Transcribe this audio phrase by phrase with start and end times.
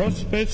[0.00, 0.46] prospe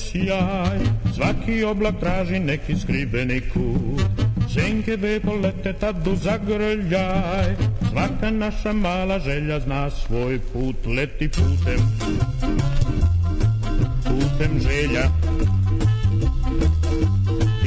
[1.15, 4.27] svaki oblak traži neki skriveni kut.
[4.53, 7.55] Senke dve polete tad u zagrljaj,
[7.91, 11.79] svaka naša mala želja zna svoj put, leti putem,
[14.03, 15.07] putem želja.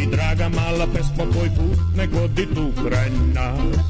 [0.02, 3.86] I draga mala pesmo, tvoj put ne godi tu kraj nas.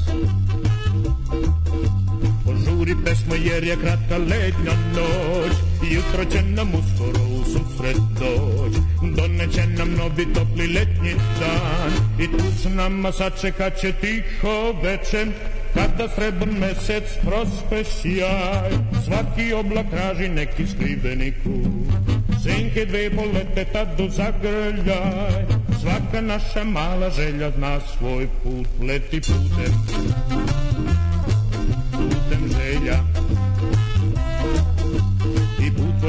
[2.45, 8.73] Požuri pesmo jer je kratka letnja noć Jutro će nam uskoro u susret doć
[9.15, 11.91] Doneće nam novi topli letnji dan.
[12.19, 15.27] I tu s nama sačekat će tiho večer
[15.73, 18.71] Kada srebrn mesec prospe sjaj.
[19.05, 22.11] Svaki oblak traži neki skriveni kut.
[22.43, 25.45] Senke dve polete tad do zagrljaj.
[25.81, 28.67] Svaka naša mala želja zna svoj put.
[28.87, 29.73] Leti putem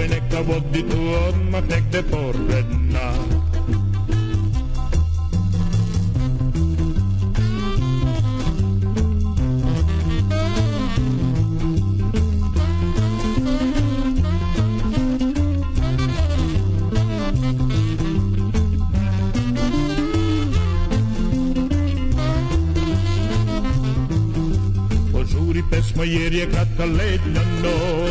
[0.02, 0.98] I put tvoj neka vodi tu
[1.28, 3.16] odmah negde pored nas
[25.12, 28.01] Požuri pesmo jer je kratka lednja noć I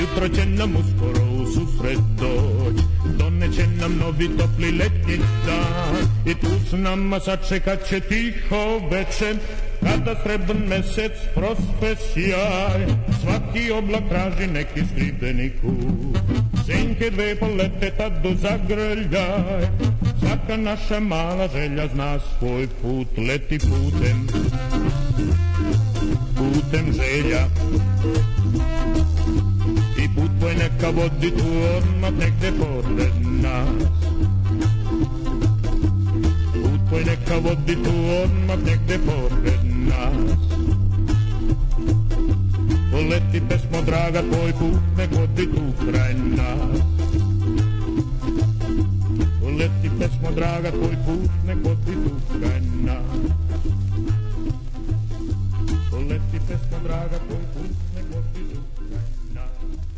[0.00, 2.82] jutro će nam uskoro u susret doć.
[3.18, 5.96] Doneće nam novi topli letnji dan.
[6.26, 9.36] I tu s nama sačekat će tiho večer
[9.80, 12.86] Kada srebrn mesec prospe sjaj.
[13.20, 16.18] Svaki oblak traži neki skriveni kut.
[16.66, 19.68] Senke dve polete tad do zagrljaj.
[20.20, 23.08] Svaka naša mala želja zna svoj put.
[23.28, 24.26] Leti putem
[26.38, 27.46] putem želja
[30.78, 33.82] neka vodi tu odmah negde pored nas.
[36.54, 40.38] Put tvoj neka vodi tu odmah negde pored nas.
[42.92, 46.78] Poleti pesmo draga, tvoj put ne vodi tu kraj nas.
[49.40, 53.18] Poleti pesmo draga, tvoj put ne vodi tu kraj nas.
[55.90, 59.97] Poleti pesmo draga, tvoj put ne vodi tu kraj nas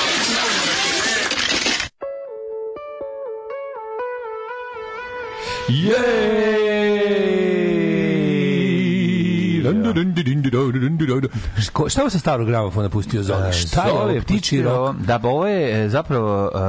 [11.73, 13.53] Ko- Šta je sa starog gramofona pustio Zoli?
[13.53, 14.21] Šta je ovo?
[14.21, 14.95] Ptiči rok?
[14.97, 16.59] Da, ba, ovo je e, zapravo uh, uh,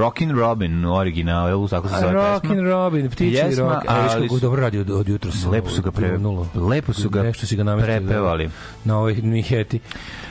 [0.00, 2.22] Rockin' Robin u originalu, tako se zove pesma.
[2.34, 3.84] Rockin' Robin, ptiči Jesma, rok.
[3.84, 5.30] E, ali su- dobro radi od, od jutra.
[5.50, 6.18] Lepo su ga pre,
[6.56, 7.22] lepo su ga
[7.64, 7.96] namestio.
[7.96, 8.50] prepevali.
[8.84, 9.80] Na ovoj Miheti.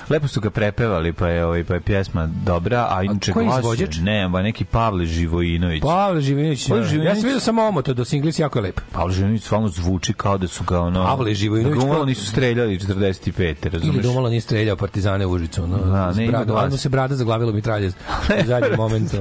[0.09, 3.59] Lepo su ga prepevali, pa je ovaj pa je pjesma dobra, a inače glas je-
[3.59, 3.97] izvođač?
[3.97, 5.81] Ne, ba neki Pavle Živojinović.
[5.83, 6.67] Pavle Živinović.
[6.67, 7.15] Pavle Ja Živinović.
[7.15, 8.81] sam vidio samo omoto do singlis jako je lep.
[8.91, 12.79] Pavle Živojinović stvarno zvuči kao da su ga ono Pavle Živojinović da kao- nisu streljali
[12.79, 13.65] 45.
[13.65, 14.05] Ili razumeš?
[14.15, 15.67] da nije streljao partizane u Užicu.
[15.67, 17.87] No, Da, ne, brada, odmah se brada zaglavila mitralje
[18.43, 19.17] u zadnjem momentu.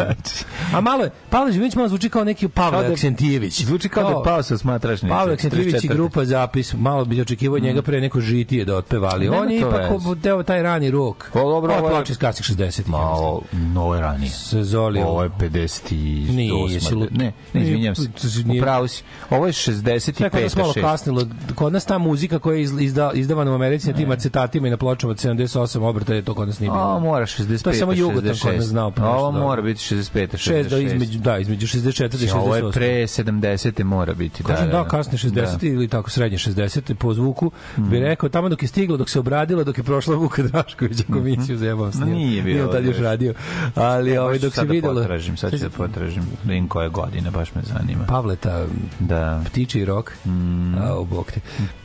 [0.74, 3.62] A malo je, Pavle Živinović malo zvuči kao neki Kao Pavle da- Aksentijević.
[3.62, 5.08] Zvuči kao da je pao sa smatračnice.
[5.10, 5.92] Pavle Aksentijević i 44..
[5.92, 9.28] grupa zapis, malo bi očekivao njega pre neko žitije da otpevali.
[9.28, 9.80] On je ipak
[10.16, 11.30] deo taj rani rok.
[11.32, 12.88] Pa dobro, Ovo je ploča iz kasnih 60-ih.
[12.88, 14.30] Ma, ovo, no, ovo je ranije.
[14.30, 15.00] Se Zoli.
[15.00, 16.30] Ovo je 58.
[16.30, 18.08] Nije, jesi lu- Ne, ne, izvinjam se.
[18.44, 19.02] Nije- Upravo si.
[19.30, 20.12] Ovo je 65.
[20.12, 20.80] Sve kod nas malo 6.
[20.82, 21.22] kasnilo.
[21.54, 24.70] Kod nas ta muzika koja je iz- izda, izdavana u Americi na tim acetatima i
[24.70, 25.48] na pločama od 78
[25.80, 26.82] obrta je to kod nas nije bilo.
[26.82, 27.62] Ovo mora 65.
[27.62, 28.90] To je samo Jugotan kod nas znao.
[28.90, 30.36] pa Ovo mora biti 65.
[30.38, 31.80] 6 do između da između 64
[32.16, 32.36] i 68.
[32.36, 33.84] Ovo je pre 70.
[33.84, 34.42] mora biti.
[34.42, 35.30] Da, Kažem da, da, kasne 60
[35.60, 35.66] Da.
[35.68, 39.64] ili tako srednje 60 po zvuku bi rekao tamo dok je stiglo, dok se obradilo,
[39.64, 42.14] dok je prošla Vuka Drašković komisiju za jebam s Ma njim.
[42.14, 43.34] nije bilo Nije tad još radio.
[43.74, 46.22] Ali Ne, ovaj dok se da videlo potražim, sad ću da potražim.
[46.44, 48.04] Da koje godine, baš me zanima.
[48.04, 48.66] Pavleta
[49.00, 49.42] Da.
[49.46, 50.12] ptiči rok.
[50.26, 50.74] Mm.
[50.78, 51.40] A, o, bog te.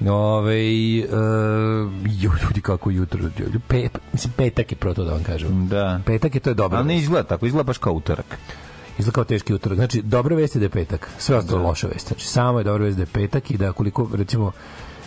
[0.09, 0.99] Ove, e,
[2.05, 3.19] jo, ljudi kako jutro.
[3.67, 5.67] Pe, mislim, petak je proto da vam kažem.
[5.67, 5.99] Da.
[6.05, 6.77] Petak je, to je dobro.
[6.77, 8.37] Ali ne izgleda tako, izgleda baš kao utorak.
[8.99, 9.75] Izgleda kao teški utorak.
[9.77, 11.09] Znači, dobra vest je da je petak.
[11.17, 12.07] Sve ostalo loša vest.
[12.07, 14.51] Znači, samo je dobra vest da je petak i da koliko, recimo,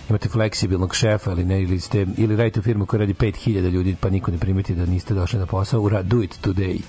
[0.09, 3.97] imate fleksibilnog šefa ili ne, ili, ste, ili radite u firmu koja radi 5000 ljudi
[4.01, 6.81] pa niko ne primeti da niste došli na posao, ura, do it today.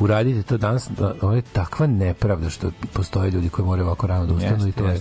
[0.00, 4.26] Uradite to danas, da, ovo je takva nepravda što postoje ljudi koji moraju ovako rano
[4.26, 5.00] da ustanu i to je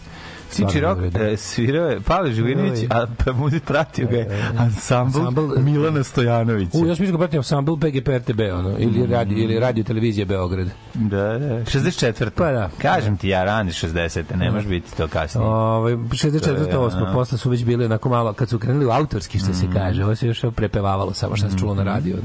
[0.52, 1.20] Tiči Rock nevredno.
[1.24, 4.28] e, svirao je Pavle Živinović, a pa mu pratio ga je
[4.58, 6.70] ansambl Ansambl, e, Milana Stojanovića.
[6.74, 10.26] U, ja sam mislio ga pratim ansambl PGP RTB, ono, ili, radio, ili radio televizija
[10.26, 10.68] Beograd.
[10.94, 11.48] Da, da.
[11.62, 12.30] 64.
[12.30, 12.70] Pa da.
[12.78, 14.24] Kažem ti ja, rani 60.
[14.36, 15.46] Ne može biti to kasnije.
[15.46, 16.42] Ovaj 64.
[16.42, 17.10] To je, 8.
[17.10, 17.14] a.
[17.14, 19.54] posle su već bili onako malo kad su krenuli u autorski što Mm.
[19.54, 20.04] se kaže.
[20.04, 22.18] Ovo se još prepevavalo samo što se čulo na radiju.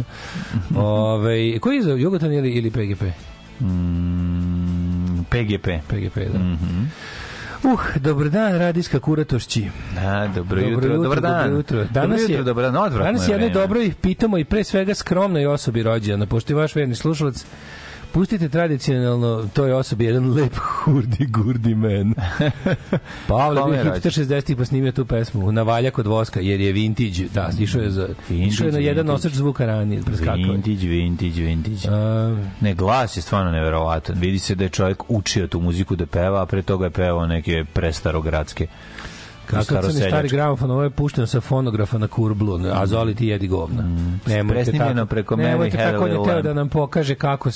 [0.70, 0.81] da.
[0.81, 3.02] Ovaj koji je za Jugoton ili ili PGP?
[3.61, 5.69] Mm, PGP.
[5.88, 6.38] PGP, da.
[6.38, 6.84] Mhm.
[7.64, 9.70] Uh, dobar dan, radijska kuratošći.
[9.98, 11.42] A, dobro, jutro, dobar dan.
[11.42, 11.84] Dobro jutro.
[11.84, 14.94] Danas dobro jutro, je, dobar dan, odvratno Danas je jednoj dobroj, pitamo i pre svega
[14.94, 17.46] skromnoj osobi rođena, pošto je vaš verni slušalac
[18.16, 22.14] Pustite tradicionalno toj osobi jedan lep hurdi gurdi men.
[23.28, 27.28] Pavle bio hipster 60-ih pa snimio tu pesmu na valja kod voska jer je vintage.
[27.34, 29.12] Da, išao je za išao je na jedan vintage.
[29.12, 30.34] nosač zvuka ranije, preskakao.
[30.34, 31.88] Vintage, vintage, vintage.
[31.90, 34.18] A, Ne, glas je stvarno neverovatan.
[34.18, 37.26] Vidi se da je čovjek učio tu muziku da peva, a pre toga je pevao
[37.26, 38.66] neke prestarogradske.
[39.46, 43.48] Kakav crni stari gramofon, ovo je pušteno sa fonografa na kurblu, a Zoli ti jedi
[43.48, 43.82] govna.
[43.82, 44.20] Mm.
[44.48, 47.50] Presnimljeno preko Nemojte tako, on je teo da nam pokaže kako,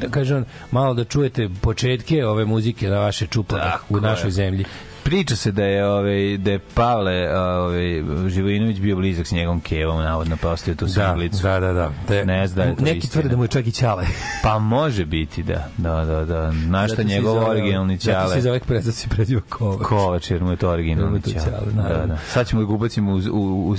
[0.00, 4.28] da kaže on, malo da čujete početke ove muzike na vaše čupove Tako u našoj
[4.28, 4.32] je.
[4.32, 4.64] zemlji.
[5.04, 9.98] Priča se da je ovaj da je Pavle ovaj Živojinović bio blizak s njegovom Kevom,
[9.98, 11.42] navodno pa ostavio tu Da, singlicu.
[11.42, 11.90] da, da, da.
[12.08, 13.12] Te, Ne zna da je Neki istina.
[13.12, 14.04] tvrde da mu je čak i ćale.
[14.42, 15.68] Pa može biti, da.
[15.78, 16.52] Da, da, da.
[16.52, 18.40] Na šta se njegov zove- originalni Zato se ćale.
[18.42, 19.78] zove prezad se preziva Kovač.
[19.80, 21.44] Kovač, jer mu je to originalni ćale.
[21.44, 22.18] ćale, Da, da.
[22.18, 23.76] Sad ćemo ga ubacimo u, u, u,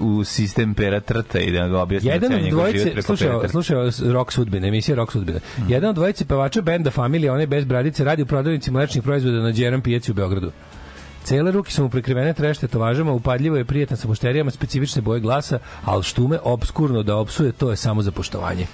[0.00, 4.68] u sistem pera trta i da ga objasnimo Jedan od dvojice, slušaj, slušaj, rock sudbine,
[4.68, 5.40] emisija rock sudbine.
[5.68, 9.52] Jedan od dvojice pevača benda Familija, one bez bradice, radi u prodavnici mlečnih proizvoda na
[9.52, 10.52] Đeran pijaci u Beogradu.
[11.24, 15.58] Cele ruke su mu prekrivene treš tetovažama, upadljivo je prijetan sa mušterijama, specifične boje glasa,
[15.84, 18.66] ali štume obskurno da opsuje, to je samo za poštovanje.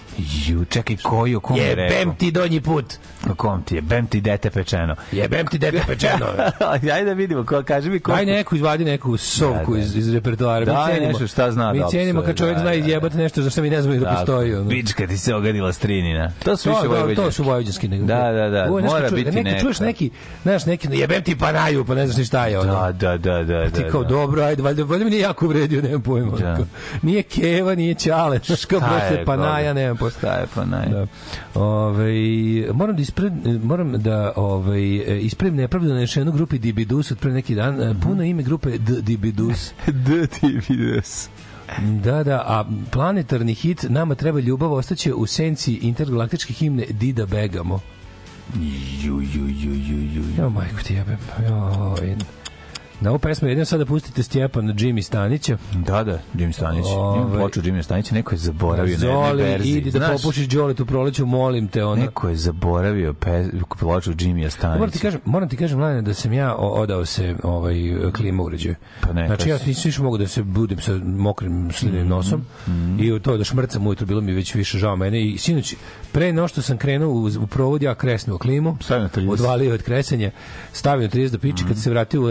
[0.46, 1.98] Ju, čekaj, koji, o kom je rekao?
[1.98, 2.94] Jebem ti donji put!
[3.30, 3.80] O kom ti je?
[3.82, 4.96] Bem ti dete pečeno.
[5.12, 6.26] Jebem ti dete pečeno!
[6.72, 8.12] Ajde da vidimo, ko, kaži mi ko...
[8.12, 9.84] Aj neku, izvadi neku sovku Da, da.
[9.84, 10.64] iz, iz repertoara.
[10.64, 12.74] Da, mi cenimo, nešto šta zna Mi da cenimo opsuje, kad čovjek da, zna da,
[12.74, 14.54] izjebati nešto za što mi ne znamo i da postoji.
[14.54, 14.64] Ono.
[14.64, 16.30] Bička ti se ogadila strinina.
[16.38, 17.32] To su To, više to, to vojvođanski.
[17.32, 17.88] su vojvođanski.
[17.88, 19.60] Da, da, da, Ovo mora čuješ- biti neki, neka.
[19.60, 20.10] Čuješ neki,
[20.42, 22.72] znaš, neki, jebem ti panaju, pa ne znaš ni šta je ono.
[22.72, 23.70] Da, da, da, da.
[23.70, 24.08] Ti da, kao da.
[24.08, 26.36] dobro, ajde, valjda, valjda mi nije jako uvredio, nemam pojma.
[26.36, 26.56] Da.
[26.56, 26.64] Kao,
[27.02, 30.18] Nije Keva, nije Ćale, znaš kao Šta je Panaja, nemam pojma.
[30.18, 30.88] Šta je Panaja?
[30.88, 31.06] Da.
[31.60, 32.12] Ove,
[32.72, 33.32] moram da ispred,
[33.64, 34.82] moram da ovaj
[35.20, 37.74] ispravim nepravdu nanešenu grupi Dibidus od pre neki dan.
[37.74, 38.00] Mhm.
[38.00, 39.72] Puno ime grupe D Dibidus.
[39.86, 41.06] Da ti vidiš.
[42.04, 47.80] Da, da, a planetarni hit Nama treba ljubav ostaće u senci intergalaktičke himne Dida Begamo.
[48.54, 49.74] Ju, ju, ju,
[50.36, 51.18] ju, majko ti jebem.
[51.48, 52.16] Joj.
[53.00, 55.58] Na ovu pesmu jedino sada pustite Stjepana Jimmy Stanića.
[55.76, 56.84] Da, da, Jimmy Stanić.
[56.86, 59.72] Ovaj- Imam ploču Jimmy Stanića, neko je zaboravio na jednoj Zoli, verziji.
[59.72, 61.84] idi da Znaš, popušiš Đolet u proleću, molim te.
[61.84, 61.94] Ono.
[61.96, 63.44] Neko je zaboravio pe,
[63.78, 64.78] ploču Jimmy Stanića.
[64.78, 67.74] Moram ti kažem, moram ti kažem Mladene, da sam ja odao se ovaj
[68.12, 68.74] klima uređaju.
[69.00, 72.08] Pa neka znači ja nisam više mogu da se budim sa mokrim slinim Mhm.
[72.08, 72.42] nosom
[73.00, 75.74] i to da šmrcam ujutro bilo mi već više žao mene i sinoć
[76.12, 79.30] pre no što sam krenuo u, u provod ja kresnuo klimu Stavio na 30.
[79.30, 80.30] odvalio od kresenja
[80.72, 81.68] stavio na 30 do piče Mhm.
[81.68, 82.28] kad se vratio u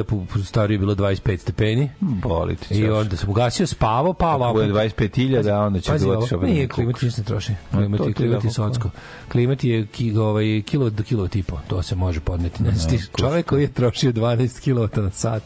[0.57, 4.67] stariju je bilo 25 stepeni Boli ti i onda sam ugasio spavao pa Ako bude
[4.67, 7.53] 25.000, a onda će ovo, otišao nije klimat ništa ne troši.
[7.71, 8.89] Klimat je, ti klimat je da, socko.
[9.31, 11.59] Klimat je ki, ovaj, kilo do kilo tipo.
[11.67, 12.63] To se može podneti.
[12.63, 15.43] Ne, ti, čovek koji je trošio 12 kW na sat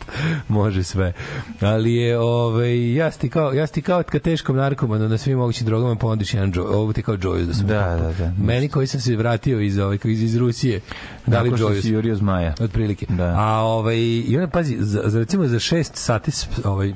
[0.47, 1.13] može sve.
[1.61, 5.67] Ali je, ovaj, ja sti kao, ja sti kao ka teškom narkomanu na svim mogućim
[5.67, 6.65] drogama pondiš jedan džoj.
[6.65, 7.67] Ovo ti kao džoj da sam.
[7.67, 8.33] Da, da, da.
[8.43, 10.79] Meni koji sam se vratio iz, ovaj, iz, iz Rusije.
[11.27, 12.53] Dali Nakon što si jurio zmaja.
[12.59, 13.05] Otprilike.
[13.09, 13.35] Da.
[13.37, 16.31] A ovaj, i onda pazi, za, za, recimo za 6 sati
[16.63, 16.93] ovaj,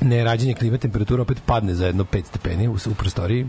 [0.00, 3.46] ne rađenje klime temperatura opet padne za jedno 5 stepeni u, u prostoriji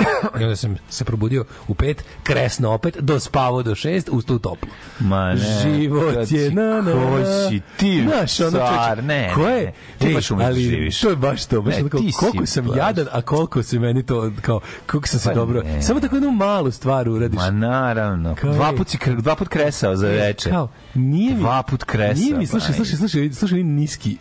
[0.40, 4.68] i onda sam se probudio u pet, kresno opet, dospavao do šest, ustao u toplo.
[5.00, 5.40] Ma ne.
[5.62, 7.48] Život je si- na, na, Ko na.
[7.48, 9.72] si ti, Znaš, ono, car, ne, ko je?
[9.98, 11.00] Ti Ej, baš ali živiš.
[11.00, 12.76] To je baš to, baš Ne, si koliko sam baš.
[12.76, 15.82] jadan, a koliko se meni to, kao, koliko sam se Pa dobro, ne.
[15.82, 17.36] samo tako jednu malu stvar uradiš.
[17.36, 18.34] Ma naravno.
[18.34, 20.50] Kao Dva put, si, kre- dva put kresao za veče.
[20.50, 24.16] Kao, nije mi, Dva put kresa, Nije mi, slušaj, slušaj, slušaj, slušaj, ovi niski,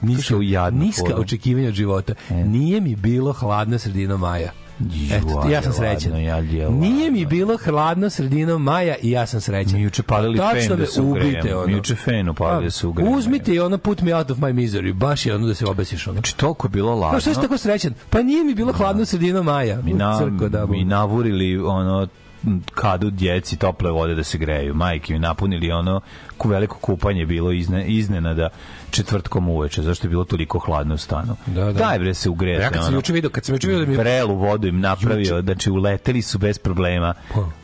[0.71, 2.13] niska, očekivanja od života.
[2.29, 4.51] Nije mi bilo hladno sredinom maja.
[5.11, 6.23] Eto, ja sam srećan.
[6.23, 7.29] ja, je, Nije mi ladno.
[7.29, 9.73] bilo hladno sredinom maja i ja sam srećan.
[9.73, 11.67] Mi juče palili Tačno fen da se ubite, ono.
[11.67, 13.17] Mi juče fen upalili da se ugrejemo.
[13.17, 14.93] Uzmite i ono put me out of my misery.
[14.93, 16.07] Baš je ono da se obesiš.
[16.07, 16.13] Ono.
[16.13, 17.11] Znači, toliko je bilo ladno.
[17.11, 17.93] Pa što si tako srećan?
[18.09, 19.81] Pa nije mi bilo hladno sredinom maja.
[19.81, 22.07] mi, na, Crko da mi navurili ono
[22.73, 24.73] kadu djeci tople vode da se greju.
[24.73, 26.01] Majke mi napunili ono
[26.37, 28.49] ku veliko kupanje je bilo izne, iznenada
[28.89, 31.35] četvrtkom uveče, zašto je bilo toliko hladno u stanu.
[31.45, 31.71] Da, da.
[31.73, 32.63] Daj bre se ugrete.
[32.63, 32.97] Ja kad sam ono.
[32.97, 36.37] juče video, kad sam juče video da mi vrelu vodu im napravio, znači uleteli su
[36.37, 37.13] bez problema.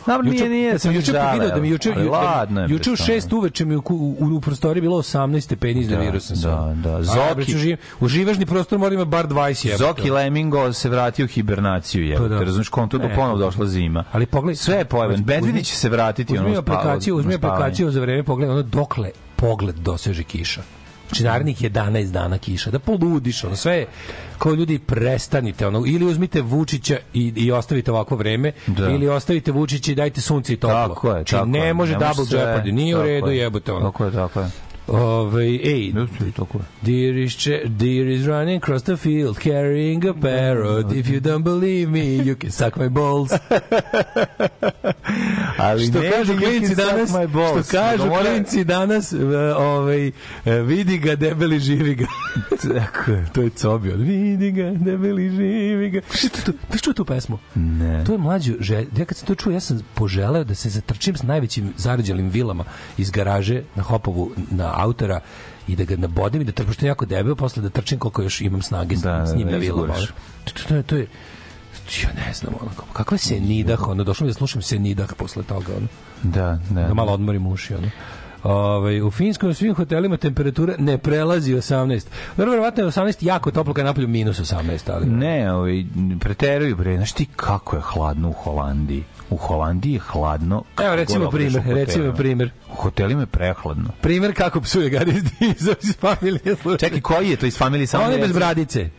[0.06, 2.96] Dobro, nije, nije, kad sam juče video da mi juče ali ladno je, juče u
[2.96, 6.48] bre, 6 uveče mi u, u, u prostoriji bilo 18 stepeni iznervirao sam se.
[6.48, 7.04] da, da.
[7.04, 9.78] Zoki, Zoki- živ, u živažni prostor mora ima bar 20 jebote.
[9.80, 12.18] Zoki Lemingo se vratio u hibernaciju, je.
[12.18, 12.30] Pa da.
[12.30, 12.40] Da.
[12.42, 13.16] Razumeš, kontu da Ne.
[13.16, 14.04] ponovo došla zima.
[14.12, 15.16] Ali pogledaj, Sve je pojavan.
[15.16, 17.56] uzmi- Medvedić će se vratiti uzmi ono spava- aplikaciju, uzmi na spavanje.
[17.56, 20.62] aplikaciju za vreme pogleda, ono dokle pogled doseže kiša.
[21.08, 22.72] Znači, narednih 11 dana kiša.
[22.72, 23.86] Da poludiš, ono sve
[24.38, 28.90] kao ljudi prestanite, ono, ili uzmite Vučića i, i ostavite ovako vreme, Da.
[28.90, 30.88] ili ostavite Vučića i dajte sunce i toplo.
[30.96, 32.40] Tako je, znači, tako ne može double sve.
[32.40, 33.38] jeopardy, nije u redu je.
[33.38, 33.86] jebote ono.
[33.86, 34.48] Tako je, tako je.
[34.88, 35.94] Ove, ej,
[36.38, 36.64] tako je.
[36.82, 40.92] Deer is, deer is running across the field carrying a parrot.
[40.94, 43.32] If you don't believe me, you can suck my balls.
[45.58, 49.14] Ali što kažu klinci danas, što kažu mora- klinci danas,
[49.58, 50.12] ovaj, e,
[50.58, 52.06] vidi ga, debeli, živi ga.
[52.76, 53.26] Tako je.
[53.34, 53.96] to je Cobio.
[53.96, 56.02] Vidi ga, debeli, živi ga.
[56.12, 56.52] Što to?
[56.70, 57.40] Znaš čuo tu pesmu?
[57.56, 58.04] Ne.
[58.04, 58.88] To je mlađo, želj...
[58.98, 62.64] ja kad sam to čuo, ja sam poželeo da se zatrčim s najvećim zarađalim vilama
[62.98, 65.20] iz garaže na Hopovu na autora
[65.68, 68.22] i da ga nabodim i da trčim, što je jako debel, posle da trčim koliko
[68.22, 69.94] još imam snage Da, s njim da, na vilama.
[70.44, 71.08] to, to, to je,
[72.04, 75.14] ja ne znam, ono, kako- kakva se nidah, ono, došlo mi da slušam se nidah
[75.14, 75.88] posle toga, ono,
[76.24, 76.82] Da, da.
[76.82, 77.90] da malo odmorim uši, ono.
[78.44, 82.06] Ove, u Finskoj u svim hotelima temperatura ne prelazi 18.
[82.38, 85.06] Dobro, verovatno je 18 jako toplo kad napolju minus 18, ali...
[85.06, 85.86] Ne, ovaj,
[86.20, 86.96] preteruju bre.
[86.96, 89.04] Znaš ti kako je hladno u Holandiji?
[89.30, 90.64] U Holandiji je hladno.
[90.86, 92.52] Evo, recimo primer, recimo primer.
[92.72, 93.90] U hotelima je prehladno.
[94.02, 94.90] Primer kako psuje
[95.40, 96.56] Dizo iz familije.
[96.80, 98.04] Čekaj, koji je to iz familije samo?
[98.04, 98.90] On je mi bez bradice.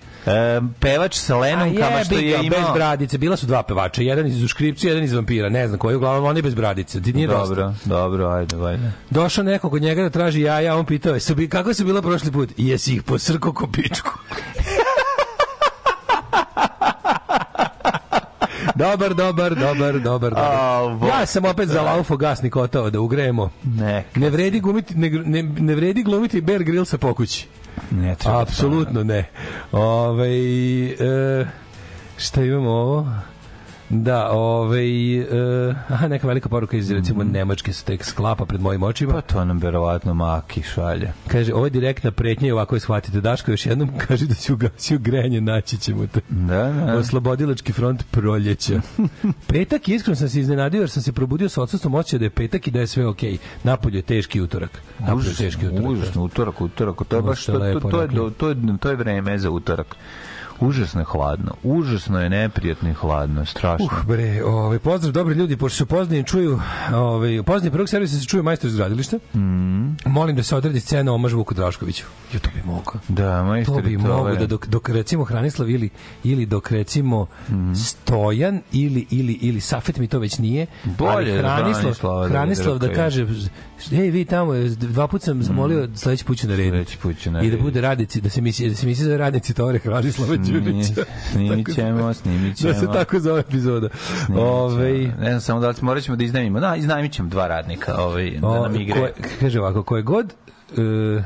[0.81, 2.59] Pevač sa Lenonkama što je imao...
[2.61, 3.19] bez bradice.
[3.19, 6.37] Bila su dva pevača, jedan iz Uškripcija, jedan iz Vampira, ne znam koji, uglavnom on
[6.37, 7.03] je bez bradice.
[7.03, 7.55] Ti nije dosta.
[7.55, 8.93] Dobro, dobro, ajde, ajde.
[9.11, 12.51] Došao neko kod njega da traži jaja, on pitao je, kako su bila prošli put?
[12.57, 14.11] Jesi ih posrko ko pičku?
[18.75, 21.09] dobar, dobar, dobar, dobar, dobar.
[21.09, 23.51] Ja sam opet za laufo gasni kotao da ugrejemo.
[23.65, 27.47] Ne, Ne vredi, gumiti, ne, ne, ne vredi glumiti Bear Grillsa po kući.
[27.91, 28.41] Ne treba.
[28.41, 29.29] Apsolutno ne.
[29.73, 30.29] Ove,
[30.91, 31.47] e,
[32.17, 33.07] šta imamo ovo?
[33.89, 34.89] Da, ovaj
[35.89, 39.13] aha, neka velika poruka iz recimo Nemačke se tek sklapa pred mojim očima.
[39.13, 41.13] Pa to nam verovatno Maki šalje.
[41.29, 43.21] Kaže, ovo je direktna pretnja i ovako je shvatite.
[43.21, 46.21] Daško još jednom kaže da si ugasio grejanje, naći ćemo te.
[46.29, 46.99] Da, da.
[46.99, 48.81] Oslobodilački front proljeća.
[49.49, 52.67] petak, iskreno sam se iznenadio jer sam se probudio sa odsustvom osjećaja da je petak
[52.67, 53.39] i da je sve okej.
[53.65, 54.83] Napolju je teški utorak.
[54.99, 55.91] Napolju je teški utorak.
[55.91, 56.97] Užasno, utorak, utorak.
[57.09, 59.97] To je baš to, to, lepo to, je, to, je, to je vreme za utorak.
[60.61, 61.53] Užasno je hladno.
[61.63, 63.45] Užasno je neprijatno i hladno.
[63.45, 63.85] Strašno.
[63.87, 66.61] Uh, bre, ovaj pozdrav dobri ljudi, pošto se poznajem čuju,
[66.95, 69.17] ovaj poznajem prvog servisa se čuje majstor iz gradilišta.
[69.35, 69.89] Mhm.
[70.07, 72.05] Molim da se odredi scena omaž Vuku Draškoviću.
[72.33, 72.95] Jo, to bi mogao.
[73.09, 75.91] Da, To majstori, bi to mogo da dok, dok recimo Hranislav ili,
[76.25, 77.73] ili dok recimo Mhm.
[77.75, 82.79] Stojan ili, ili, ili Safet mi to već nije Bolje ali Hranislav, Branislava da Hranislav
[82.79, 83.27] da kaže
[83.93, 87.51] ej vi tamo dva puta sam zamolio sledeći put ću narediti Sledeći put ću i
[87.51, 90.95] da bude radnici da se misli da se misli za radnici Tore Hranislava Đurića
[91.33, 92.73] Snimit ćemo, snimit ćemo.
[92.73, 93.89] da se tako zove epizoda
[94.27, 94.41] ćemo.
[94.41, 96.61] Ovaj Ne znam, samo da li morat ćemo da iznajmimo.
[96.61, 98.95] Da, iznajmit ćemo dva radnika ovaj, da nam igre.
[98.95, 100.33] koje- kaže ovako, koje god
[100.73, 101.23] e,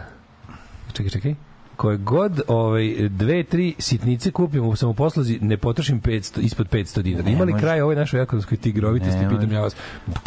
[0.93, 1.35] čekaj, čekaj
[1.81, 7.31] koje god ovaj dve tri sitnice kupim u samoposluzi ne potrošim 500 ispod 500 dinara.
[7.31, 9.21] Ima li kraj ovoj našoj ekonomskoj tigrovitosti?
[9.31, 9.77] Pitam ja vas.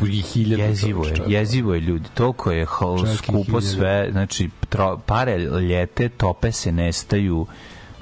[0.07, 2.05] I hiljadu Jezivo je, jezivo je ljudi.
[2.13, 7.45] Toliko je hol, skupo sve, znači tro, pare ljete, tope se, nestaju.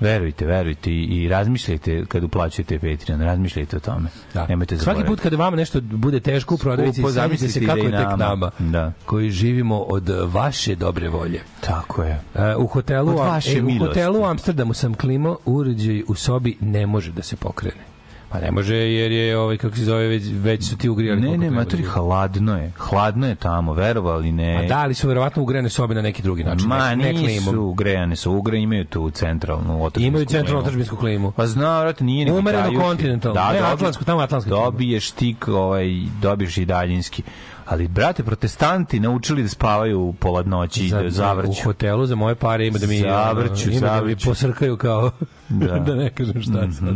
[0.02, 4.10] Verujte, verujte i, i razmišljajte kad uplaćujete Patreon, razmišljajte o tome.
[4.34, 4.48] Da.
[4.48, 5.08] Nemojte Svaki zaboraviti.
[5.08, 8.52] put kada vama nešto bude teško u prodavnici, zamislite se kako je tek nama.
[8.60, 8.94] Da.
[9.06, 11.42] koji živimo od vaše dobre volje.
[11.60, 12.22] Tako je.
[12.36, 16.58] E, u hotelu Od vaše e, u hotelu u Amsterdamu sam klimo uređaj u sobi
[16.62, 17.91] ne može da se pokrene.
[18.32, 21.22] Pa ne može jer je ovaj kako se zove već, već su ti ugrijali.
[21.22, 22.72] Ne, ne, matori, da- hladno je.
[22.80, 24.56] Hladno je tamo, verovali ne.
[24.56, 27.62] A da li su verovatno ugrejane sobe na neki drugi znači Ma, ne, ne nisu
[27.62, 30.60] ugrejane su ugre, imaju tu centralnu otržbinsku Imaju centralnu klimu.
[30.62, 31.32] otržbinsku klimu.
[31.32, 33.42] Pa zna, vrati, nije nego Umereno kontinentalno.
[33.42, 34.66] Ne, dobiješ- atlantsku, tamo atlantska klima.
[34.66, 35.88] Dobiješ tik, ovaj,
[36.22, 37.24] dobiješ i daljinski.
[37.72, 41.50] Ali, brate, protestanti naučili da spavaju u pola noći Za- da zavrću.
[41.52, 44.30] U hotelu za moje pare ima da mi Zavrću, ima da mi zavrću.
[44.30, 45.12] posrkaju kao
[45.50, 45.80] da.
[45.80, 45.96] Da.
[45.96, 46.96] ne kažem šta sad.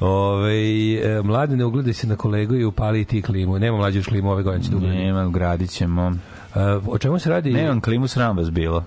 [0.00, 0.54] Ove,
[0.94, 3.58] e, mlade ne ugledaj se na kolegu i upali ti klimu.
[3.58, 4.78] Nema mlađe još klimu ove godine će da.
[4.78, 6.12] Nema, gradit ćemo.
[6.54, 7.52] E, o čemu se radi?
[7.52, 8.84] Nemam klimu, sram vas bilo.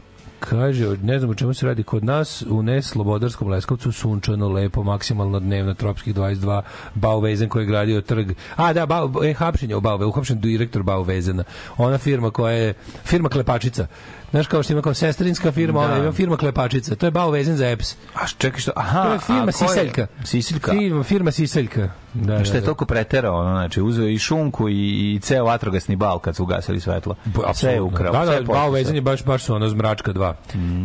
[0.49, 5.39] Kaže, ne znam o čemu se radi kod nas, u neslobodarskom Leskovcu sunčano, lepo, maksimalno
[5.39, 6.61] dnevno, tropskih 22,
[6.95, 8.31] Bauvezen koji je gradio trg.
[8.55, 11.43] A, da, Bau, e, hapšenje u Bauve, uhapšen direktor Bauvezena.
[11.77, 13.87] Ona firma koja je, firma Klepačica.
[14.31, 15.85] Znaš kao što ima kao sestrinska firma, Da.
[15.85, 16.95] ona ima firma Klepačica.
[16.95, 17.95] To je Bauvezen za EPS.
[18.15, 19.69] A čekaj što, aha, To je firma a ko je?
[19.69, 20.07] Siseljka.
[20.23, 20.71] Siseljka.
[20.71, 21.89] Firma, firma Siseljka.
[22.13, 22.65] Da, da, Šta je da.
[22.65, 26.79] toliko preterao, ono, znači, uzeo i šunku i, i ceo vatrogasni bal kad su ugasili
[26.79, 27.15] svetlo.
[27.53, 28.11] Sve je ukrao.
[28.13, 28.69] Da, da, poslušao.
[28.69, 30.33] vezan je baš, baš su ono zmračka 2.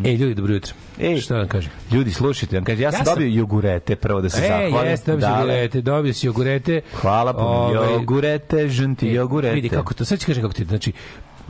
[0.05, 0.75] E, ljudi, dobro jutro.
[1.00, 1.21] Ej.
[1.21, 1.71] Šta da vam kažem?
[1.93, 4.91] Ljudi, slušajte, vam kaže, ja sam Ja sam- dobio jogurete, prvo da se E, zahvalim.
[4.91, 5.41] jeste, dobio si Dale.
[5.43, 6.81] jogurete, dobio si jogurete.
[6.95, 7.47] Hvala puno.
[7.49, 9.55] Ovaj, Jogurete, žunti E, jogurete.
[9.55, 10.93] Vidi kako to, sad ću kažem kako ti, znači,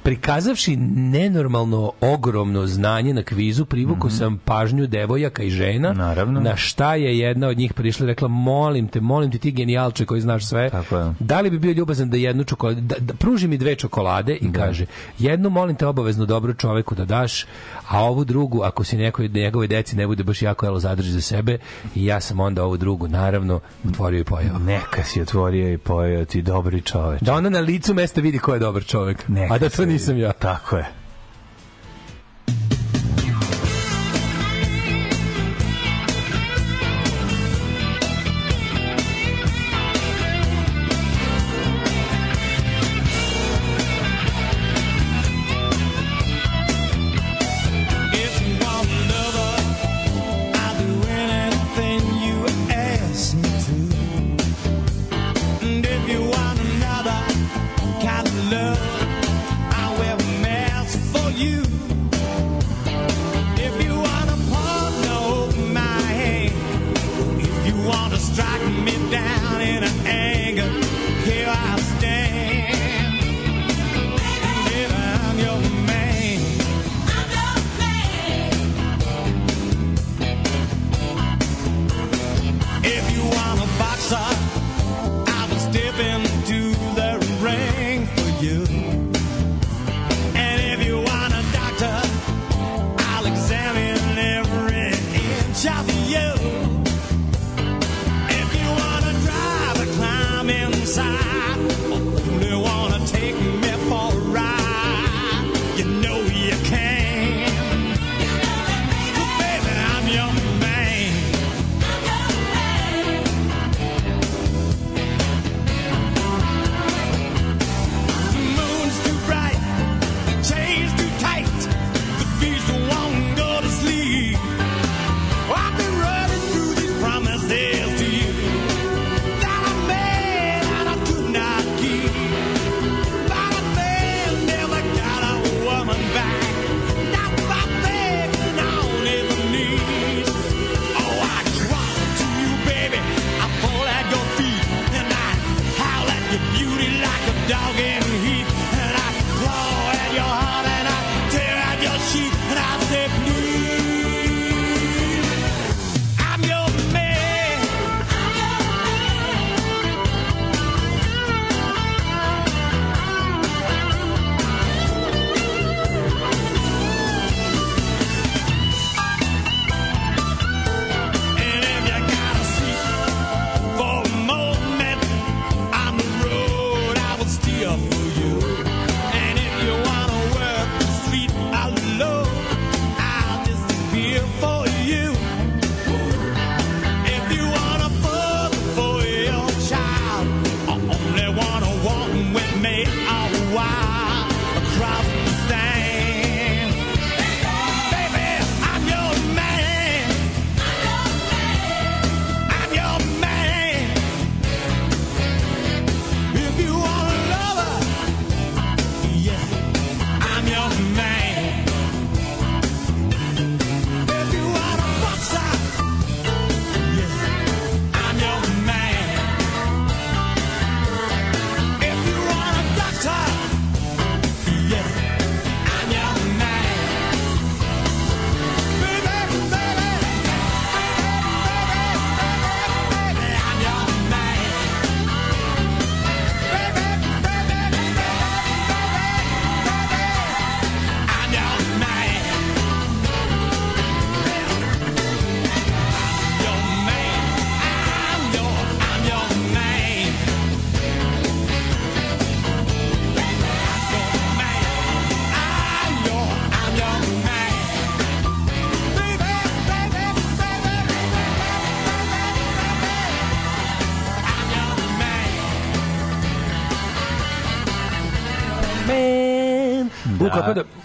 [0.06, 5.92] prikazavši nenormalno ogromno znanje na kvizu, privukao sam pažnju devojaka i žena.
[5.92, 6.40] Naravno.
[6.40, 10.04] na šta je jedna od njih prišla i rekla molim te, molim te ti genijalče
[10.06, 11.14] koji znaš sve Tako je.
[11.20, 14.52] da li bi bio ljubazan da jednu čokoladu da, da pruži mi dve čokolade i
[14.52, 14.86] kaže
[15.18, 17.46] jednu molim te obavezno dobro čoveku da daš
[17.88, 21.20] a ovu drugu ako se nekoj njegove deci ne bude baš jako jelo zadrži za
[21.20, 21.58] sebe
[21.94, 26.24] i ja sam onda ovu drugu naravno otvorio i pojeo Neka si otvorio i pojeo
[26.24, 27.22] ti dobri čoveč.
[27.22, 29.95] da ona na licu mesta vidi ko je dobar čovek Neka a da to vidi.
[29.96, 31.05] Nisam ja Tako je.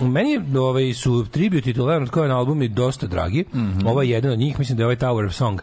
[0.01, 3.45] Meni ovaj, su Tribute to Leonard Cohen albumi dosta dragi.
[3.55, 3.87] Mhm.
[3.87, 5.59] Ovo je jedan od njih, mislim da je ovaj Tower of Song.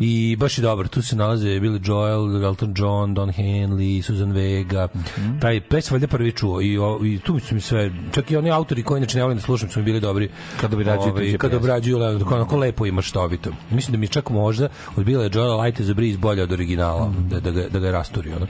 [0.00, 0.88] I baš je dobar.
[0.88, 4.88] Tu se nalaze Billy Joel, Elton John, Don Henley, Susan Vega.
[4.94, 5.38] Mhm.
[5.38, 6.60] Taj pes valjda prvi čuo.
[6.60, 9.38] I, o, I tu su mi sve, čak i oni autori koji inače ne volim
[9.38, 10.28] da slušam, su mi bili dobri.
[10.60, 13.50] Kad obrađuju Ovaj, tuđe Kad obrađuju Leonard Cohen, onako lepo i maštovito.
[13.70, 17.08] Mislim da mi čak možda od Billy Joela Light as a Breeze bolje od originala,
[17.08, 17.28] Mhm.
[17.28, 18.36] da, da, ga, da ga je rasturio.
[18.36, 18.46] Ono.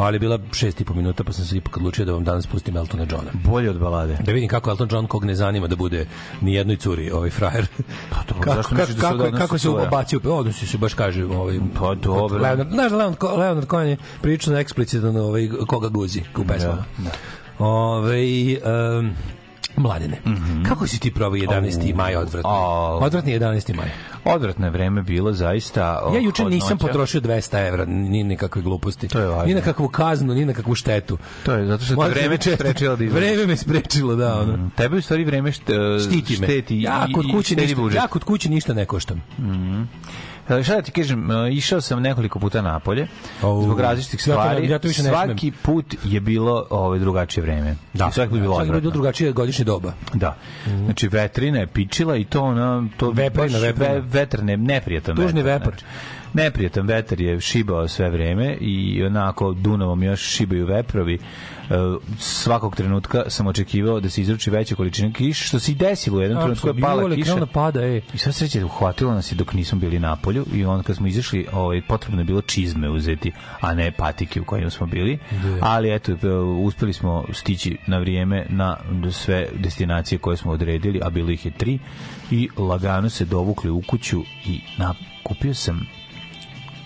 [0.00, 2.76] Ali bila šest i po minuta, pa sam se ipak odlučio da vam danas pustim
[2.76, 3.30] Eltona Johna.
[3.34, 4.16] Bolje od balade.
[4.20, 6.06] Da vidim kako Elton John kog ne zanima da bude
[6.40, 7.66] ni jednoj curi ovaj frajer.
[8.10, 9.82] Pa dobro, kako, zašto kako, da kako, kako se cura?
[9.82, 12.42] ubacio, odnosi se baš kaže ovaj Pa dobro.
[12.42, 16.84] Leonard, znaš da Leonard, Leonard Cohen je prilično eksplicitan ovaj, koga guzi u pesmama.
[16.98, 17.10] Da, da.
[17.64, 18.54] Ovaj
[18.98, 19.10] um,
[19.76, 20.20] Mladene,
[20.68, 21.94] kako si ti probao 11.
[21.94, 22.50] maj odvratni?
[22.50, 23.76] A- Odvratni 11.
[23.76, 23.90] maj.
[24.24, 25.80] Odvratno je vreme bilo zaista.
[26.14, 26.86] Ja juče nisam hladnoća.
[26.86, 29.08] potrošio 200 evra, ni nikakve gluposti.
[29.08, 29.44] To je važno.
[29.44, 31.18] Ni na kakvu kaznu, ni na kakvu štetu.
[31.42, 33.04] To je zato što te Možda vreme često- sprečilo da.
[33.16, 34.70] Vreme me sprečilo, da, ono.
[34.70, 35.62] Tebe u stvari vreme št,
[36.00, 36.46] Štiti me.
[36.46, 37.96] šteti ja kod kuće ništa, budžet.
[37.96, 39.18] ja kod kuće ništa ne koštam.
[39.18, 39.42] E,
[40.54, 43.06] Šta da ti kažem, e, išao sam nekoliko puta napolje
[43.42, 43.62] Au.
[43.62, 44.68] zbog različitih Ja stvari.
[44.68, 47.76] ja to više ne Svaki put je bilo ovaj drugačije vreme.
[47.94, 49.92] I svaki put je bilo Svaki put drugačije godišnje doba.
[50.14, 50.36] Da.
[50.84, 53.90] Znači vetrina je pičila i to ona to Veprina, baš veprina.
[53.90, 55.68] ve- vetar ne neprijatan Tužni vepar.
[55.70, 55.84] znači.
[56.32, 61.14] Neprijatan vetar je šibao sve vreme i onako Dunavom još šibaju veprovi.
[61.14, 61.74] E,
[62.18, 66.20] svakog trenutka sam očekivao da se izruči veća količina kiše, što se i desilo u
[66.20, 67.34] jednom trenutku je pala kiša.
[67.34, 68.00] da pada, ej.
[68.14, 71.06] I sad sreće uhvatilo nas je dok nismo bili na polju i on kad smo
[71.06, 75.18] izašli, ovaj potrebno je bilo čizme uzeti, a ne patike u kojima smo bili.
[75.60, 78.76] Ali eto e, uspeli smo stići na vrijeme na
[79.12, 81.78] sve destinacije koje smo odredili, a bilo ih je tri
[82.30, 85.99] i lagano se dovukli u kuću i na kupio sam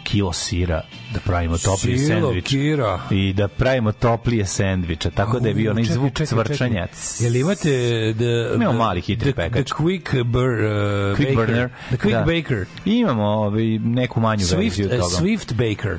[0.04, 2.44] kilo sira da pravimo toplije sendvič.
[2.44, 3.00] kira.
[3.10, 6.86] I da pravimo toplije sendviče, tako da je bio onaj zvuk čekaj, cvrčanja.
[7.20, 7.70] Jel imate
[8.14, 9.66] the, Imamo mali hitri the, pekač.
[9.66, 11.36] The quick, bur, uh, Quick baker.
[11.36, 11.68] burner.
[11.88, 12.20] The quick Da.
[12.22, 12.66] baker.
[12.84, 15.16] Imamo ovaj, neku manju Swift, verziju uh, toga.
[15.16, 15.98] Swift baker.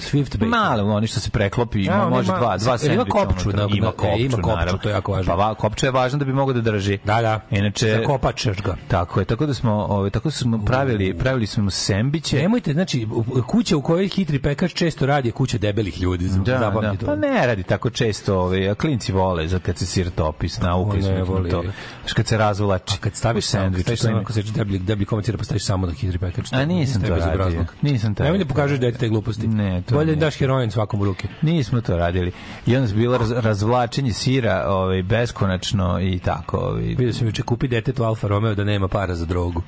[0.00, 0.48] Swift baker.
[0.48, 3.66] Malo, oni što se preklopi, ima, Ja, može ima- dva, dva ima sendviča kopču unutra.
[3.66, 4.78] na- ima kopču, e, ima kopču, naravno.
[4.78, 5.32] to je jako važno.
[5.32, 6.98] Pa va, kopča je važno da bi mogao da drži.
[7.04, 7.40] Da, da.
[7.50, 8.76] Inače, Zakopačeš ga.
[8.88, 12.36] Tako je, tako da smo, ovaj, tako smo pravili, pravili smo sembiće.
[12.36, 13.08] Nemojte, znači,
[13.46, 16.28] kuća u kojoj hitri pekač često radi je kuća debelih ljudi.
[16.28, 16.94] Da, da.
[17.06, 20.96] Pa ne radi tako često, ovaj, a klinci vole za kad se sir topi, naukli
[20.96, 21.50] ne smo ih na voli.
[21.50, 21.62] to.
[22.00, 22.94] Znaš, kad se razvlači.
[22.94, 23.50] A kad staviš kad
[23.84, 26.52] staviš to ako se deblji, deblji komad sira, pa staviš samo na hitri pekač.
[26.52, 27.64] A nisam to je radio.
[27.82, 29.48] Nisam to Nemoj da pokažeš dete te gluposti.
[29.48, 31.28] Ne, to Bolje da daš heroin svakom u ruke.
[31.42, 32.32] Nismo to radili.
[32.66, 36.56] I onda je bilo raz, razvlačenje sira ovaj, beskonačno i tako.
[36.58, 36.82] Ovaj.
[36.82, 39.62] Vidio sam juče kupi detetu Alfa Romeo da nema para za drogu.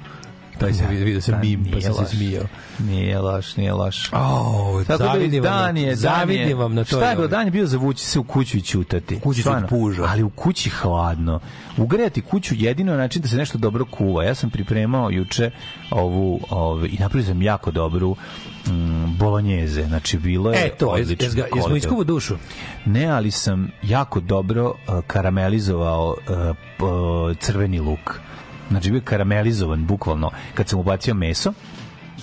[0.58, 2.44] Taj se vidio, vidio sam Da, mim, pa sam se smijao.
[2.78, 4.12] Nije loš, nije loš.
[4.12, 6.96] Oh, Tako da zavidim vam, dan je, dan je, zavidim vam na to.
[6.96, 7.28] Šta je bilo?
[7.28, 9.16] Dan je bio zavući se u kuću i ćutati.
[9.16, 10.04] U kući su puža.
[10.08, 11.40] Ali u kući hladno.
[11.76, 14.24] Ugrejati kuću jedino je način da se nešto dobro kuva.
[14.24, 15.50] Ja sam pripremao juče
[15.90, 18.16] ovu, ovu i napravio sam jako dobru
[18.66, 19.82] mm, bolonjeze.
[19.82, 21.24] Znači, bilo je E, to, jes, odlično.
[21.26, 22.34] jes, ga, jesmo iskuvu dušu.
[22.84, 26.36] Ne, ali sam jako dobro uh, karamelizovao uh,
[26.78, 28.20] p- crveni luk.
[28.70, 30.30] Znači, bio je karamelizovan, bukvalno.
[30.54, 31.52] Kad sam ubacio meso,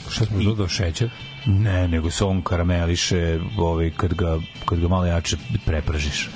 [0.09, 1.09] Što smo dodao šećer?
[1.45, 6.29] Ne, nego se on karameliše ovaj, kad, ga, kad ga malo jače prepržiš.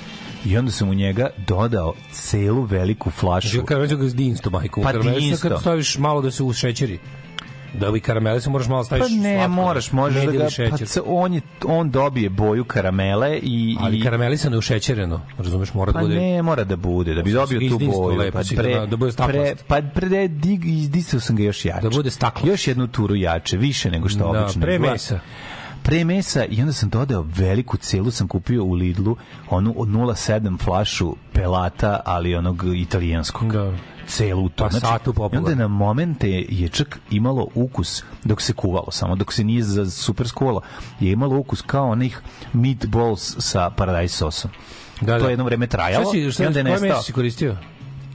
[0.44, 3.48] I onda sam u njega dodao celu veliku flašu.
[3.48, 4.82] Znači, karamelizu ga s dinsto, majku.
[4.82, 5.48] Pa dinsto.
[5.48, 6.98] Kad staviš malo da se ušećeri.
[7.74, 10.88] Da bi karamelizu moraš malo staviš Pa ne, slatko, moraš, možeš da ga, šećer.
[10.94, 13.76] pa on, je, on dobije boju karamele i...
[13.80, 16.14] Ali i, karamelisano je ušećereno, razumeš, mora da Pa bude...
[16.14, 18.18] ne mora da bude, da bi dobio tu boju.
[18.18, 21.80] lepo Pa pre, da- da bude pre, pa pre, dig, izdisao sam ga još jače.
[21.82, 22.46] Da bude staklast.
[22.46, 24.62] Još jednu turu jače, više nego što Da, obično.
[24.62, 25.20] pre mesa.
[25.82, 29.16] pre mesa i onda sam dodao veliku celu sam kupio u Lidlu
[29.50, 33.72] onu od 0,7 flašu pelata ali onog italijanskog Da.
[34.08, 34.64] Celu to.
[34.64, 35.48] Pa satu I popularno.
[35.48, 39.90] onda na momente je čak imalo ukus dok se kuvalo, samo dok se nije za
[39.90, 40.60] super skuvalo,
[41.00, 42.20] je imalo ukus kao onih
[42.52, 44.50] meatballs sa paradajz sosom.
[45.00, 45.24] Da, to da.
[45.28, 46.88] je jedno vreme trajalo Šta si, šta, i onda je nestao.
[46.88, 47.56] meso si koristio?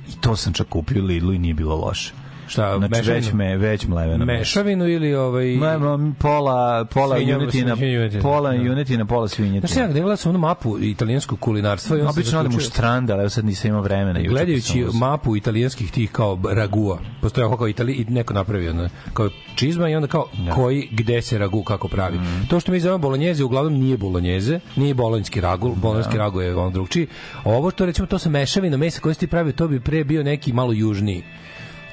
[0.10, 2.14] I to sam čak kupio Lidlu i nije bilo loše.
[2.54, 3.16] Šta, Znači mešavinu?
[3.16, 4.26] već me već mleveno.
[4.26, 5.56] Mešavinu ili ovaj...
[5.56, 8.22] Ma, pola pola junetina, junetina.
[8.22, 8.56] pola Da.
[8.56, 9.68] junetina, pola svinjetina.
[9.68, 13.30] Znaš, ja gledala sam onu mapu italijanskog kulinarstva i on Obično odem u štrand, ali
[13.30, 14.20] sad nisam imao vremena.
[14.24, 19.30] pa gledajući mapu italijanskih tih kao ragua, postoje kao Itali, i neko napravio ne, kao
[19.56, 22.18] čizma i onda kao koji, gde se ragu, kako pravi.
[22.18, 22.44] Mhm.
[22.50, 26.74] To što mi zovemo bolonjeze, uglavnom nije bolonjeze, nije bolonjski ragul, bolonjski ragu je on
[26.74, 27.08] drugčiji.
[27.44, 30.24] Ovo što recimo, to sa mešavina mesa koje si ti pravio, to bi pre bio
[30.24, 31.24] neki malo južniji.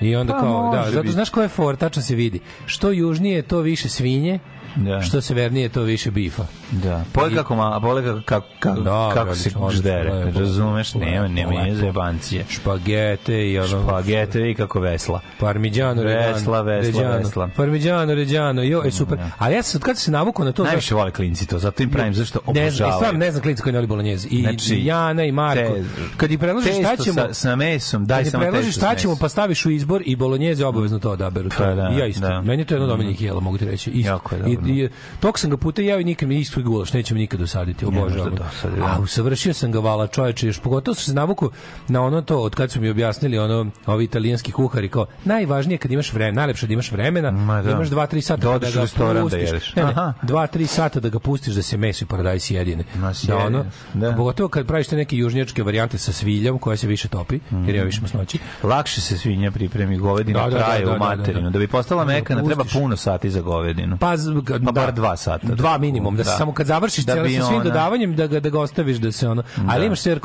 [0.00, 2.40] I onda Pa, kao, da, zato znaš koja je for, tačno se vidi.
[2.66, 4.38] Što južnije, to više svinje,
[4.76, 5.02] Da.
[5.02, 6.44] što severnije, to više bifa.
[6.70, 7.04] Da.
[7.12, 10.33] Pole kako ma, pole kako, kako, kako, Da, kako se ždere.
[10.35, 10.94] Razumeš?
[10.94, 12.44] Nema, nema nije zebancije.
[12.48, 13.68] Špagete i ono...
[13.68, 15.20] Špagete i kako vesla.
[15.40, 16.33] Parmigiano, Reggiano.
[16.35, 17.16] Vesla, vesla, Reggiano.
[17.18, 17.48] vesla.
[17.56, 19.18] Parmigiano, Reggiano, jo, je super.
[19.38, 20.64] Ali ja sam, kad se navukao na to...
[20.64, 23.72] Najviše vole klinci to, zato im pravim zašto Ne znam, stvarno ne znam klinca koji
[23.72, 24.28] ne voli bolognese.
[24.28, 25.74] I Znači, i Jana i Marko.
[25.74, 25.85] te-
[26.16, 27.14] kad ti predložiš šta ćemo...
[27.14, 30.16] sa, sa mesom, daj samo predložiš testo šta sa ćemo, pa staviš u izbor i
[30.16, 31.48] bolognese obavezno to odaberu.
[31.48, 32.28] To, Pa da, I ja isto.
[32.28, 32.40] da.
[32.40, 33.90] Meni je to jedno od omiljenih jela, mogu ti reći.
[33.90, 34.11] Isto.
[34.11, 34.60] Jako je I, dobro.
[34.68, 34.88] I,
[35.20, 38.35] tog sam ga puta jeo i nikad mi isto gulaš, neće mi nikad dosaditi, obožavam.
[38.35, 38.85] da da.
[38.85, 41.51] A usavršio sam ga vala čoveče, još pogotovo sam se navuku
[41.88, 45.90] na ono to, od kad su mi objasnili ono, ovi italijanski kuhari, kao, najvažnije kad
[45.92, 47.62] imaš vremena, najlepše da imaš vremena, Ma da.
[47.62, 49.37] da imaš 2-3 sata Da pa da ga restoran da.
[49.37, 49.42] Ne,
[49.77, 50.12] ne, Aha.
[50.23, 52.85] 2-3 sata da ga pustiš da se meso i paradajz jedine.
[53.27, 54.12] Da ono, da.
[54.16, 57.85] pogotovo kad praviš te neke južnjačke varijante sa sviljom koja se više topi, jer ja
[57.85, 58.38] više masnoći.
[58.62, 61.40] Lakše se svinja pripremi, govedina Da, da, da, da, da, da, materinu.
[61.42, 61.51] da.
[61.51, 63.96] Da bi postala Da, mekana, treba puno sati za govedinu.
[64.01, 64.16] Pa,
[64.56, 65.46] Pa bar dva sata.
[65.46, 66.36] Dva minimum, da, se Da.
[66.36, 69.12] samo kad završiš Da da sa svim ona- dodavanjem da ga da ga ostaviš da
[69.12, 69.42] se ono.
[69.68, 70.16] Ali imaš sve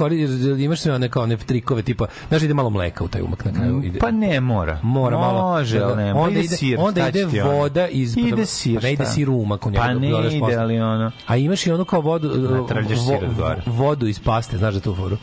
[0.60, 3.52] imaš sve one kao one trikove tipa, znaš ide malo mleka u taj umak na
[3.54, 4.00] kraju ide.
[4.00, 4.80] Pa ne mora.
[4.84, 5.42] Mora malo.
[5.42, 6.14] Može, da, ali ne.
[6.14, 9.84] Onda ide sir, onda ide voda iz Ide sir, ne ide sir umak u njega.
[9.84, 11.12] Pa ne ide, ali ono...
[11.28, 15.18] A imaš i ono kao vodu, vo- vodu iz paste, znaš da tu foru.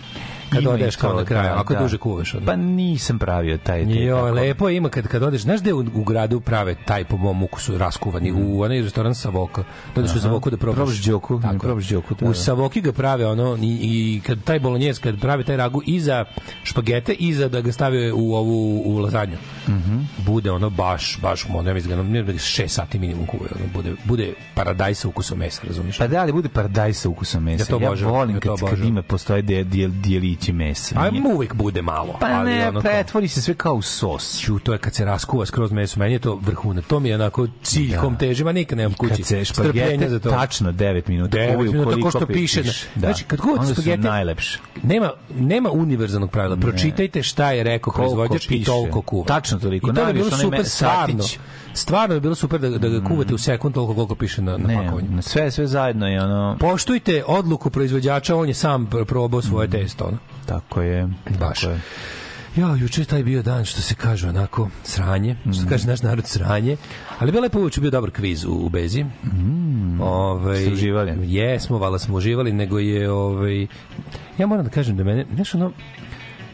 [0.53, 1.81] Kad odeš kao na kraju, da, ako da.
[1.81, 2.35] duže kuvaš.
[2.35, 2.47] Ono.
[2.47, 4.05] Pa nisam pravio taj te.
[4.05, 4.31] Jo, tako.
[4.31, 7.43] lepo je, ima kad kad odeš, znaš gde u, u gradu prave taj po mom
[7.43, 9.65] ukusu raskuvani u onaj restoran Savoka.
[9.95, 10.77] Dođeš u Savoku da probaš.
[10.77, 12.35] Probaš đoku, Tako probaš đoku, da, U da.
[12.35, 16.25] Savoki ga prave ono i, i kad taj bolognese kad prave taj ragu i za
[16.63, 19.37] špagete i za da ga stave u ovu u lazanju.
[19.69, 19.99] Mhm.
[20.27, 23.95] Bude ono baš baš ono ne mislim ne znam 6 sati minimum kuva, ono bude
[24.05, 25.99] bude paradajz sa ukusom mesa, razumiješ?
[25.99, 27.63] Pa da li bude paradajz sa ukusom mesa?
[27.63, 29.65] Ja to ja volim ja kad, kad ima postoje de,
[30.43, 30.95] dijelići mesa.
[30.99, 32.17] A Nije- uvek bude malo.
[32.21, 34.41] Pa ali ne, ono pretvori se sve kao u sos.
[34.41, 36.85] Ću, to je kad se raskuva skroz meso, meni je to vrhunac.
[36.85, 39.15] To mi je onako ciljkom težim, a nikad nemam kući.
[39.15, 40.31] Kad se špagete za to.
[40.31, 42.63] tačno 9 minuta 9 kuvaju minuta, koliko ko što piše.
[42.65, 44.59] na- Znači, kad su špagete- najlepše.
[44.83, 46.57] Nema, nema univerzalnog pravila.
[46.57, 49.27] Pročitajte šta je rekao proizvođač i toliko kuva.
[49.27, 49.91] Tačno toliko.
[49.91, 51.25] I to Nabiš bilo super, stvarno.
[51.75, 54.67] Stvarno bi bilo super da, da ga kuvate u sekund toliko koliko piše na, na
[54.69, 55.23] Ne, pakovanju.
[55.23, 56.57] sve, sve zajedno je ono...
[56.61, 60.05] Poštujte odluku proizvođača, on je sam pr- probao svoje testo.
[60.05, 60.19] Ono.
[60.47, 61.09] Tako je.
[61.41, 61.61] Baš.
[61.61, 61.81] Tako je.
[62.57, 66.03] Ja, juče je taj bio dan što se kaže onako sranje, što se kaže naš
[66.03, 66.77] narod sranje,
[67.19, 69.05] ali bilo je povuče bio dobar kviz u, u Bezi.
[69.05, 70.01] Mm.
[70.01, 71.33] Ovaj uživali?
[71.35, 73.67] Jesmo, vala smo uživali, nego je ovaj
[74.39, 75.73] ja moram da kažem da mene, znaš ono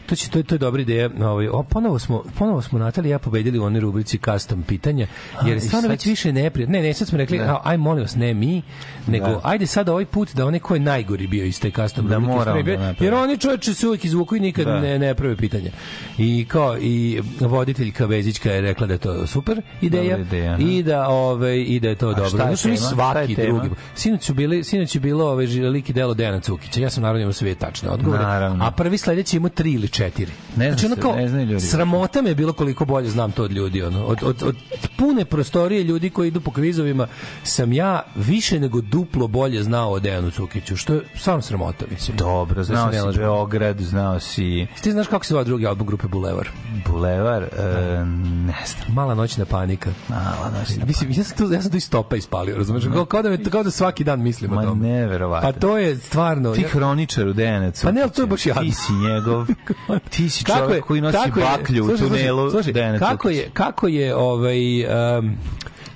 [0.09, 1.09] to će to je to je dobra ideja.
[1.21, 5.07] Ovaj o, ponovo smo ponovo smo Natalija ja pobedili u onoj rubrici custom pitanja,
[5.45, 6.73] jer je i stvarno već više neprijatno.
[6.73, 8.61] Ne, ne, sad smo rekli, a, aj molim vas, ne mi,
[9.07, 9.39] nego Da.
[9.43, 12.33] ajde sad ovaj put da onaj ko je najgori bio iz te custom Da rubrike,
[12.37, 14.79] mora da jer oni čovječe se uvijek izvuku i nikad Da.
[14.79, 15.71] ne, ne prave pitanja.
[16.17, 21.07] I kao i voditeljka Vezićka je rekla da je to super ideja, ideja, i da
[21.07, 22.29] ovaj i da je to dobro.
[22.29, 22.87] šta je Znači mi tema?
[22.87, 23.69] Šta svaki drugi.
[23.95, 26.81] Sinoć su bili sinoć je bilo ovaj lik i delo Dejana Cukića.
[26.81, 28.23] Ja sam naravno imao sve tačne odgovore.
[28.23, 28.65] Naravno.
[28.65, 30.31] A prvi sledeći ima tri ili četiri.
[30.55, 31.65] Ne zna znači, ono kao, ne znaju ljudi.
[31.65, 33.83] Sramota me je bilo koliko bolje znam to od ljudi.
[33.83, 34.05] Ono.
[34.05, 34.55] Od, od, od
[34.97, 37.07] pune prostorije ljudi koji idu po kvizovima
[37.43, 42.17] sam ja više nego duplo bolje znao o Dejanu Cukiću, što je stvarno sramota, mislim.
[42.17, 43.17] Dobro, znao ne si.
[43.17, 46.49] Beograd, znao si Ti znaš kako se zove drugi album grupe Bulevar?
[46.87, 48.05] Bulevar, e,
[48.45, 48.95] ne znam.
[48.95, 49.89] Mala noćna panika.
[50.09, 52.83] Mala noćna Mislim, ja sam to, ja sam to iz topa ispalio, razumeš?
[52.93, 54.87] Kao, kao, da, me, kao da svaki dan mislim o Ma tome.
[54.87, 55.51] neverovatno.
[55.51, 56.53] Pa to je stvarno...
[56.53, 57.83] Ti hroničar u Denecu.
[57.83, 58.61] Pa ne, ali to je baš jadno.
[58.61, 59.47] Ti si njegov,
[60.09, 62.73] ti si Kako čovjek je- koji nosi kako je- baklju u slušaj, slušaj, tunelu slušaj,
[62.73, 63.05] Denecu.
[63.05, 64.85] kako je, kako je ovaj...
[65.17, 65.37] Um,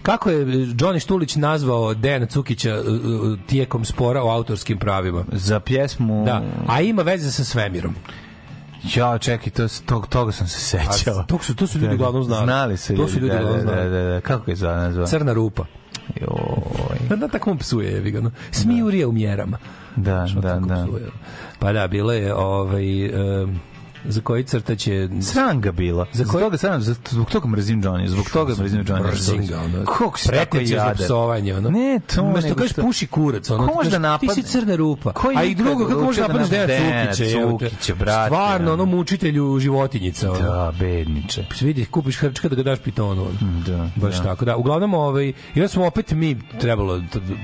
[0.01, 5.23] kako je Johnny Štulić nazvao Dejana Cukića uh, uh, tijekom spora o autorskim pravima?
[5.31, 6.25] Za pjesmu...
[6.25, 7.95] Da, a ima veze sa svemirom.
[8.95, 11.19] Ja, čekaj, to, tog, toga sam se sećao.
[11.19, 12.43] A, to su- to su ljudi uglavnom znali.
[12.43, 13.89] Znali su To su ljudi da, uglavnom da, znali.
[13.91, 15.07] da, da, Kako je zove nazvao?
[15.07, 15.65] Crna rupa.
[16.21, 17.17] Joj.
[17.17, 18.21] Da, tako mu psuje, jebi ga.
[18.21, 18.31] No.
[18.51, 19.57] Smijurija u mjerama.
[19.95, 20.85] Da, Što da, da.
[20.85, 21.07] psuje.
[21.59, 23.09] Pa da, bilo je ovaj...
[23.43, 23.59] Um,
[24.05, 25.09] za koji crtač je...
[25.23, 26.05] Sram ga bilo.
[26.13, 29.07] Za koji- toga sram, zbog toga mrzim Johnny, zbog toga mrzim Johnny.
[29.07, 29.85] Mrzim ga, ono.
[29.85, 30.95] Kako si tako jadan?
[30.95, 31.69] psovanje, ono.
[31.69, 33.59] Ne, to Umesto nego kažeš što- puši kurac, ono.
[33.59, 34.35] Ko ti može da napadne?
[34.35, 35.13] Ti si crna rupa.
[35.13, 37.41] Ko je A i drugo, kako može da napadneš napadne Cukića?
[37.41, 38.85] Cukića, brate, Stvarno, ono.
[38.85, 40.39] mučitelju životinjica, ono.
[40.41, 41.45] Da, bedniče.
[41.61, 43.27] Vidi, kupiš hrčka da ga daš pitonu.
[43.67, 44.23] Da, Baš da.
[44.23, 44.57] tako, da.
[44.57, 47.01] Uglavnom, ovaj, i smo opet mi trebalo,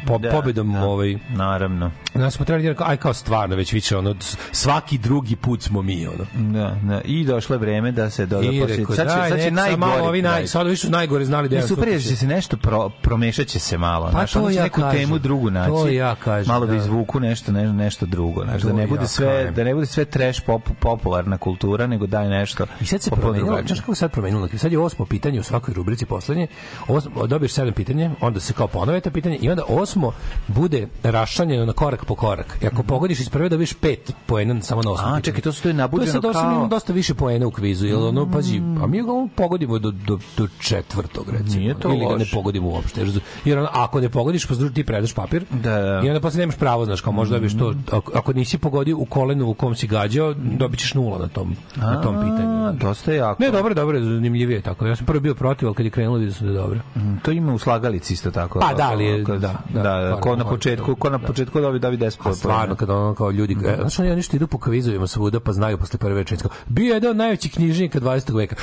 [0.08, 0.84] po, Da, pobedom, da.
[0.84, 1.92] ovaj, Naravno.
[2.14, 4.16] Nas smo trebali da aj kao stvarno već više ono
[4.52, 6.26] svaki drugi put smo mi ono.
[6.54, 7.02] Da, da.
[7.06, 9.44] I došlo je vreme da se doda I rekao, Sad će, daj, sad će nek,
[9.44, 9.80] sad najgori.
[9.80, 12.28] malo ovi naj, sad ovi su najgore znali da ja super je da će se
[12.28, 14.06] nešto pro, promešat će se malo.
[14.06, 15.00] Pa znaš, to ja neku kažem.
[15.00, 15.70] temu drugu naći.
[15.70, 18.44] To ja kažem, Malo da izvuku nešto, ne, nešto drugo.
[18.44, 22.08] Znaš, da ne bude ja sve, da ne bude sve trash pop, popularna kultura, nego
[22.08, 22.66] daj nešto.
[22.82, 24.48] I sad se promenilo, znaš kako sad promenilo?
[24.58, 26.48] Sad je osmo pitanje u svakoj rubrici poslednje.
[26.88, 30.12] Osmo, dobiješ sedam pitanje, onda se kao ponove to pitanje i onda osmo
[30.48, 32.58] bude raščlanjeno na korak po korak.
[32.62, 35.64] I ako pogodiš iz prve dobiješ pet poena samo na osmo A, čekaj, to su
[35.64, 36.52] to je je nabuđeno kao...
[36.52, 40.20] imamo dosta više poena u kvizu, jel ono, pazi, a mi ga pogodimo do, do,
[40.38, 41.60] do četvrtog, recimo.
[41.60, 43.06] Nije to Ili ga ne pogodimo uopšte.
[43.46, 46.02] Jer, ono, ako ne pogodiš, pa ti predaš papir Da, da.
[46.06, 49.06] i onda posle nemaš pravo, znaš, kao možda dobiješ to, ako, ako nisi pogodio u
[49.06, 52.66] kolenu u kom si gađao, dobit ćeš nula na tom, na tom pitanju.
[52.66, 53.44] A, dosta je jako.
[53.44, 54.86] Ne, dobro, dobro, zanimljivije je tako.
[54.88, 56.80] Ja sam prvi bio protiv, ali kad je krenulo vidio sam da je dobro.
[56.96, 58.60] Mm, To ima u slagalici isto tako.
[58.60, 61.28] Pa da, ali je- Kad- da, da, da, da, ko na početku, ko na da.
[61.28, 64.48] početku dobi dobi 10 A stvarno, kada ono kao ljudi, e, znaš oni što idu
[64.48, 68.00] po kvizovima svuda, pa znaju posle prve rečenice, kao, bio je jedan od najvećih knjižnika
[68.00, 68.36] 20.
[68.38, 68.56] veka.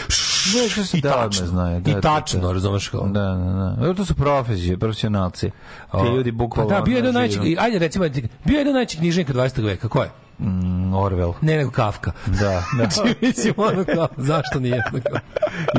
[0.94, 1.80] I I tačno, znaju.
[1.80, 2.52] Da, i da, tačno, da.
[2.52, 3.08] razumeš kao.
[3.08, 3.94] Da, da, da.
[3.94, 5.50] To su profesije, profesionalci.
[5.90, 6.70] Ti ljudi bukvalno...
[6.70, 8.04] Pa da, bio je jedan najveći, ajde recimo,
[8.44, 9.64] bio je jedan od najvećih knjižnika 20.
[9.64, 10.10] veka, ko je?
[10.38, 11.32] Mm, Orwell.
[11.40, 12.12] Ne, nego Kafka.
[12.26, 12.88] Da, da.
[12.90, 14.82] Znači, mislim, ono kao, zašto nije?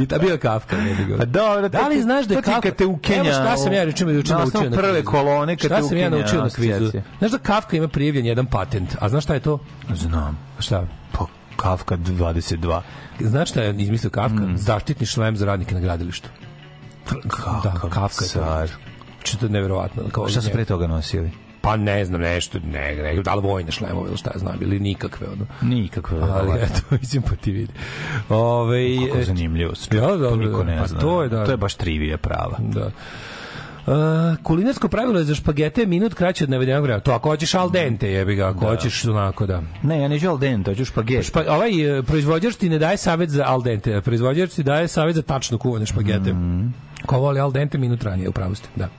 [0.01, 1.17] I ta bio Kafka, ne bi.
[1.17, 2.71] Pa dobro, Da li znaš da je Kafka...
[2.71, 3.19] te ukenja...
[3.19, 5.97] Evo šta sam ja recimo juče na naučio na prve kolone kad Šta te sam
[5.97, 6.91] ja ukenja naučio na kvizu?
[7.19, 9.59] Znaš da Kafka ima prijavljen jedan patent, a znaš šta je to?
[9.93, 10.39] Znam.
[10.59, 10.85] Šta?
[11.11, 11.25] Pa
[11.57, 12.81] Kafka 22.
[13.19, 14.43] Znaš šta je izmislio Kafka?
[14.55, 16.29] Zaštitni šlem za radnike na gradilištu.
[17.63, 18.69] Da, Kafka je car.
[19.23, 20.03] Što to je neverovatno.
[20.11, 21.31] Kao Šta su pre toga nosili?
[21.61, 24.79] Pa ne znam, nešto, ne, ne, da li vojne šlemove ili šta ja znam, ili
[24.79, 25.45] nikakve, ono.
[25.61, 26.17] Nikakve.
[26.21, 26.63] Ali ovaj.
[26.63, 27.73] eto, mislim, pa ti vidi.
[28.29, 29.93] Ove, Kako zanimljivost.
[29.93, 30.99] Ja, dobro, To niko ne pa zna.
[30.99, 31.45] to je, da.
[31.45, 32.57] To je baš trivija prava.
[32.59, 32.91] Da.
[33.87, 33.93] Uh,
[34.43, 37.03] kulinarsko pravilo je za špagete minut kraće od navedenog vremena.
[37.03, 39.61] To ako hoćeš al dente, jebi ga, ako hoćeš onako da.
[39.83, 41.25] Ne, ja neću al dente, hoću špaget.
[41.25, 45.15] Špa, ovaj e, proizvođač ti ne daje savet za al dente, proizvođač ti daje savet
[45.15, 46.33] za tačno kuvane špagete.
[46.33, 46.67] Mhm.
[47.05, 48.89] Ko voli al dente minut ranije, upravo ste, da.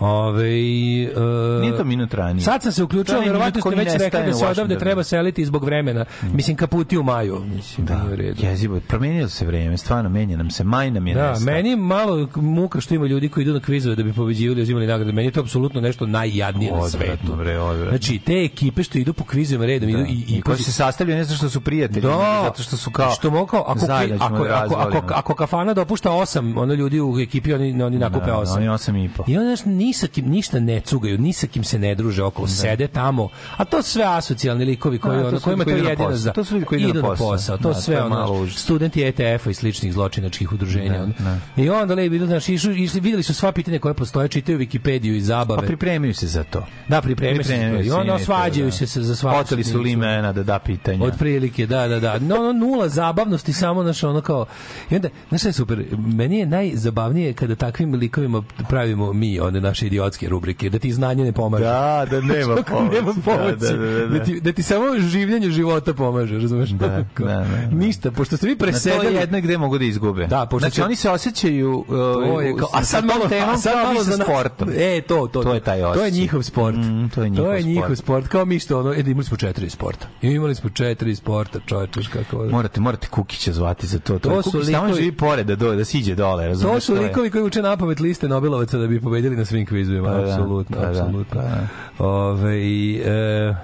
[0.00, 2.44] Ove, uh, Nije to minut ranije.
[2.44, 6.04] Sad sam se uključio, verovatno ste već rekli da se odavde treba seliti zbog vremena.
[6.24, 7.40] Mislim, kaputi u maju.
[7.46, 8.02] Mislim, Da,
[8.38, 11.44] jezivo, promenilo se vreme, stvarno menja nam se, maj nam je Da, nestao.
[11.46, 14.86] meni malo muka što ima ljudi koji idu na kvizove da bi pobeđivali i uzimali
[14.86, 15.12] nagrade.
[15.12, 17.36] Meni je to apsolutno nešto najjadnije na Odvratno, svetu.
[17.36, 17.90] bre, odvratno.
[17.90, 21.24] Znači, te ekipe što idu po kvizovima redom idu i, I, koji se sastavljaju ne
[21.24, 23.70] zato što su prijatelji, Da, zato što su kao što mogu kao ako,
[24.18, 28.26] ako, da ako, ako, ako, kafana dopušta osam ono ljudi u ekipi oni oni nakupe
[28.26, 29.24] Da, osam oni osam i po.
[29.26, 32.22] i onda znaš, ni sa kim ništa ne cugaju ni sa kim se ne druže
[32.22, 35.76] okolo sede tamo a to sve asocijalni likovi koji Da, to ono kojima to na
[35.76, 37.56] jedino za To su ljudi koji idu na posao.
[37.56, 41.12] to Da, sve to je ono studenti ETF-a i sličnih zločinačkih udruženja Da, ono.
[41.18, 41.38] da.
[41.56, 45.12] i onda lebi idu znači išli, išli videli su sva pitanja koja postoje čitaju Wikipediju
[45.12, 46.66] i Pa zabave pripremaju se za to.
[46.88, 48.70] da pripremaju se Pripremaju i onda da.
[48.70, 51.04] se za svaku Oteli su limena da da pitanja.
[51.04, 52.18] Otprilike, da, da, da.
[52.18, 54.46] No, no, nula zabavnosti, samo naš ono kao...
[54.90, 55.84] I onda, znaš je super?
[55.98, 61.24] Meni je najzabavnije kada takvim likovima pravimo mi, one naše idiotske rubrike, da ti znanje
[61.24, 61.64] ne pomaže.
[61.64, 62.94] Da, da nema Kako pomoći.
[62.94, 63.56] nema pomoći.
[63.56, 64.06] Da, da, da, da.
[64.08, 66.70] Da ti, da ti samo življenje života pomaže, razumeš?
[66.70, 67.46] Da, da, da, da.
[67.72, 69.06] Ništa, pošto ste vi Na to presedali...
[69.06, 70.26] je jedno gde mogu da izgube.
[70.26, 73.50] Da, pošto znači će- oni se osjećaju uh, To je kao, a sad malo, temom
[73.50, 74.68] a sad malo sa sportom.
[74.70, 76.10] E, to, to, To je taj To je osjećaj.
[76.12, 76.76] njihov sport.
[76.76, 77.98] Mm, to je njihov to je njihov sport.
[77.98, 78.28] sport.
[78.28, 80.06] Kao mi što ono, e, da imali smo četiri sporta.
[80.22, 82.44] Imali smo četiri sporta, čovječe, kako...
[82.44, 84.12] Morate, morate Kukića zvati za to.
[84.14, 86.74] To To, su likovi- živi pored da, do, da siđe dole, razumeš?
[86.74, 90.14] To su likovi koji uče napamet liste Nobelovaca da bi pobedili na svim kvizovima, Pa
[90.16, 91.24] da, apsolutno, pa da, apsolutno.
[91.32, 91.66] pa da.
[92.00, 92.56] Ove,
[92.96, 93.54] e,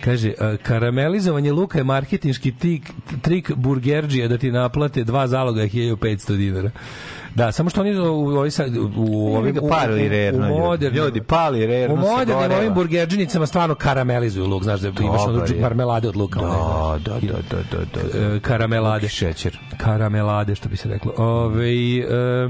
[0.00, 2.90] kaže, e, karamelizovanje luka je marketinški tik,
[3.22, 5.96] trik burgerđija da ti naplate dva zaloga 1500
[6.32, 6.70] dinara.
[7.34, 10.60] Da, samo što oni u, ovoj sad- u, u ovim u- pali rerno, u ljudi.
[10.60, 15.32] modernim- Ljudi, pali rerno U modernim ovim burgerđinicama stvarno karamelizuju luk, znaš da imaš ono
[15.34, 16.40] Dobar marmelade od luka.
[16.40, 16.50] one,
[16.98, 17.22] Da, znaš.
[17.22, 18.34] da, da, da, da, da.
[18.36, 19.08] E, karamelade.
[19.08, 19.58] Šećer.
[19.76, 21.12] Karamelade, što bi se reklo.
[21.18, 22.48] Ove, e,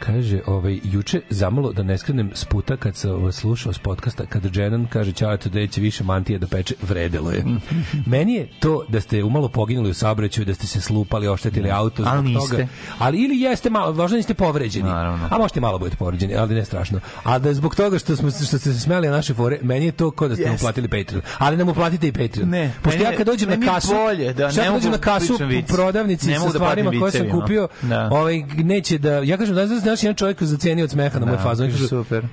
[0.00, 4.26] kaže, ovaj, juče zamalo da ne skrenem s puta kad sam ovaj, slušao s podcasta,
[4.26, 7.44] kad Dženan kaže ćao, da će više mantije da peče, vredelo je.
[8.06, 12.02] Meni je to da ste umalo poginuli u saobraćaju, da ste se slupali, oštetili auto
[12.02, 12.66] zbog Ali toga.
[12.98, 14.88] Ali ili jeste malo, važno niste povređeni.
[14.88, 15.28] Naravno.
[15.30, 17.00] A možete malo budete povređeni, ali ne strašno.
[17.22, 19.86] A da je zbog toga što smo što ste se smeli na naše fore, meni
[19.86, 20.64] je to kao da ste nam Jeste.
[20.64, 21.22] platili Patreon.
[21.38, 22.48] Ali nam uplatite i Patreon.
[22.48, 25.36] Ne, Pošto ja kad dođem na kasu, bolje da ne kad dođem mogu na kasu
[25.38, 28.08] pričam u prodavnici Ne sa mogu da stvarima koje sam kupio, Da.
[28.12, 31.42] ovaj neće da ja kažem da znaš, jedan čovjek zacenio od smeha na moj da,
[31.42, 31.72] fazon.
[31.88, 32.24] Super.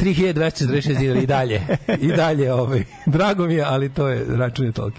[0.00, 1.62] 3246 dinara i dalje.
[2.06, 2.84] I dalje, ovaj.
[3.06, 4.98] Drago mi je, ali to je, račun je toliko.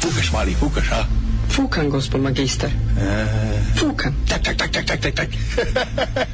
[0.00, 1.04] Fukaš, mali, fukaš, a?
[1.48, 2.70] Fukan, gospod magister.
[3.00, 3.26] E.
[3.80, 4.14] Fukan.
[4.28, 5.28] Tak, tak, tak, tak, tak, tak, tak.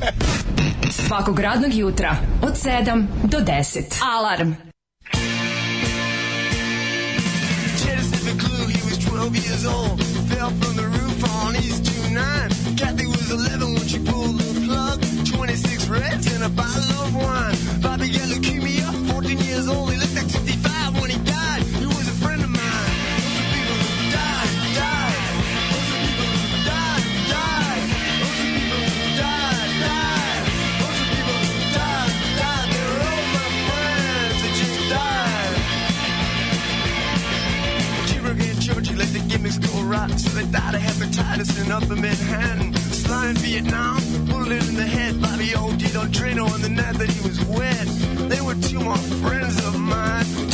[1.07, 4.03] Svakog radnog jutra od 7 do 10.
[4.19, 4.55] Alarm.
[7.77, 10.03] Chase is a clue, he was 12 years old.
[10.29, 12.79] Fell from the roof on his 2-9.
[12.79, 15.01] Kathy 11 when she pulled the plug.
[15.25, 17.57] 26 reds and a bottle of wine.
[17.81, 19.91] Bobby got leukemia, 14 years old.
[19.91, 21.63] He looked like 55 when he died.
[21.81, 22.93] He was a friend of mine.
[23.25, 23.81] Those people
[24.13, 25.17] died, died.
[25.73, 26.29] Those people
[26.69, 27.89] died, died.
[28.21, 28.85] Those people
[29.17, 30.45] died, died.
[30.83, 31.41] Those people
[31.73, 32.69] died, died.
[32.69, 35.57] They were all my friends that just died.
[38.93, 40.19] Let the gimmicks go rotten.
[40.19, 45.21] So they died of hepatitis in Upper Manhattan slide in Vietnam, bullet in the head
[45.21, 47.87] by the old Dino Drano on the night that he was wet.
[48.31, 50.52] They were two more friends of mine.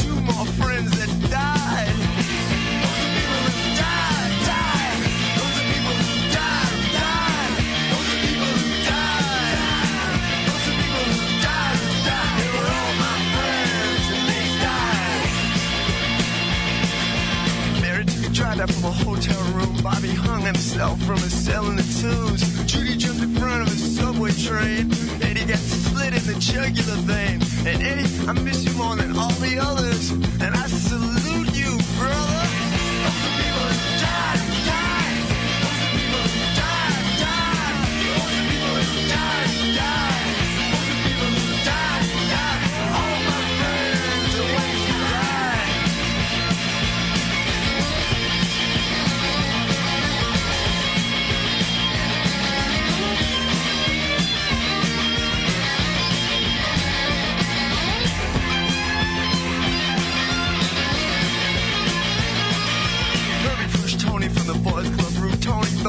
[19.90, 22.44] Bobby hung himself from a cell in the tubes.
[22.70, 24.92] Judy jumped in front of a subway train.
[25.22, 27.40] Eddie got split in the jugular vein.
[27.64, 30.10] And Eddie, I miss you more than all the others.
[30.44, 30.66] And I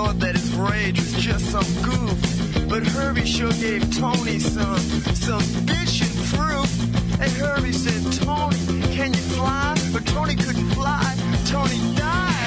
[0.09, 2.67] thought that his rage was just some goof.
[2.67, 4.79] But Herbie sure gave Tony some,
[5.13, 7.21] some vision proof.
[7.21, 8.57] And Herbie said, Tony,
[8.95, 9.77] can you fly?
[9.93, 12.38] But Tony couldn't fly, Tony died.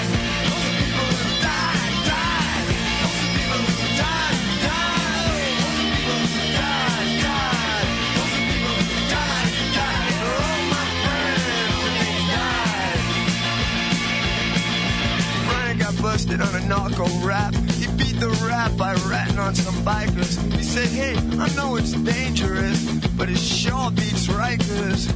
[16.13, 17.55] busted on a narco rap.
[17.55, 20.37] He beat the rap by ratting on some bikers.
[20.53, 22.85] He said, hey, I know it's dangerous,
[23.17, 25.09] but it sure beats Rikers.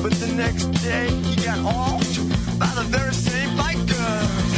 [0.00, 2.06] But the next day, he got off
[2.56, 4.57] by the very same bikers.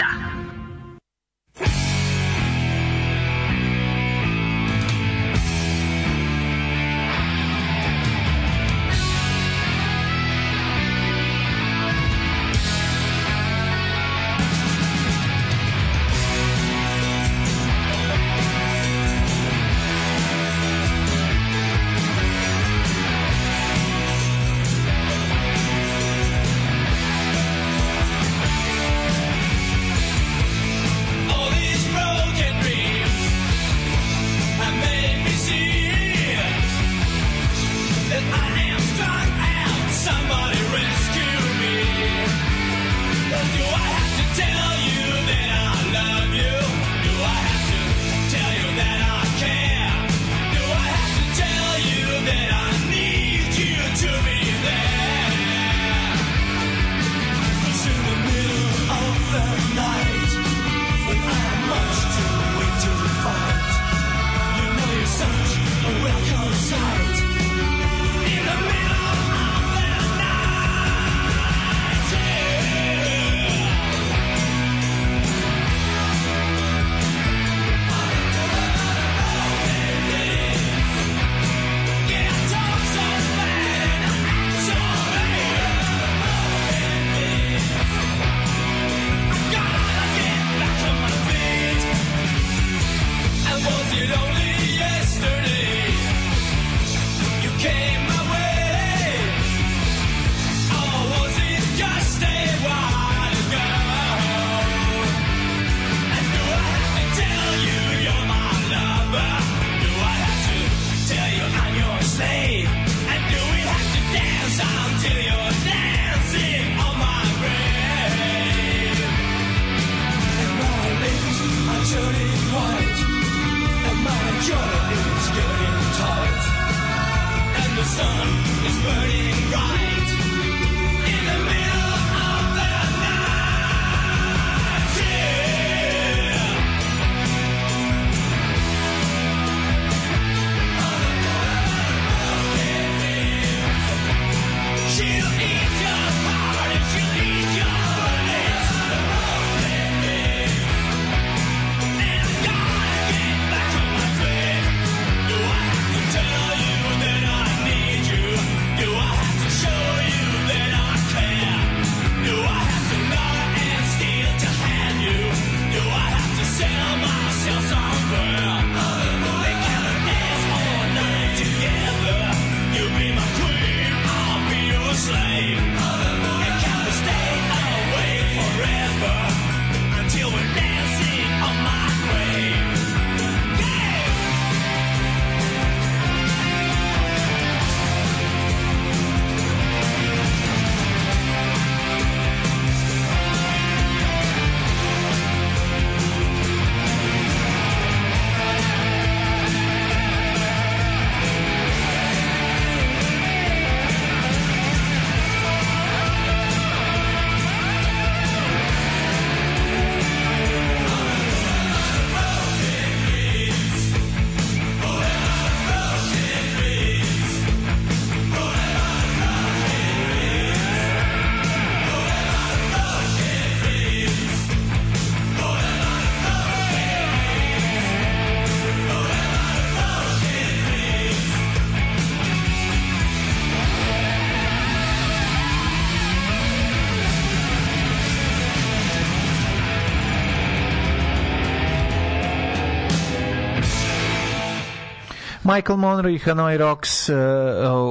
[245.55, 247.15] Michael Monroe i Hanoi Rocks uh,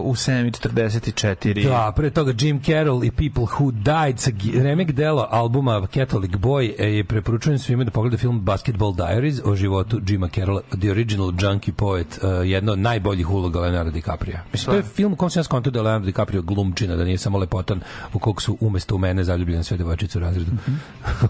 [0.05, 1.69] u 7.44.
[1.69, 4.31] Da, pre toga Jim Carroll i People Who Died sa
[4.63, 10.01] remek dela albuma Catholic Boy je preporučujem svima da pogleda film Basketball Diaries o životu
[10.07, 14.39] Jima Carrolla, The Original Junkie Poet, uh, jedna od najboljih uloga Leonardo DiCaprio.
[14.53, 17.19] Mislim, to je film u kom se ja skontao da Leonardo DiCaprio glumčina, da nije
[17.19, 17.81] samo lepotan
[18.15, 20.53] u kog su umesto u mene zaljubljene sve devojčice u razredu.
[20.53, 20.59] Mm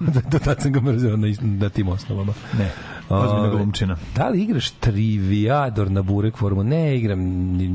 [0.00, 0.30] -hmm.
[0.30, 2.32] Do tad sam ga mrzio na, na tim osnovama.
[2.58, 2.70] Ne.
[3.10, 3.96] Ozbiljna glumčina.
[4.14, 6.64] Da li igraš Triviador na Burek forumu?
[6.64, 7.18] Ne igram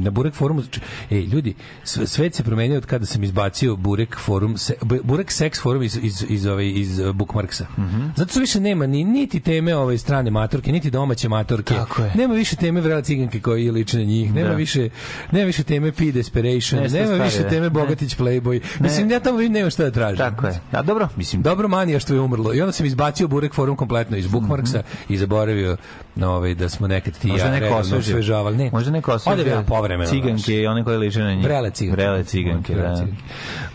[0.01, 0.63] na Burek forumu.
[1.11, 5.61] Ej, ljudi, sve- svet se promenio od kada sam izbacio Burek forum, se, Burek sex
[5.61, 7.65] forum iz, iz, iz, ovaj, iz uh, Bookmarksa.
[7.77, 8.05] Mhm.
[8.15, 11.73] Zato što više nema ni, niti teme ove strane matorke, niti domaće matorke.
[11.73, 12.11] Tako je.
[12.15, 14.33] Nema više teme vrela ciganke koji liče na njih.
[14.33, 14.55] Nema Da.
[14.55, 14.89] više
[15.31, 16.83] nema više teme P Desperation.
[16.83, 17.69] Ne, nema više teme Ne.
[17.69, 18.61] Bogatić Playboy.
[18.79, 20.17] Mislim, ja tamo vidim nema šta da tražim.
[20.17, 20.59] Tako je.
[20.71, 22.53] A dobro, mislim, Dobro manija što je umrlo.
[22.53, 25.77] I onda sam izbacio Burek forum kompletno iz Bookmarksa i zaboravio
[26.15, 28.57] na ovaj, da smo nekad ti možda ja neko osvežavali.
[28.57, 28.69] Ne.
[28.73, 29.53] Možda neko Ode osvežio.
[29.53, 30.09] ja povremeno.
[30.09, 31.45] Ciganke i one koje liče na njih.
[31.45, 32.01] Vrele ciganke.
[32.01, 32.95] Vrele ciganke, Vrele da.
[32.95, 33.23] ciganke.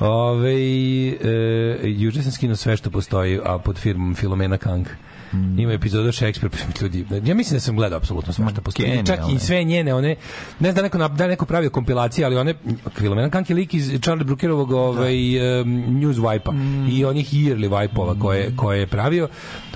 [0.00, 4.86] Ove, e, juče sam skinuo sve što postoji, a pod firmom Filomena Kang.
[5.32, 5.58] Mm.
[5.58, 7.06] Ima epizoda Shakespeare, pa ljudi.
[7.24, 9.02] Ja mislim da sam gledao apsolutno sve što postoji.
[9.06, 9.38] Čak i je.
[9.40, 10.16] sve njene, one
[10.60, 12.54] ne znam da neko da neko pravio kompilacije, ali one
[12.94, 15.14] Filomena Kang je lik iz Charlie Brookerovog ovaj
[15.60, 15.70] um,
[16.00, 16.88] News Wipe-a Mm.
[16.90, 19.28] i onih yearly Wipe-ova koje koje je pravio.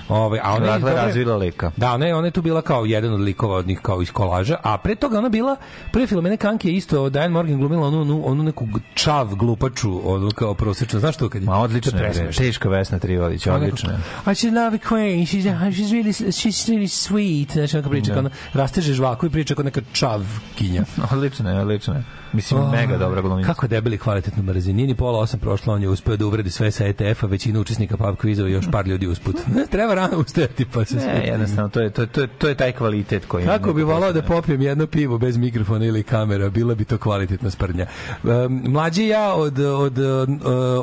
[0.09, 1.71] Ovaj, a ona je Dakle, dobra- razvila lika.
[1.77, 4.11] Da, ona je, ona je tu bila kao jedan od likova od njih kao iz
[4.11, 5.55] kolaža, a pre toga ona bila,
[5.91, 10.29] pre Filomene Kanke je isto Diane Morgan glumila onu, onu, onu neku čav glupaču, onu
[10.31, 11.45] kao prosečnu, znaš to kad je?
[11.45, 13.97] Ma odlično je je, teška Vesna Trivalić, odlično je.
[14.43, 18.13] I love a queen, she's, she's, really, she's really sweet, znači onako priča, Da.
[18.13, 20.83] kao ona rasteže žvaku i priča kao neka čavkinja.
[21.11, 22.03] Odlično je, odlično je.
[22.35, 23.47] Mislim, mega dobra glumica.
[23.47, 24.73] Kako debeli kvalitetno mrzini.
[24.73, 27.97] Nije ni pola osam prošla, on je uspeo da uvredi sve sa ETF-a, većina učesnika
[27.97, 29.35] pub kvizova i još par ljudi usput.
[29.71, 32.55] Treba rano ustajati pa se Ne, jednostavno, to je, to, je, to, je, to je
[32.55, 33.45] taj kvalitet koji...
[33.45, 37.49] Kako bi volao da popijem jedno pivo bez mikrofona ili kamera, bila bi to kvalitetna
[37.49, 37.85] sprdnja.
[38.23, 40.05] Um, mlađi ja od, od, uh,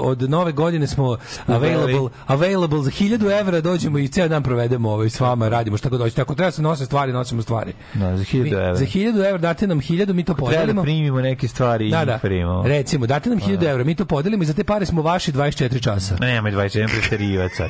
[0.00, 5.10] od nove godine smo available, available za 1000 evra, dođemo i ceo dan provedemo ovaj,
[5.10, 6.22] s vama, radimo šta god dođete.
[6.22, 7.72] Ako treba se nose stvari, nosimo stvari.
[7.94, 8.74] Da, za 1000 Mi- evra.
[8.76, 10.82] Za 1000 evra date nam 1000, mi to Treba da podelimo.
[10.82, 12.12] primimo neke stvari i Da, da.
[12.12, 12.62] njih primimo.
[12.62, 15.82] Recimo, date nam 1000 evra, mi to podelimo i za te pare smo vaši 24
[15.82, 16.16] časa.
[16.16, 17.68] Nemoj 21 preterivac sad.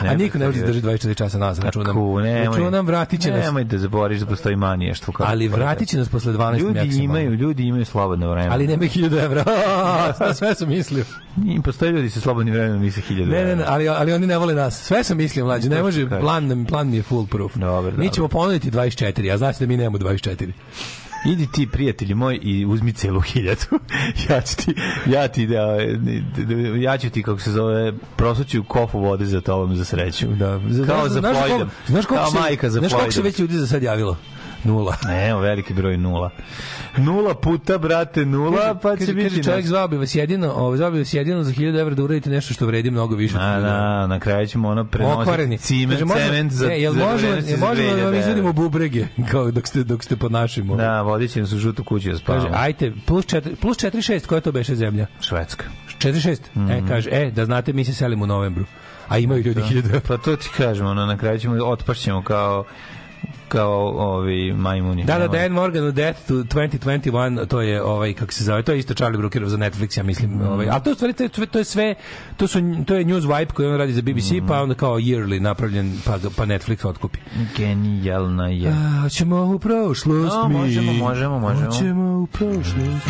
[0.00, 1.86] A niko ne može da drži 24 časa nazad, računam.
[1.86, 2.44] Kako, nemoj.
[2.46, 3.40] Računam, vratit će nas.
[3.40, 5.12] Nemoj da zaboriš da postoji maniještvo.
[5.12, 7.04] kako Ali vratit će nas posle 12 Ljudi maksimalno.
[7.20, 8.48] imaju, ljudi imaju slobodno vreme.
[8.48, 9.44] Ali nema 1000 evra.
[10.16, 11.04] Sve- Sve sam mislio.
[11.46, 13.64] I postoje ljudi sa slobodnim vremenom misle 1000 Ne, ne, ne, evra.
[13.68, 14.82] ali, ali oni ne vole nas.
[14.82, 15.68] Sve sam mislio, mlađe.
[15.68, 17.54] Ne može, plan, plan mi je full proof.
[17.54, 20.52] Dobro, Mi ćemo ponuditi 24, a znači da mi nemamo 24.
[21.24, 23.64] Idi ti, prijatelji moj, i uzmi celu hiljadu.
[24.28, 24.74] ja ću ti,
[25.06, 25.66] ja ti, da,
[26.38, 30.26] da, ja ću ti, kako se zove, prosuću kofu vode za tobom za sreću.
[30.26, 33.38] Da, Kao za znaš koliko- Znaš koliko Kao se, majka za Znaš koliko se već
[33.38, 34.16] ljudi za sad javilo?
[34.64, 34.96] Nula.
[35.04, 36.30] Ne, evo, veliki broj nula.
[36.96, 39.28] Nula puta, brate, nula, pa će kaže, biti...
[39.28, 42.02] kaže, čovjek zvao bi vas jedino, ovo, zvao bi vas jedino za 1000 evra da
[42.02, 43.34] uradite nešto što vredi mnogo više.
[43.36, 43.70] od A, 1000 evra.
[43.70, 47.58] da, na kraju ćemo ono prenositi ciment, Kaže, možemo- cement za, ne, jel možemo, jel
[47.58, 50.70] možemo da vam 2000 izvodimo bubrege kao dok ste, dok ste pod našim.
[50.70, 50.76] ovo?
[50.78, 52.48] Da, vodit će nas u žutu kuću da Kaže, spavamo.
[52.54, 55.06] ajte, plus 4, plus 4 6, koja to beše zemlja?
[55.20, 55.64] Švedska.
[55.98, 56.70] 4 6.
[56.70, 58.64] E, kaže, e, da znate, mi se selimo u novembru.
[59.08, 60.00] A imaju ljudi 1000 evra.
[60.00, 62.64] Pa to ti kažemo, ono, na kraju ćemo, otpašćemo kao
[63.52, 65.04] kao ovi majmuni.
[65.04, 65.28] Da, da.
[65.28, 67.12] Dan Morgan u Death to 2021,
[67.46, 70.30] to je ovaj kako se zove, to je isto Charlie Brookerov za Netflix, ja mislim,
[70.30, 70.42] Mm.
[70.42, 70.66] ovaj.
[70.68, 71.94] A to u stvari to, je- to je sve,
[72.36, 74.46] to su to je News Vibe koji on radi za BBC, Mm.
[74.46, 77.18] pa onda kao yearly napravljen pa pa Netflix otkupi.
[77.56, 78.68] Genijalna je.
[79.04, 80.54] A, ćemo u prošlost A, mi.
[80.54, 81.66] možemo, možemo, možemo.
[81.66, 83.08] Hoćemo u prošlost.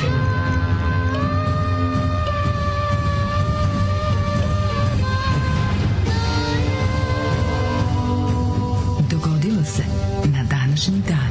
[10.73, 11.31] Današnji dan.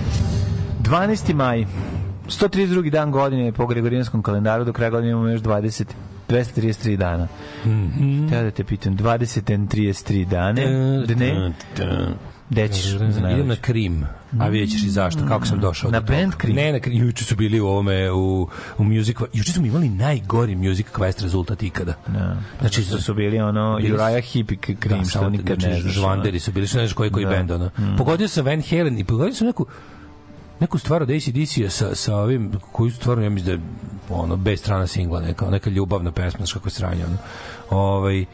[0.83, 1.33] 12.
[1.33, 1.65] maj.
[2.27, 2.89] 132.
[2.89, 5.83] dan godine po Gregorijanskom kalendaru, do kraja godine imamo još 20
[6.29, 7.27] 233 dana.
[7.65, 8.29] Mm -hmm.
[8.29, 10.65] da te pitam, 20 33 dane,
[11.07, 11.53] dne,
[12.51, 12.85] gde ćeš?
[12.85, 14.05] Idem na Krim.
[14.39, 15.91] A vidjet ćeš i zašto, kako sam došao.
[15.91, 16.13] Na toga.
[16.13, 16.55] band Krim?
[16.55, 16.97] Ne, na Krim.
[16.97, 18.47] Juče su bili u ovome, u,
[18.77, 19.17] u music...
[19.33, 21.93] Juče smo imali najgori music quest rezultat ikada.
[22.07, 22.37] Da.
[22.59, 25.83] Znači, Znači, su bili ono, Bili su- Uriah Heep i Krim, Da, što nikad znači,
[25.83, 25.91] ne.
[25.91, 27.31] Žvanderi su bili, što ne znaš koji koji Da.
[27.31, 27.65] bend, ono.
[27.65, 27.95] Mm.
[27.97, 29.65] Pogodio sam Van Halen i pogodio sam neku
[30.59, 33.69] neku stvar od ACDC-a sa, sa ovim, koju stvarno, ja mislim da je
[34.11, 37.17] ono, bez strana singla, neka, neka ljubavna pesma, znaš kako je sranje, ono.
[37.69, 38.25] Ovaj,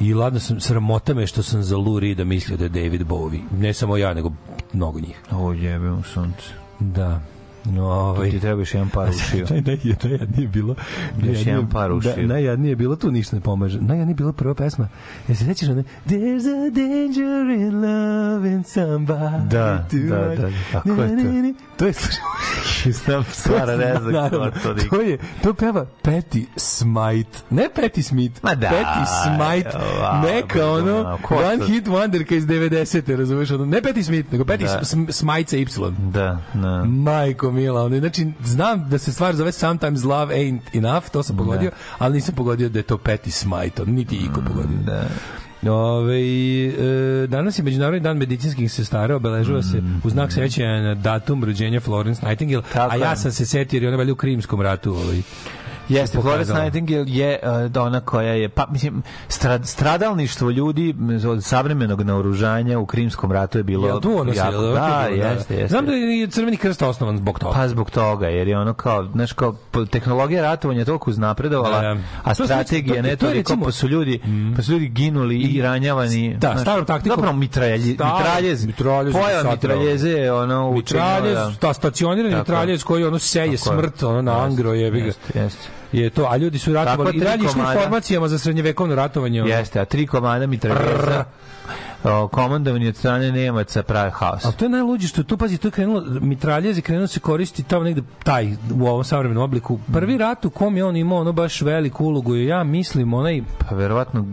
[0.00, 3.40] I ladno sam, sramota me što sam za Lou Reeda mislio da je David Bowie.
[3.58, 4.32] Ne samo ja, nego
[4.72, 5.20] mnogo njih.
[5.30, 6.48] O, jebe mu sunce.
[6.80, 7.20] Da.
[7.66, 9.46] No, ovaj, Tu ti treba još jedan par ušiju.
[9.50, 10.74] Naj, naj, najjadnije je bilo
[11.22, 12.28] Još jedan par da, ušiju.
[12.28, 14.88] najjadnije je bilo tu ništa ne pomaže najjadnije je bila prva pesma
[15.28, 17.26] ja se sećaš one There's a danger
[17.58, 20.40] in loving somebody Da, da, much.
[20.40, 21.14] da, kako je to?
[21.14, 21.54] Ne, ne, ne.
[21.76, 21.92] to je
[22.84, 28.02] Znam stvara, ne znam ko to dik- to je to peva Patty Smite ne Patty
[28.02, 33.16] Smith Ma da, Patty Smite wow, neka ono ko one hit wonderka iz 90.
[33.16, 34.84] razumeš ne Patty Smith nego Da.
[34.84, 35.66] Sm- Smite sa Y
[36.00, 36.84] Da, da.
[36.84, 41.36] Majko Mila, ono, znači, znam da se stvar zove Sometimes Love Ain't Enough, to sam
[41.36, 44.78] pogodio, ali nisam pogodio da je to Patty Smite, on niti iko pogodio.
[44.86, 45.08] Da.
[45.70, 46.20] Ove,
[46.66, 51.80] e, danas je Međunarodni dan medicinskih sestara, obeležava se u znak sećanja na datum rođenja
[51.80, 54.92] Florence Nightingale, Tako a ja sam se setio jer je ona valjda u Krimskom ratu.
[54.92, 55.22] Ovaj,
[55.88, 56.54] Jeste, Florence.
[56.54, 57.38] Nightingale je
[57.74, 60.94] uh, ona koja je, pa mislim, strad, stradalništvo ljudi
[61.28, 65.24] od savremenog naoružanja u Krimskom ratu je bilo Jel tu ono se, jako, da, bilo,
[65.24, 65.68] jeste, jeste.
[65.68, 67.54] Znam da je Crveni krst osnovan zbog toga.
[67.54, 69.54] Pa zbog toga, jer je ono kao, znaš, kao
[69.90, 72.00] tehnologija ratovanja je toliko uznapredovala, Da, da.
[72.24, 74.20] a strategija znači- to- ne to toliko, pa su ljudi,
[74.56, 76.36] pa su ljudi ginuli i ranjavani.
[76.36, 81.34] Da, starom taktikom- Zapravo mitralje, Staro- mitraljez, mitraljez je pojava mitraljeze je ono učinila, Mitraljez,
[81.34, 81.52] da.
[81.58, 84.86] ta stacionirani mitraljez koji ono seje smrt ono na Angro je.
[84.86, 85.68] Jeste, jeste.
[85.92, 87.80] Je to, a ljudi su ratovali i dalje išli komada.
[87.80, 89.42] formacijama za srednjevekovno ratovanje.
[89.42, 89.50] ono.
[89.50, 91.24] Jeste, a tri komada mitraljeza
[91.64, 91.70] o,
[92.30, 94.44] komandovani od strane Nemaca prave haos.
[94.44, 97.20] Ali to je najluđe što je to, pazi, to je krenulo, mitraljez je krenuo se
[97.20, 99.78] koristi tamo negde taj, u ovom savremenom obliku.
[99.92, 103.42] Prvi rat u kom je on imao ono baš veliku ulogu je, ja mislim, onaj,
[103.58, 104.24] Pa verovatno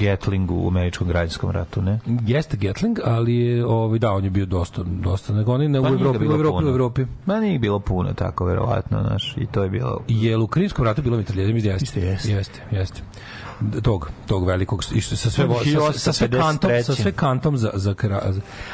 [0.00, 1.98] Gatling u američkom građanskom ratu, ne?
[2.26, 5.80] jeste Gatling, ali je, ovaj, da, on je bio dosta, dosta, nego on je ne,
[5.80, 6.68] u Pa ga Evropi, u Evropi, u.
[6.68, 7.06] Evropi.
[7.26, 10.00] Ma nije bilo puno tako, verovatno, znaš, i to je bilo...
[10.08, 12.00] Je u Krimskom ratu bilo mitraljeza, mislim da jeste.
[12.00, 13.02] Jeste, Jeste, jeste.
[13.82, 15.48] Tog tog velikog i sa sve sa,
[15.92, 16.40] sa sve 1853.
[16.40, 18.20] kantom sa sve kantom za za, kra,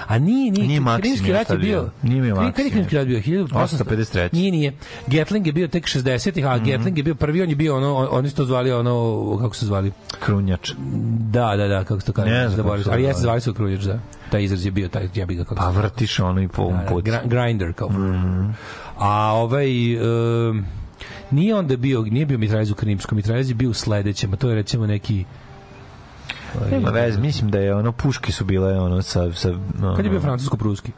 [0.07, 1.91] a nije nije, Nije krimski rat je bio.
[2.03, 2.70] Nije je Maksim.
[2.70, 4.28] krimski rat bio 1853 853.
[4.32, 4.72] nije nije
[5.07, 8.09] Gatling je bio tek 60-ih a Gatling je bio prvi on je bio ono on-
[8.11, 10.72] oni su to zvali ono kako se zvali Krunjač.
[11.20, 13.41] da da da kako se to kaže Ne zaboravio ali jeste zvali.
[13.41, 13.99] se krunjač da
[14.30, 17.01] taj izraz je bio taj ja bih ga kako Pa vrtiš ono i po Da,
[17.03, 17.91] da, grinder kao
[18.99, 20.64] a ovaj um,
[21.30, 24.49] nije onda bio nije bio mitraljez u Krimskom mitraljez je bio u sledećem a to
[24.49, 25.24] je recimo neki
[26.70, 29.32] Nema veze, mislim da je ono, puške su bile ono sa...
[29.32, 29.51] sa
[29.82, 30.90] ono, kad je bio francusko-pruski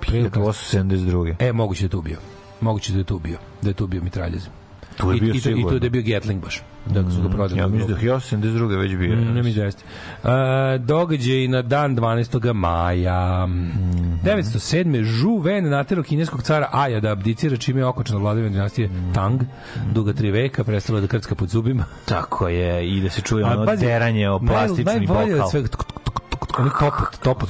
[0.00, 1.34] 1872.
[1.38, 2.18] E, moguće da je tu bio.
[2.60, 3.38] Moguće da je tu bio.
[3.62, 4.48] Da je tu bio mitraljez.
[4.96, 6.62] Tu je I, bio i, I to da je bio Gatling baš.
[6.86, 7.60] Da su ga prodali.
[7.60, 8.78] Ja mislim da je 1872.
[8.78, 9.16] već bio.
[9.16, 9.84] Mm, ne mi jeste.
[10.18, 10.30] Uh,
[10.78, 12.52] događaj na dan 12.
[12.54, 13.46] maja.
[13.46, 14.14] Mhm.
[14.24, 15.04] 907.
[15.04, 19.12] Žu Ven natero kineskog cara Aja da abdicira čime je okončana vladavina dinastije Mhm.
[19.12, 19.40] Tang.
[19.86, 21.84] Duga tri veka, prestala da krcka pod zubima.
[22.04, 25.50] Tako je, i da se čuje ono pazi, deranje o naj- plastični najbolje od bokal.
[25.50, 27.48] svega, tuk, tuk, tuk, tuk, oni topot, topot,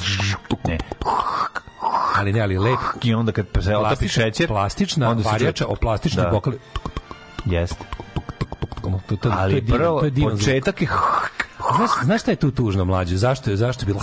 [0.68, 0.78] Ne.
[2.16, 2.78] ali ne, ali lep.
[3.02, 6.30] I onda kad se Plastična, šećer, plastična onda se varjača o plastični Da.
[6.30, 6.58] bokali.
[7.44, 7.84] Jeste.
[9.30, 10.88] Ali prvo, početak je...
[11.76, 13.16] Znaš, znaš šta je tu tužno, mlađe?
[13.16, 14.00] Zašto je, zašto je bilo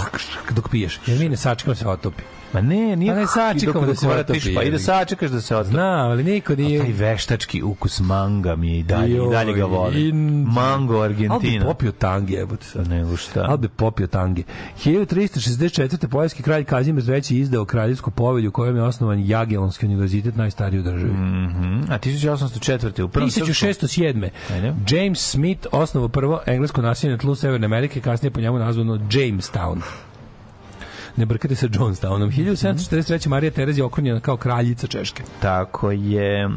[0.49, 0.99] dok piješ?
[1.05, 2.23] Jer mi ne sačekamo da se otopi.
[2.53, 3.13] Ma ne, nije...
[3.13, 4.79] Pa ne sačekamo da dok se vratiš, Pa i da jebi.
[4.79, 5.69] sačekaš da se otopi.
[5.69, 6.79] Znam, ali niko A nije...
[6.79, 9.99] taj veštački ukus manga mi je i dalje, i dalje ga Joj, volim.
[9.99, 11.65] in- Mango Ali Argentina.
[11.65, 12.87] popio tange, jebote sad.
[12.87, 13.45] Nego šta?
[13.47, 14.43] Ali bi popio tange.
[14.83, 16.07] 1364.
[16.07, 17.21] poljski kralj Kazimir III.
[17.31, 21.11] izdao kraljevsku povelju kojom je osnovan Jagiellonski univerzitet, najstariji u državi.
[21.11, 21.81] Mhm.
[21.89, 23.03] A 1804.
[23.03, 24.29] u prvom srpskom- 1607.
[24.51, 24.73] Ajde.
[24.89, 29.77] James Smith osnovao prvo englesko naselje na tlu Severne Amerike, kasnije po njemu nazvano Jamestown.
[31.19, 32.31] Ne brkate sa Johnstownom.
[32.31, 33.27] 1743.
[33.27, 35.23] Marija Terezija okrunjena kao kraljica Češke.
[35.41, 36.49] Tako je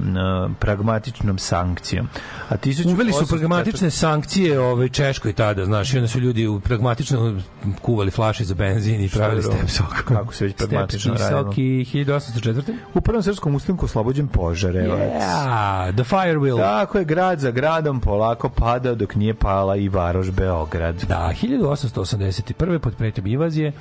[0.58, 2.08] pragmatičnom sankcijom.
[2.48, 2.92] A 1804.
[2.94, 7.40] Uveli su pragmatične sankcije ovaj Češkoj tada, znaš, i onda su ljudi u pragmatično
[7.80, 10.02] kuvali flaše za benzin i pravili step sok.
[10.04, 11.52] Kako se već pragmatično Step radilo?
[11.52, 12.74] sok i 1804.
[12.94, 14.98] U prvom srpskom ustanku oslobođen Požarevac.
[14.98, 16.58] Yeah, the fire will.
[16.58, 21.02] Tako je grad za gradom polako padao dok nije pala i Varoš Beograd.
[21.08, 22.78] Da, 1881.
[22.78, 23.72] pod pretnjom invazije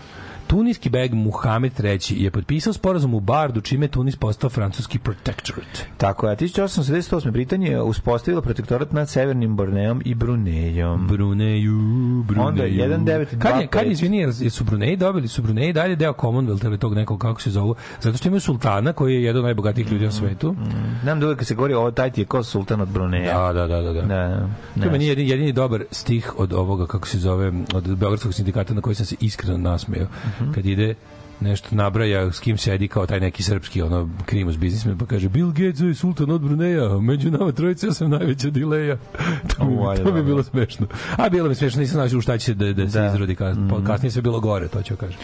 [0.51, 5.85] Tuniski beg Muhamed III je potpisao sporazum u Bardu čime je Tunis postao francuski protectorate.
[5.97, 7.31] Tako je, a 1878.
[7.31, 11.07] Britanija je uspostavila protektorat nad Severnim Borneom i Brunejom.
[11.07, 12.47] Bruneju, Bruneju.
[12.47, 13.39] Onda 1925.
[13.39, 16.93] Kad je, kad je, izvini, su Bruneji dobili, su Bruneji dalje deo Commonwealth ili tog
[16.93, 20.11] nekog, kako se zovu, zato što imaju sultana koji je jedan od najbogatijih ljudi na
[20.11, 20.55] svetu.
[21.03, 23.37] Znam da uvek kad se govori ovo, taj ti je kao sultan od Bruneja.
[23.37, 23.93] Da, da, da, da.
[23.93, 24.01] da.
[24.01, 24.81] Da, da.
[24.81, 28.73] To je meni jedini, jedini dobar stih od ovoga, kako se zove, od Beogradskog sindikata
[28.73, 30.07] na koji sam se iskreno nasmeo.
[30.41, 30.51] Mhm.
[30.51, 30.95] Kad ide
[31.41, 35.49] nešto nabraja s kim sedi kao taj neki srpski ono krimus biznismen pa kaže Bill
[35.49, 38.97] Gates je sultan od Bruneja među nama trojica ja sam najveća dileja
[39.49, 40.23] to, U, ajde, to dobro.
[40.23, 40.87] bilo smešno
[41.17, 43.07] a bilo mi smešno nisam u šta će se da, da, se Da.
[43.07, 43.85] izrodi kasnije, Mhm.
[43.85, 45.17] kasnije sve bilo gore to ću kažem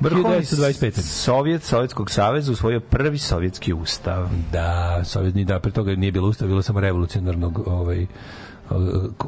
[0.00, 0.92] Vrhovni 1925.
[1.02, 4.28] Sovjet Sovjetskog saveza usvojio prvi sovjetski ustav.
[4.52, 8.06] da sovjetni da pre toga nije bilo ustav bilo samo revolucionarnog ovaj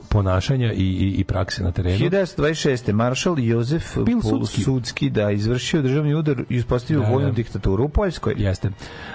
[0.08, 2.92] ponašanja i, i, i prakse na terenu 1926.
[2.92, 5.10] maršal Jozef Pilsudski.
[5.10, 7.34] Da izvršio državni udar i uspostavio Da, vojnu da.
[7.34, 8.34] diktaturu u Poljskoj.
[8.36, 8.70] Jeste.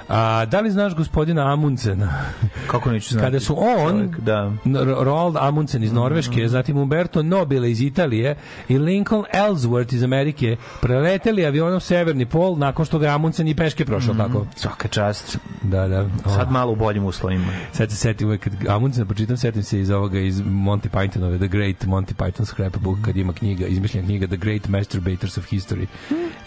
[0.10, 2.14] A, da li znaš gospodina Amundsena?
[2.72, 3.26] Kako neću znati?
[3.26, 4.52] Kada su on, Čovjek, da.
[5.00, 8.36] Roald Amundsen iz Norveške, zatim Umberto Nobile iz Italije
[8.70, 13.86] i Lincoln Ellsworth iz Amerike preleteli avionom Severni pol nakon što ga Amundsen i peške
[13.86, 14.46] prošao tako.
[14.56, 15.38] Svaka čast.
[15.62, 16.10] Da, da.
[16.26, 17.48] Sad malo u boljim uslovima.
[17.72, 21.48] Sad se setim kad Amundsen pročitam, setim se iz ovog ovoga iz Monty Pythonove The
[21.48, 25.86] Great Monty Python Scrapbook kad ima knjiga, izmišljena knjiga The Great Masturbators of History.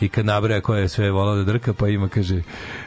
[0.01, 2.43] I kad nabraja ko je sve volao da drka pa ima kaže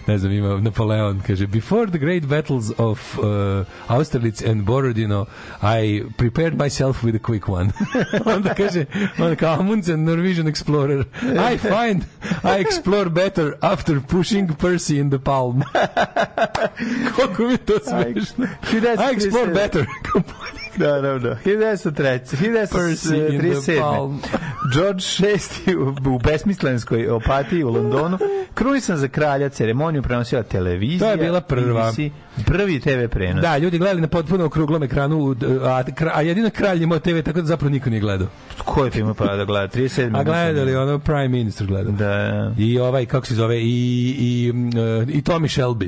[0.08, 3.26] ne znam ima Napoleon kaže before the great battles of uh,
[3.88, 5.26] Austerlitz and Borodino
[5.62, 7.72] I prepared myself with a quick one.
[8.36, 8.86] Onda kaže
[9.18, 11.04] onda kao Amundsen Norwegian explorer.
[11.54, 12.04] I find
[12.44, 15.64] I explore better after pushing Percy in the palm.
[17.16, 18.46] Koliko mi je to smešno.
[18.74, 19.86] I explore better
[20.78, 21.36] Da, da, da.
[21.36, 22.68] 1903.
[22.72, 23.82] Percy in the 1937.
[23.82, 24.22] palm.
[24.74, 28.18] George VI u, u besmislenskoj opatiji u Londonu
[28.54, 31.00] krunisan za kralja ceremoniju prenosila televizija.
[31.00, 31.92] To je bila prva.
[31.92, 32.12] BBC,
[32.46, 33.42] prvi TV prenos.
[33.42, 35.84] Da, ljudi gledali na potpuno okruglom ekranu, a,
[36.14, 38.28] a jedino kralj imao TV, tako da zapravo niko nije gledao.
[38.66, 39.68] Ko je ima pravo da gleda?
[39.68, 40.20] 37.
[40.20, 41.92] A gledali, ono, Prime Minister gledao.
[41.92, 42.54] Da.
[42.58, 45.88] I ovaj, kako se zove, i, i, e, i Tommy Shelby.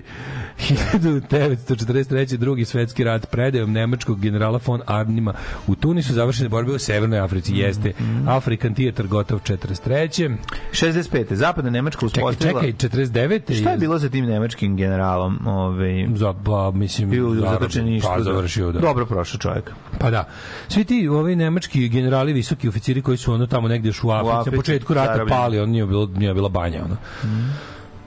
[0.61, 2.37] 1943.
[2.37, 5.33] drugi svetski rat predajom nemačkog generala von Arnima
[5.67, 7.55] u Tunisu završene borbe u Severnoj Africi.
[7.55, 7.93] Jeste
[8.27, 10.35] African Theater gotov 43.
[10.71, 11.33] 65.
[11.33, 12.61] Zapadna Nemačka Čekaj, uspostavila...
[12.61, 13.61] čekaj, 49.
[13.61, 15.47] Šta je bilo sa tim nemačkim generalom?
[15.47, 18.09] Ovaj, Za, ba, mislim, bio u zarad- zatočeništvu.
[18.09, 18.79] Pa, završio, da.
[18.79, 19.71] Dobro prošao čovjek.
[19.99, 20.27] Pa da.
[20.67, 24.31] Svi ti ovi nemački generali, visoki oficiri koji su ono tamo negde još u Africi,
[24.31, 25.29] Africi, na početku rata zarobljeni.
[25.31, 26.97] pali, on nije bilo nije bila banja ono.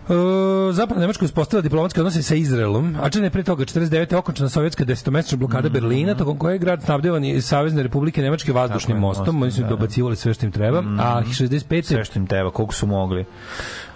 [0.06, 0.14] E,
[0.72, 4.14] Zapadna Nemačka uspostavila diplomatske odnose sa Izraelom, a čine pre toga 49.
[4.14, 8.96] okončana sovjetska desetomesečna blokada Berlina, tokom koje je grad snabdevan iz Savezne republike Nemačke vazdušnim
[8.96, 8.98] Mhm.
[8.98, 9.70] Je, mostom, mostom, oni su da, da.
[9.70, 11.82] dobacivali sve što im treba, a 65.
[11.84, 13.24] Sve što im teba, koliko su mogli.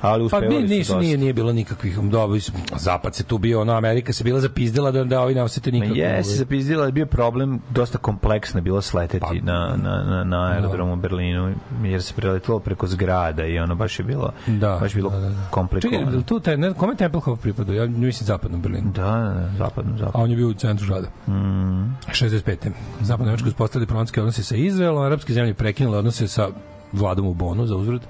[0.01, 1.01] Ali Pa uspevali su nisu, dosta.
[1.01, 2.39] nije, nije bilo nikakvih dobro,
[2.77, 5.95] zapad se tu bio, ono, Amerika se bila zapizdila da, da ovi ne osete nikako.
[5.95, 10.93] jesi zapizdila, je bio problem dosta kompleksno bilo sleteti Pa, na, na, na, na aerodromu
[10.93, 15.11] u Berlinu, jer se preletilo preko zgrada i ono baš je bilo, Da, baš bilo
[15.11, 15.47] da, da, da.
[15.51, 16.07] komplikovano.
[16.07, 17.75] Čekaj, tu taj, ne, kome Tempelhof pripadao?
[17.75, 18.91] Ja mislim zapadnom Berlinu.
[18.93, 21.09] Da, da, da, zapadno, A on je bio u centru grada.
[21.29, 21.97] Mm.
[22.07, 22.57] 65.
[23.01, 26.49] Zapadna Nemačka uspostavila diplomatske odnose sa Izraelom, arapske zemlje prekinule odnose sa
[26.93, 28.03] vladom u Bonu za uzvrat.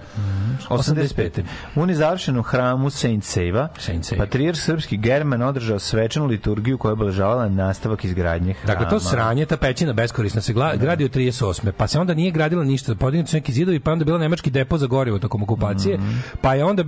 [0.68, 1.42] 85.
[1.76, 4.24] U nezavršenom hramu Saint Seiva, Saint Seiva.
[4.24, 8.74] patrijar srpski German održao svečanu liturgiju koja je obeležavala nastavak izgradnje hrama.
[8.80, 11.72] Dakle, to sranje, ta pećina beskorisna se gla- gradi od 38.
[11.72, 12.94] Pa se onda nije gradila ništa.
[12.94, 15.98] Podignuti su neki zidovi, pa onda bila nemački depo za gorivo tokom okupacije.
[16.40, 16.84] Pa je onda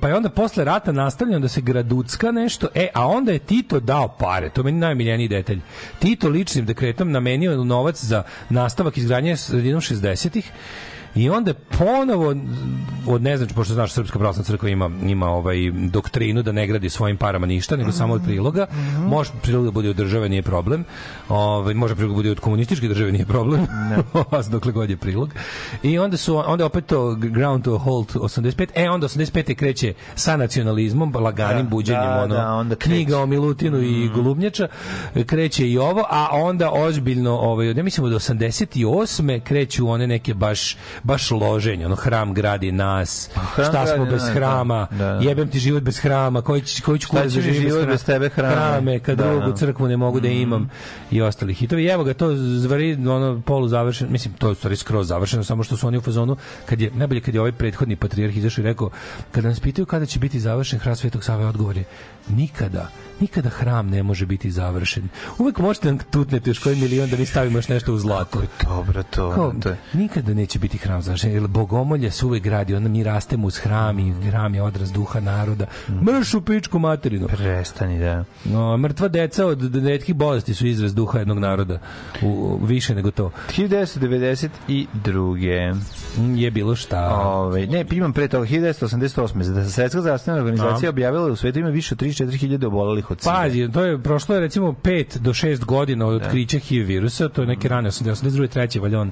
[0.00, 2.68] pa je onda posle rata nastavljeno da se graducka nešto.
[2.74, 4.48] E, a onda je Tito dao pare.
[4.48, 5.60] To meni najmiljeniji detalj.
[5.98, 10.50] Tito ličnim dekretom namenio novac za nastavak izgradnje sredinom 60-ih
[11.14, 12.34] I onda ponovo
[13.06, 16.90] od ne znam pošto znaš srpska pravoslavna crkva ima ima ovaj doktrinu da ne gradi
[16.90, 18.66] svojim parama ništa nego samo od priloga.
[19.06, 20.84] Može prilog da bude od države nije problem.
[21.28, 23.60] Ovaj može prilog da bude od komunističke države nije problem.
[23.60, 23.98] Ne.
[24.50, 25.34] dokle god je prilog.
[25.82, 28.68] I onda su onda opet to ground to halt 85.
[28.74, 32.94] E onda 85 kreće sa nacionalizmom, laganim Da, buđenjem da, ono da, onda kreće.
[32.94, 34.68] knjiga o Milutinu i Golubnjača
[35.26, 39.40] kreće i ovo, a onda ozbiljno ovaj ja mislim od 88.
[39.40, 43.30] kreću one neke baš baš loženje, ono hram gradi nas.
[43.54, 44.86] hram šta smo bez nas, hrama?
[44.90, 45.18] da, da.
[45.20, 46.42] Jebem ti život bez hrama.
[46.42, 48.54] Koji će koji ću kurac da živim život hra- bez tebe hrame?
[48.54, 49.56] Hrame, kad Da, drugu da.
[49.56, 50.70] crkvu ne mogu da imam
[51.10, 51.86] i ostali hitovi.
[51.86, 55.76] Evo ga to zvari ono polu završeno, mislim to je stvari skroz završeno, samo što
[55.76, 56.36] su oni u fazonu
[56.66, 58.90] kad je najbolje kad je ovaj prethodni patrijarh izašao i rekao
[59.32, 61.84] kada nas pitaju kada će biti završen hram Svetog Save odgovor je
[62.28, 62.88] nikada
[63.20, 65.08] nikada hram ne može biti završen.
[65.38, 68.42] Uvek možete nam tutneti još koji milion da mi stavimo još nešto u zlato.
[68.64, 69.76] Dobro, to, Kao, to je.
[69.92, 73.98] nikada neće biti hram završen, jer bogomolje se uvek gradi, onda mi rastemo uz hram
[73.98, 75.66] i hram je odraz duha naroda.
[76.02, 77.26] Mrš u pičku materinu.
[77.26, 78.24] Prestani, da.
[78.44, 81.78] No, mrtva deca od retkih bolesti su izraz duha jednog naroda.
[82.22, 83.30] U, više nego to.
[83.48, 85.76] 1992.
[86.36, 87.20] Je bilo šta.
[87.24, 89.52] Ove, ne, imam pre toga 1988.
[89.54, 93.20] Da se Svetska zdravstvena organizacija objavila da u svetu ima više od 34.000 obolelih od
[93.20, 93.32] sida.
[93.32, 97.42] Pazi, to je prošlo je recimo 5 do 6 godina od otkrića HIV virusa, to
[97.42, 98.48] je neke rane 80, 82.
[98.48, 99.10] treće valjda on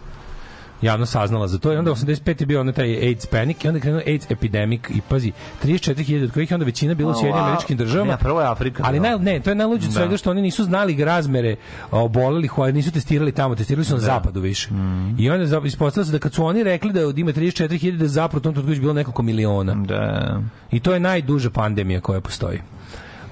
[0.82, 3.76] javno saznala za to i onda 85 je bio onaj taj AIDS panic i onda
[3.78, 5.32] je krenuo AIDS epidemic i pazi
[5.64, 8.12] 34.000 od kojih je onda većina bila u Sjedinim američkim državama.
[8.12, 10.01] Ne, prvo je Afrika Ali naj, ne, to je najluđe od Da.
[10.01, 11.57] svega što oni nisu znali razmere
[11.90, 14.68] obolelih, koji nisu testirali tamo, testirali su na zapadu više.
[15.18, 18.38] I onda ispostavilo se da kad su oni rekli da ima 34.000 da je zapravo
[18.38, 19.74] u tom trenutku već bilo nekoliko miliona.
[19.74, 20.40] Da.
[20.70, 22.59] I to je najduža pandemija koja postoji.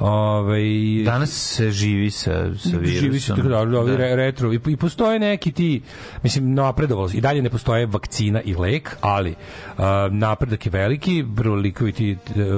[0.01, 0.61] Ove,
[1.05, 2.85] Danas se živi sa, sa virusom.
[2.85, 5.81] živi se tako da, da, ovi re- retro i, i postoje neki ti
[6.23, 9.35] mislim napredovalo i dalje ne postoje vakcina i lek ali
[9.79, 12.17] a, napredak je veliki prvo likovi ti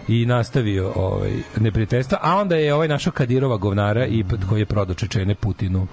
[0.07, 4.95] i nastavio ovaj, neprijateljstva, a onda je ovaj našao Kadirova govnara i koji je prodao
[4.95, 5.87] Čečene Putinu.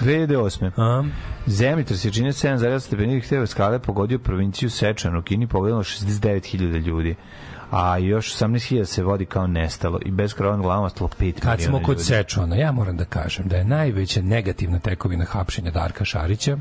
[0.00, 0.70] 2008.
[0.76, 1.04] A?
[1.46, 7.16] Zemljotres je činio 7,8 stepeni Richtera skale pogodio provinciju Sečan u Kini, pogledalo 69.000 ljudi
[7.70, 11.40] a još 18.000 se vodi kao nestalo i bez krova na glavom ostalo 5 miliona
[11.40, 12.04] Kad smo kod ljudi.
[12.04, 16.58] Sečuana, ja moram da kažem da je najveća negativna tekovina hapšenja Darka Šarića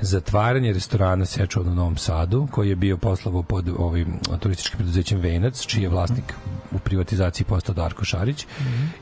[0.00, 4.06] zatvaranje restorana Sečuan u Novom Sadu, koji je bio poslavo pod ovim
[4.40, 6.34] turističkim preduzećem Venac, čiji je vlasnik
[6.72, 8.46] u privatizaciji postao Darko Šarić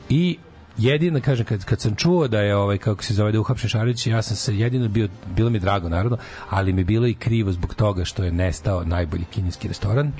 [0.09, 0.37] i
[0.77, 4.07] jedino kažem kad kad sam čuo da je ovaj kako se zove da uhapšen Šarić
[4.07, 6.17] ja sam se jedino bio bilo mi drago naravno
[6.49, 10.11] ali mi je bilo i krivo zbog toga što je nestao najbolji kineski restoran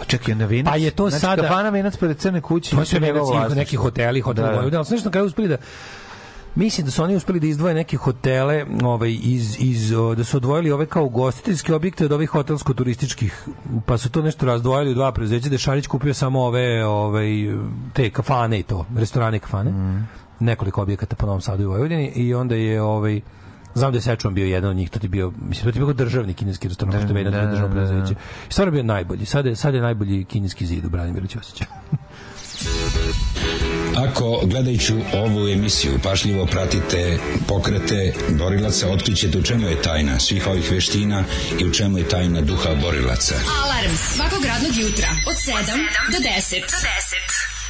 [0.00, 0.72] A čekaj, onda Venac?
[0.72, 2.76] Pa je to znači, sada- kafana Venac pored Crne kuće.
[2.76, 5.56] To su njegovo neki, hoteli, hotel Da, da, ali su nešto na kraju uspeli da
[6.54, 10.70] Mislim da su oni uspeli da izdvoje neke hotele, ovaj iz iz da su odvojili
[10.70, 13.48] ove kao ugostiteljske objekte od ovih hotelsko-turističkih,
[13.86, 17.26] pa su to nešto razdvojili u dva preduzeća, da je Šarić kupio samo ove ovaj
[17.92, 20.04] te kafane i to, restorane i kafane.
[20.40, 23.20] Nekoliko objekata po Novom Sadu i Vojvodini i onda je ovaj
[23.74, 25.92] Znam da je Sečuan bio jedan od njih, to ti bio, mislim, to ti bio
[25.92, 27.86] državni kineski restoran, Da, pošto je Venac bio da, državno da, da.
[27.86, 28.20] preduzeće.
[28.48, 29.26] I stvarno je bio najbolji.
[29.26, 31.64] Sad je, sad je najbolji kineski zid u Branimiru Ćosića.
[34.08, 37.18] Ako gledajući ovu emisiju pašljivo pratite
[37.48, 41.24] pokrete borilaca, otkrićete u čemu je tajna svih ovih veština
[41.60, 43.34] i u čemu je tajna duha borilaca.
[43.64, 45.52] Alarm svakog radnog jutra od 7
[46.12, 46.60] do 10.
[46.60, 47.63] Do 10.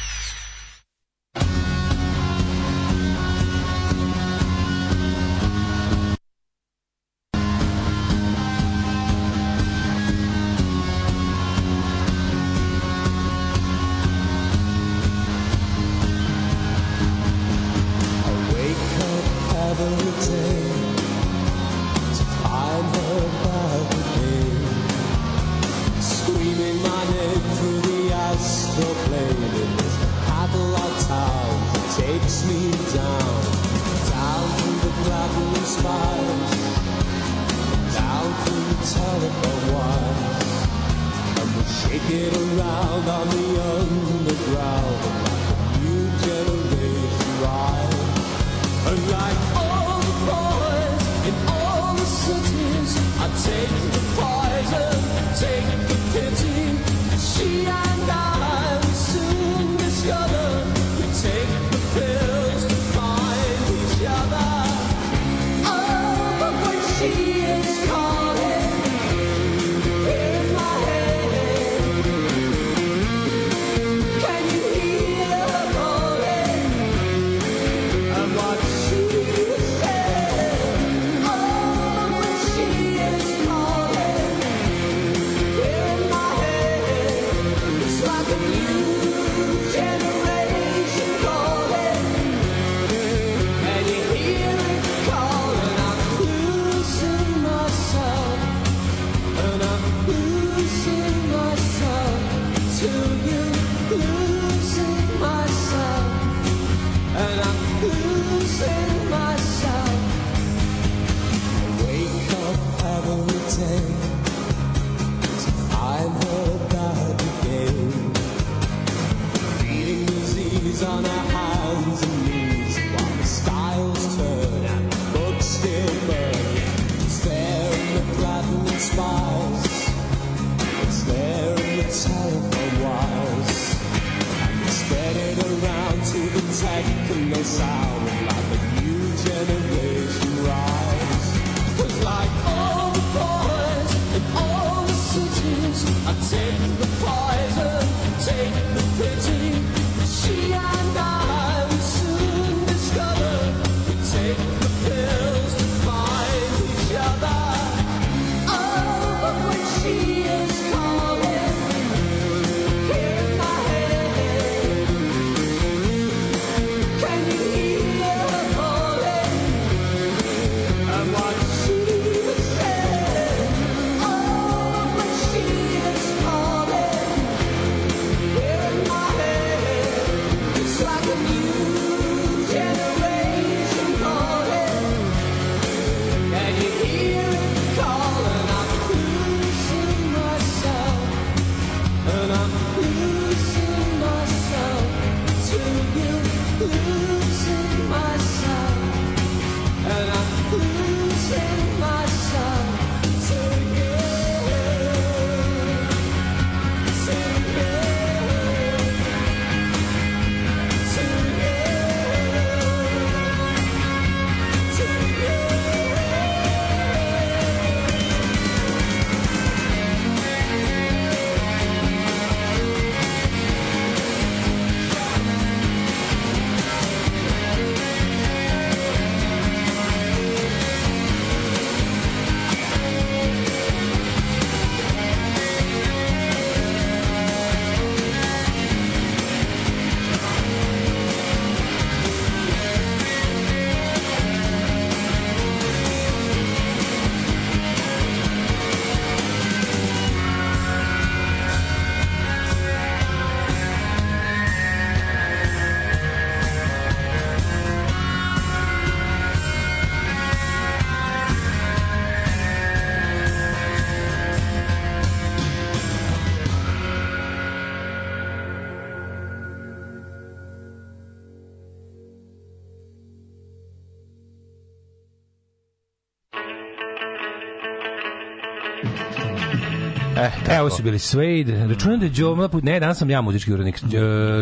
[280.67, 281.67] Evo su bili Suede.
[281.67, 282.63] Računam da je Mlaput...
[282.63, 283.75] Ne, danas sam ja muzički urednik.
[283.83, 283.87] E,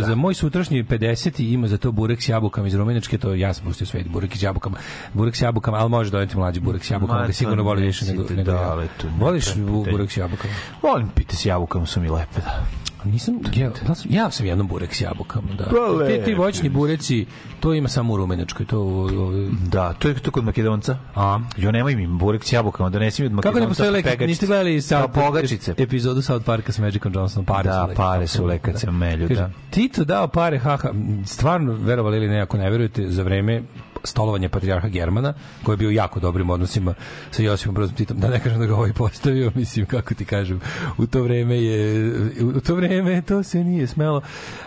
[0.08, 1.54] Za moj sutrašnji 50.
[1.54, 4.44] ima za to burek s jabukama iz Rumenečke, to ja sam pustio Suede, burek s
[4.44, 4.78] jabukama.
[5.14, 8.06] Burek s jabukama, ali može doneti mlađi burek s jabukama, Ma, ga sigurno voli više
[8.06, 8.78] nego, nećete nego ja.
[9.20, 9.46] Voliš
[9.92, 10.54] burek s jabukama?
[10.82, 12.66] Volim pite s jabukama, su mi lepe, da.
[13.06, 13.72] Nisam, ja,
[14.10, 15.64] ja sam, jednom burek s jabukama, da.
[15.64, 17.26] Pa Ti, ti voćni bureci,
[17.64, 18.80] to ima samo u Rumenečkoj, to...
[18.80, 20.98] o- Da, to je to kod Makedonca.
[21.16, 21.40] A?
[21.58, 23.50] Jo, nemoj mi burek s jabukama, donesi mi od Makedonca.
[23.50, 24.04] Kako ne postoji lek?
[24.04, 24.28] pegačice.
[24.28, 25.74] Niste gledali South Pa pogačice.
[25.78, 27.46] epizodu South Parka s Magicom Johnsonom?
[27.46, 29.50] Pare Da, su pare su lek kad se melju, da.
[29.70, 30.90] Tito dao pare, haha,
[31.26, 33.64] stvarno, verovali ili ne, ako ne verujete, za vreme
[34.04, 35.34] stolovanja patrijarha Germana,
[35.64, 36.94] koji je bio u jako dobrim odnosima
[37.32, 40.62] sa Josipom Brozom Titom, da ne kažem da ga ovaj postavio, mislim, kako ti kažem,
[40.98, 44.22] u to vreme je, u to vreme to se nije smelo.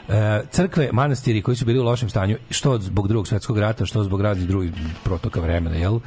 [0.09, 4.05] E, crkve, manastiri koji su bili u lošem stanju, što zbog drugog svetskog rata, što
[4.05, 4.73] zbog raznih drugih
[5.05, 6.01] protoka vremena, jel?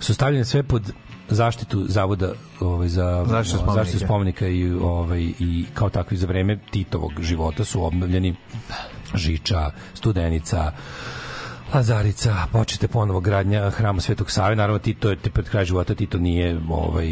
[0.00, 0.92] su stavljene sve pod
[1.28, 3.84] zaštitu zavoda ovaj za Zaštitu spomenika.
[3.84, 8.34] zaštitu spomenika i ovaj i kao takvi za vreme Titovog života su obnovljeni
[9.14, 10.72] Žiča, Studenica,
[11.74, 16.60] Lazarica, počete ponovo gradnja hrama Svetog Save, naravno Tito je pred kraj života Tito nije
[16.70, 17.08] ovaj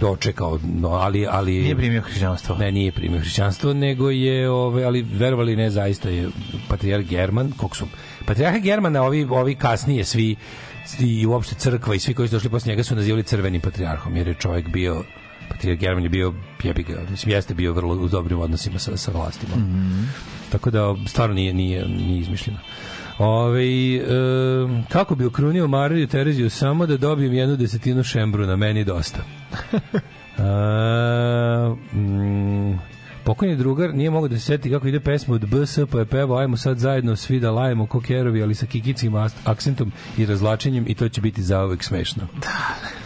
[0.00, 2.56] dočekao, no, ali ali Nije primio hrišćanstvo.
[2.56, 6.28] ne, nije primio hrišćanstvo, nego je, ovaj, ali verovali ne, zaista je
[6.68, 7.86] patrijarh German, kog su,
[8.26, 10.36] patrijarha Germana, ovi, ovi kasnije svi,
[11.00, 14.28] i uopšte crkva i svi koji su došli posle njega su nazivali crvenim patrijarhom, jer
[14.28, 15.04] je čovjek bio
[15.48, 19.10] patrijarh German je bio jebi ga, mislim jeste bio vrlo u dobrim odnosima sa, sa
[19.10, 19.54] vlastima.
[20.52, 22.58] Tako da stvarno nije, nije, nije izmišljeno.
[23.18, 24.02] Ove, e,
[24.88, 29.18] kako bi okrunio Mariju Tereziju samo da dobijem jednu desetinu šembru na meni dosta.
[30.38, 32.78] A, mm,
[33.24, 36.38] pokojni drugar nije mogao da se seti kako ide pesma od BS, pa je pevao
[36.38, 39.12] ajmo sad zajedno svi da lajemo ko kerovi, ali sa kikicim
[39.44, 42.22] akcentom i razlačenjem i to će biti zauvek smešno.
[42.42, 43.05] Da.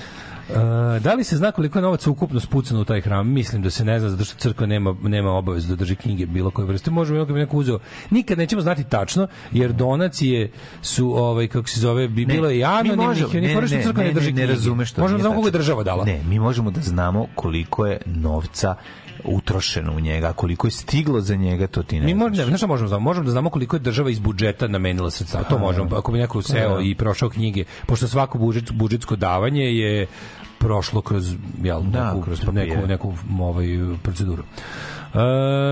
[1.00, 3.28] Da li se zna koliko je novaca ukupno spucano u taj hram?
[3.32, 6.50] Mislim da se ne zna, zato što crkva nema, nema obavezu da drži knjige bilo
[6.50, 6.90] koje vrste.
[6.90, 7.78] Možemo jednog neko uzeo.
[8.10, 10.50] Nikad nećemo znati tačno, jer donacije
[10.82, 14.04] su, ovaj, kako se zove, bi bilo je i anonimnih, i oni fore što crkva
[14.04, 14.52] ne, drži ne knjige.
[14.52, 16.04] razumeš što Možemo da znamo koga je država dala.
[16.04, 18.74] Ne, mi možemo da znamo koliko je novca
[19.24, 22.66] utrošeno u njega, koliko je stiglo za njega, to ti ne Mi možemo, znaš šta
[22.66, 23.04] možemo da znamo?
[23.04, 25.44] Možemo da znamo koliko je država iz budžeta namenila sredstava.
[25.44, 26.82] To možemo, ako bi neko seo Da.
[26.82, 30.06] i prošao knjige, pošto svako budžet, budžetsko davanje je
[30.60, 33.66] prošlo kroz jel, Da, neku, kroz neku, neku ovaj,
[34.02, 34.42] proceduru.
[34.42, 35.16] E,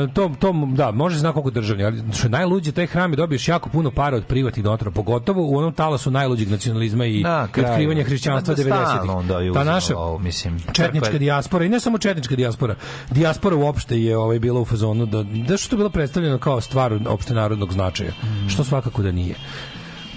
[0.09, 3.17] to, to, da, može se zna koliko državni, ali što je najluđe, taj hram je
[3.17, 7.49] dobiješ jako puno para od privatnih donatora, pogotovo u onom talasu najluđeg nacionalizma i Da,
[7.49, 7.71] kraj.
[7.71, 8.89] otkrivanja hrišćanstva Da, 90-ih.
[8.89, 12.75] stalno onda je Ta naša mislim, četnička crkva- dijaspora i ne samo četnička dijaspora.
[13.11, 16.99] Dijaspora uopšte je ovaj bila u fazonu da da što je bilo predstavljeno kao stvar
[17.07, 18.13] opšte narodnog značaja,
[18.49, 19.35] što svakako da nije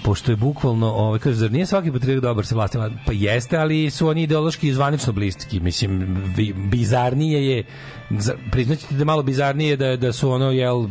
[0.04, 2.90] pošto je bukvalno, ovaj kaže zar nije svaki patrijarh dobar sa vlastima?
[3.06, 5.60] Pa jeste, ali su oni ideološki i zvanično bliski.
[5.60, 6.06] Mislim
[6.70, 7.64] bizarnije je
[8.50, 10.86] priznaćete da malo bizarnije da da su ono jel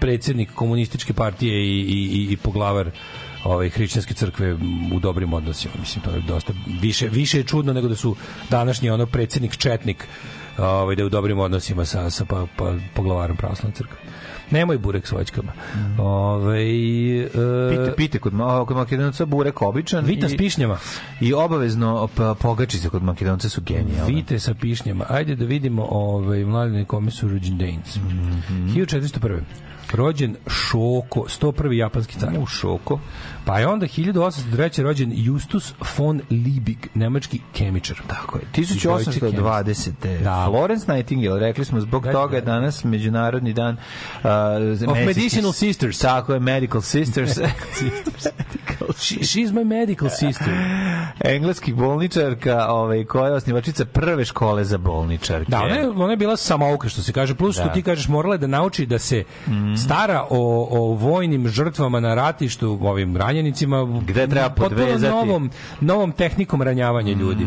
[0.00, 2.90] predsjednik komunističke partije i i i, poglavar
[3.44, 4.54] ovaj hrišćanske crkve
[4.94, 5.74] u dobrim odnosima.
[5.80, 8.16] Mislim to je dosta više više je čudno nego da su
[8.50, 10.08] današnji ono predsjednik četnik
[10.58, 14.11] ovaj da je u dobrim odnosima sa sa pa, pa poglavarom pravoslavne crkve.
[14.52, 15.52] Nemoj burek s voćkama.
[15.98, 16.62] Ovaj
[17.20, 17.28] e,
[17.70, 18.32] Pite, pite kod,
[18.66, 20.04] kod Makedonca burek običan.
[20.04, 20.78] Vita i- s pišnjama.
[21.20, 24.14] I obavezno pogačice kod Makedonca su genijalne.
[24.14, 25.04] Vite sa pišnjama.
[25.08, 27.98] Ajde da vidimo ovaj mladine kome su rođendanici.
[28.00, 28.68] Mhm.
[28.70, 29.40] 1401.
[29.92, 31.72] Rođen Šoko, 101.
[31.72, 32.28] japanski car.
[32.38, 32.98] U šoko.
[33.44, 34.82] Pa je onda 1803.
[34.82, 37.96] rođen Justus von Liebig, nemački kemičar.
[38.06, 38.44] Tako je.
[38.56, 40.22] I dvojice 1820.
[40.22, 40.46] Da.
[40.50, 42.52] Florence Nightingale, rekli smo, zbog Da, toga je da.
[42.52, 44.30] danas Međunarodni dan uh,
[44.88, 45.98] Of medicinal sisters.
[45.98, 47.30] Tako je, Medical Sisters.
[48.96, 50.48] She, she's my medical sister.
[51.24, 55.50] Engleskih bolničarka, ovaj, koja je osnivačica prve škole za bolničarke.
[55.50, 57.34] Da, ona je, ona je bila samouka, što se kaže.
[57.34, 57.66] Plus, što Da.
[57.66, 57.74] Mhm.
[57.74, 59.24] ti kažeš, morala je da nauči da se
[59.84, 65.16] stara o, o vojnim žrtvama na ratištu, ovim ranjenicima, Gde treba podvezati.
[65.16, 65.50] Mhm, novom,
[65.80, 67.46] novom tehnikom ranjavanja ljudi.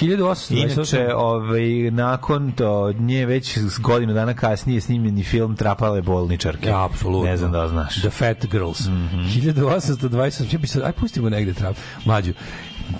[0.00, 0.72] 1828.
[0.72, 6.68] Inače, ovaj, nakon to, nje već s godinu dana kasnije snimljeni film Trapale bolničarke.
[6.68, 7.30] Ja, apsolutno.
[7.30, 8.00] Ne znam da znaš.
[8.00, 8.86] The Fat Girls.
[8.86, 9.18] Mhm.
[9.18, 10.52] 1820.
[10.52, 11.76] Ja bi sad, aj pustimo negde trap.
[12.04, 12.32] Mlađu.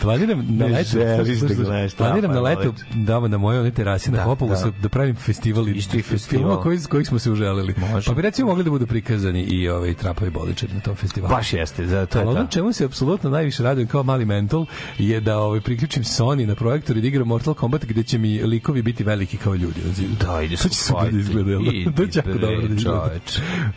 [0.01, 4.11] Planiram na letu, želiš da gledaš planiram na Trapa, letu da na mojoj onoj terasi
[4.11, 4.61] na Da, Hopovu da.
[4.61, 4.71] da.
[4.73, 6.41] da pravim festival i Isti festival.
[6.41, 7.75] filmova koji kojih smo se uželili.
[7.93, 8.07] Može.
[8.07, 11.35] Pa bi recimo mogli da budu prikazani i ovaj trapovi boličari na tom festivalu.
[11.35, 12.47] Baš jeste, za to je ono to.
[12.47, 14.67] čemu se apsolutno najviše radujem kao mali mental
[14.99, 18.43] je da ovaj priključim Sony na projektor i da igram Mortal Kombat gde će mi
[18.43, 19.91] likovi biti veliki kao ljudi na.
[20.27, 21.19] Da, ide to će se super da fajti.
[21.19, 21.93] izgleda, da?
[21.93, 23.11] To će jako dobro da izgleda.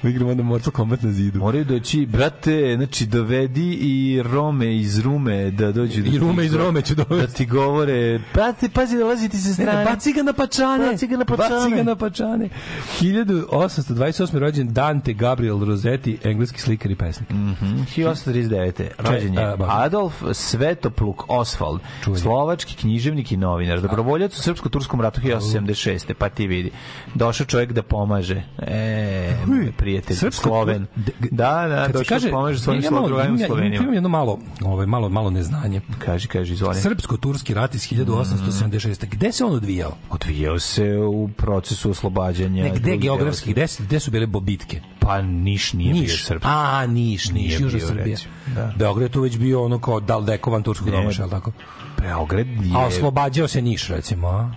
[0.04, 1.40] Da igramo onda Mortal Kombat na zidu.
[1.40, 6.82] Moraju doći, brate, znači dovedi i Rome iz Rume da dođu I rume iz Rome
[6.82, 7.38] ću da dovesti.
[7.38, 9.80] ti govore, pazi, pazi, dolazi ti se Ne, strane.
[9.80, 10.86] ne, baci ga na pačane.
[10.86, 11.50] Baci ga na pačane.
[11.56, 12.50] Baci ga na pačane.
[13.02, 13.88] 1828.
[14.34, 17.30] rođen Dante Gabriel Rossetti, engleski slikar i pesnik.
[17.30, 18.88] Mhm, 1839.
[19.00, 19.68] rođen je ba.
[19.72, 21.82] Adolf Svetopluk Osvald,
[22.16, 26.14] slovački književnik i novinar, dobrovoljac u srpsko-turskom ratu 1876.
[26.14, 26.72] Pa ti vidi,
[27.16, 28.44] došao čovjek da pomaže.
[28.60, 30.86] E, moj prijatelj, Srpsko- Sloven.
[31.22, 33.76] Da, da, došao da pomaže svojim Slovenima.
[33.76, 35.82] Imam jedno malo, ovaj, malo, malo neznanje.
[35.96, 36.76] Kaži, kaži, izvoli.
[36.76, 39.06] Srpsko-turski rat iz 1876.
[39.06, 39.98] Gde se on odvijao?
[40.10, 42.64] Odvijao se u procesu oslobađanja.
[42.64, 44.82] Ne, gde geografski, gde, gde su bile bobitke?
[45.00, 46.26] Pa Niš nije bio Niš.
[46.26, 46.48] srpski.
[46.50, 48.18] A, Niš, Niš, Nije Južna bio, Srbija.
[48.56, 48.74] da.
[48.78, 50.98] Beograd tu već bio ono kao daldekovan turskog Ne.
[50.98, 51.52] domaša, li tako?
[52.02, 52.72] Beograd je...
[52.76, 54.52] A oslobađao se Niš, recimo, a?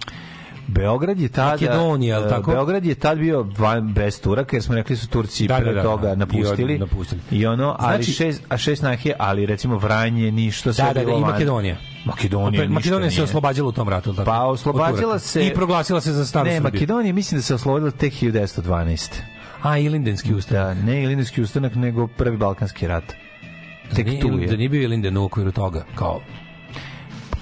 [0.69, 2.51] Beograd je tada Makedonija, jel e, tako?
[2.51, 5.73] Beograd je tad bio van, bez Turaka jer smo rekli su Turci Da, pre da,
[5.73, 6.15] da, toga da.
[6.15, 6.73] napustili.
[6.73, 7.21] I od- napustili.
[7.31, 11.01] I ono, ali Znači- šest, a šest nahije, ali recimo Vranje, ništa sve Da, da,
[11.01, 11.21] da, bilo i.
[11.23, 11.77] Makedonija.
[12.05, 14.25] Makedonija, Opet, ništa Makedonija se oslobađala u tom ratu, tako?
[14.25, 15.47] Pa oslobađala se...
[15.47, 16.73] I proglasila se za staru Ne, Srbiju.
[16.73, 19.13] Makedonija mislim da se oslobodila tek 1912.
[19.63, 20.57] A, i Lindenski ustav.
[20.57, 23.05] Da, ne Ilinski ustanak, nego prvi Balkanski rat.
[23.95, 24.57] Tek Nije- tu Da je.
[24.57, 26.21] nije bio i Linden u okviru toga, kao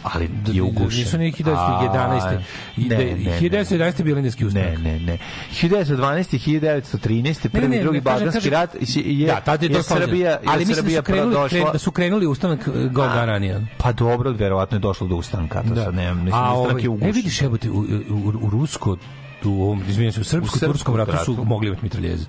[0.05, 0.99] Ali da, je da, ugušen.
[0.99, 2.39] nisu ni 1911.
[2.77, 3.39] I Ne, da, ne, ne.
[3.41, 3.99] 1911.
[3.99, 4.63] je bio Lindenski ustav.
[4.63, 5.19] Ne, ne, ne.
[5.63, 6.39] 1912.
[6.39, 7.49] 1913.
[7.49, 10.39] prvi ne, drugi ne, kažem, Balkanski rat je, je, da, tad je, je Srbija, je
[10.47, 13.25] ali mislim da Srbija su krenuli, došla, kren, da su krenuli ustanak eh, god dana
[13.25, 13.67] ranije.
[13.79, 16.87] Pa dobro, verovatno je došlo do ustanka, to sad nemam, mislim, A ustanak ovaj, je
[16.87, 17.13] e ugušen.
[17.13, 18.97] vidiš, evo ti, u, u, u Rusko,
[19.43, 22.27] tu, u izvinjam se, u srpsko-turskom ratu su mogli imati mitraljeze.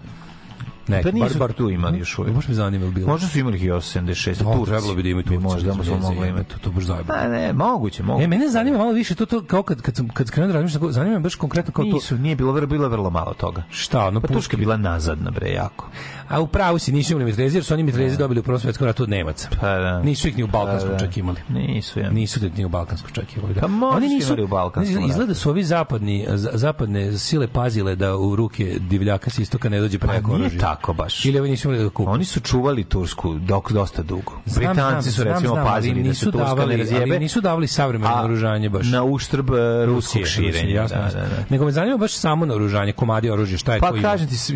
[0.87, 2.35] Ne, Pa nisu tu imali još uvijek.
[2.35, 3.07] Baš me zanima bilo.
[3.07, 4.43] Možda su imali 1976.
[4.43, 4.71] No, Turci.
[4.71, 5.39] trebalo bi da imaju Turci.
[5.39, 6.49] Možda mislim, smo mogli imati.
[6.49, 7.19] To, to baš zajebano.
[7.21, 8.23] Pa ne, moguće, moguće.
[8.23, 10.91] E, mene zanima malo više to, to kao kad, kad, sam, kad skrenuo da razmišljam,
[10.91, 13.63] zanima me baš konkretno kao to, Nisu, nije bilo, bilo vrlo malo toga.
[13.69, 15.89] šta, ono, Pa je bila nazadna, bre, jako.
[16.27, 18.87] A u pravu si, nisu imali mitrezi, jer su oni mitrezi dobili u Prvom svetskom
[18.87, 19.49] ratu od Nemaca.
[19.51, 20.01] Pa da.
[20.01, 20.99] Nisu ih ni u Balkanskom Pa da.
[20.99, 21.37] čak imali.
[21.49, 22.09] Nisu, ja.
[22.11, 23.53] Nisu da ni u Balkanskom čak imali.
[23.53, 23.61] Da.
[23.61, 25.33] Pa možda Oni su nisu, imali u Balkanskom Izgleda ratu.
[25.33, 29.99] su ovi zapadni, za- zapadne sile pazile da u ruke divljaka sa istoka ne dođe
[29.99, 30.59] Pa preko nije oružja.
[30.61, 31.25] tako baš.
[31.25, 32.09] Ili ovi nisu imali da kupe.
[32.09, 34.31] Oni su čuvali Tursku dok dosta dugo.
[34.45, 37.01] Znam, Britanci su recimo znam, pazili da se Turska davali, ne razjebe.
[37.03, 38.87] Ali nisu davali savremeno oružanje baš.
[38.87, 40.69] Na uštrb e, ruskog širenja.
[40.71, 41.43] Jasno, da, da, da.
[41.49, 44.01] Nego me zanima baš samo na oružanje, komadi oružja, šta je Pa ko ima.
[44.03, 44.51] kažem ti, s-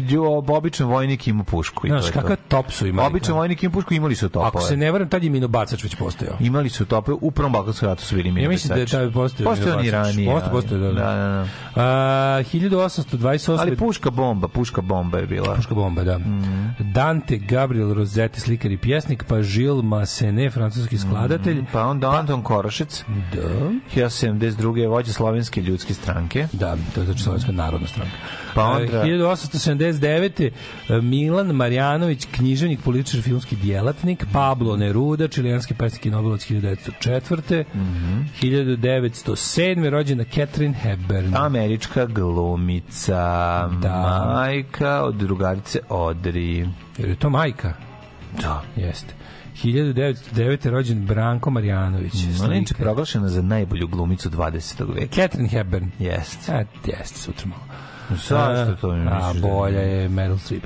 [0.49, 1.87] običan vojnik ima pušku.
[1.87, 2.21] i to Znaš, to.
[2.21, 3.07] kakav top su imali.
[3.07, 4.47] Običan vojnik ima pušku, imali su topove.
[4.47, 6.35] Ako se ne varam, tad je minobacač već postojao.
[6.39, 9.51] Imali su topove, u prvom Balkanskom ratu su bili Ja mislim da je postojao.
[9.51, 10.07] Postoje oni minobacač.
[10.07, 10.31] ranije.
[10.31, 10.93] Postoje, ali- postoje, da, da.
[10.93, 11.83] da, da, da.
[12.37, 13.59] A, 1828.
[13.59, 15.55] Ali puška bomba, puška bomba je bila.
[15.55, 16.17] Puška bomba, da.
[16.17, 16.67] Mhm.
[16.79, 21.63] Dante Gabriel Rossetti, slikar i pjesnik, pa Gilles Massenet, francuski skladatelj.
[21.71, 23.03] Pa onda Anton Korošec,
[23.33, 23.41] Da.
[23.95, 24.59] 1972.
[24.87, 26.47] vođa slovenske ljudske stranke.
[26.51, 28.11] Da, to je znači Slovenska narodna stranka.
[28.55, 30.51] Pa onda- 1879.
[30.89, 37.63] e, Milan Marjanović, književnik, političar, filmski djelatnik, Pablo Neruda, čilijanski pesnik i Nobelovac 1904.
[37.75, 38.21] Mhm.
[38.41, 39.89] 1907.
[39.89, 41.35] rođena Catherine Hepburn.
[41.35, 43.15] Američka glumica,
[43.81, 44.25] Da.
[44.33, 46.67] majka od drugarice Odri.
[46.97, 47.73] Jer je to majka?
[48.41, 48.63] Da.
[48.75, 49.13] Jeste.
[49.63, 50.69] 1909.
[50.69, 52.13] rođen Branko Marjanović.
[52.43, 54.93] Ona je proglašena za najbolju glumicu 20.
[54.95, 55.15] veka.
[55.15, 55.91] Catherine Hepburn.
[55.99, 56.53] Jeste.
[56.53, 57.61] A, jeste, sutra malo.
[58.09, 60.63] Zašto to mi A, misliš da- bolja je Meryl Streep.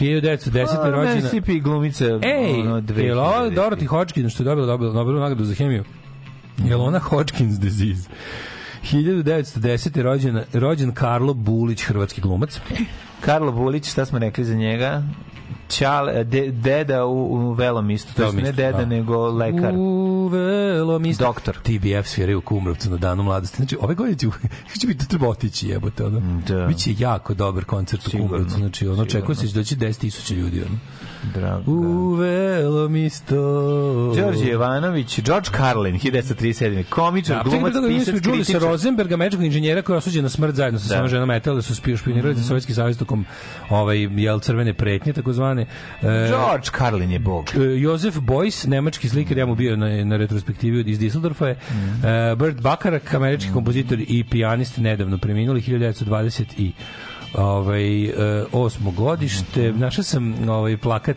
[0.00, 0.76] 1910.
[0.76, 1.04] Pa, rođena...
[1.04, 3.54] meni Sipi glumice Ej, ono, je li ova 2000.
[3.54, 5.84] Dorothy Hodgkin što je dobila Nobel- Nobelovu nagradu za hemiju?
[6.58, 8.08] Je li ona Hodgkin's disease?
[8.92, 10.02] 1910.
[10.02, 12.60] rođen, rođen Karlo Bulić, hrvatski glumac.
[13.20, 15.02] Karlo Bulić, šta smo rekli za njega?
[15.68, 18.86] Čale, de, deda u, u velom isto, to jest ne deda, da.
[18.86, 19.74] nego lekar.
[19.76, 21.24] U velom isto.
[21.24, 21.56] Doktor.
[21.62, 23.56] TBF sviraju u Kumrovcu na danu mladosti.
[23.56, 24.26] Znači, ove godine će,
[24.80, 26.04] će biti treba otići jebote.
[26.04, 26.42] Ono.
[26.48, 26.66] Da.
[26.66, 28.56] Biće jako dobar koncert u Kumrovcu.
[28.56, 30.62] Znači, ono, očekuje se da će doći 10.000 ljudi.
[30.62, 30.78] Ono.
[31.24, 31.70] Drago.
[31.72, 33.34] U velom isto.
[34.16, 36.84] Đorđe Jovanović, George Carlin, 1937.
[36.84, 38.62] Komičar, Da, glumac, toga pisac, kritičar.
[38.62, 40.88] Rosenberga, američkog inženjera koji je osuđen na smrt zajedno sa Da.
[40.88, 43.24] svojom ženom Etel, da su spio špionirali za Sovjetski savez tokom
[43.70, 45.62] ovaj, jel, crvene pretnje, takozvane.
[45.62, 45.66] E,
[46.28, 47.44] George Carlin je bog.
[47.50, 51.56] E, Josef Beuys, nemački slikar, ja mu bio na, na retrospektivi od- iz Düsseldorfa je.
[51.70, 52.06] Mhm.
[52.06, 56.72] E, Bert Bakarak, američki kompozitor i pijanist, nedavno preminuli, 1920 i
[57.34, 58.12] ovaj, e,
[58.52, 59.70] osmo godište.
[59.70, 59.80] Mhm.
[59.80, 61.16] Našao sam ovaj, plakat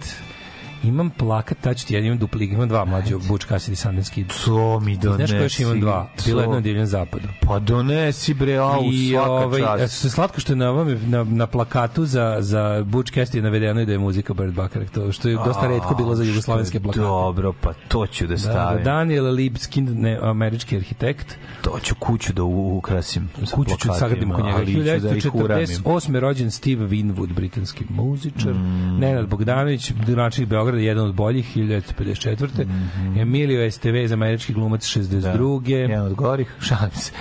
[0.83, 4.33] Imam plakat, taču ti, ja imam duplik, imam dva mlađe Butch Cassidy Sundance Kid.
[4.45, 5.33] To mi donesi.
[5.33, 6.09] Znaš koje imam dva?
[6.25, 7.27] Bilo jedno na divljem zapadu.
[7.41, 9.83] Pa donesi bre, au, I svaka ovaj, čast.
[9.83, 13.81] e, se slatko što je na, ovome, na, na plakatu za, za Butch Cassidy navedeno
[13.81, 16.81] i da je muzika Bert Bakarak, to što je dosta redko bilo za jugoslovenske je
[16.81, 17.01] plakate.
[17.01, 18.83] Dobro, pa to ću da Da, stavim.
[18.83, 21.35] da, Daniel Lipskind, ne, američki arhitekt.
[21.61, 23.29] To ću kuću da ukrasim.
[23.45, 24.57] sa Kuću ću plakatima, sagradim oko njega.
[24.57, 25.65] ali ću da ih uramim.
[25.67, 26.19] 1948.
[26.19, 28.53] rođen Steve Winwood, britanski muzičar.
[28.99, 32.65] Nenad Bogdanović, načelnik Beogradske Beograda, jedan od boljih, 1954.
[32.65, 33.19] Mhm.
[33.19, 35.69] Emilio Estevez, američki glumac, 62.
[35.69, 37.11] Jedan od gorih, šalim se.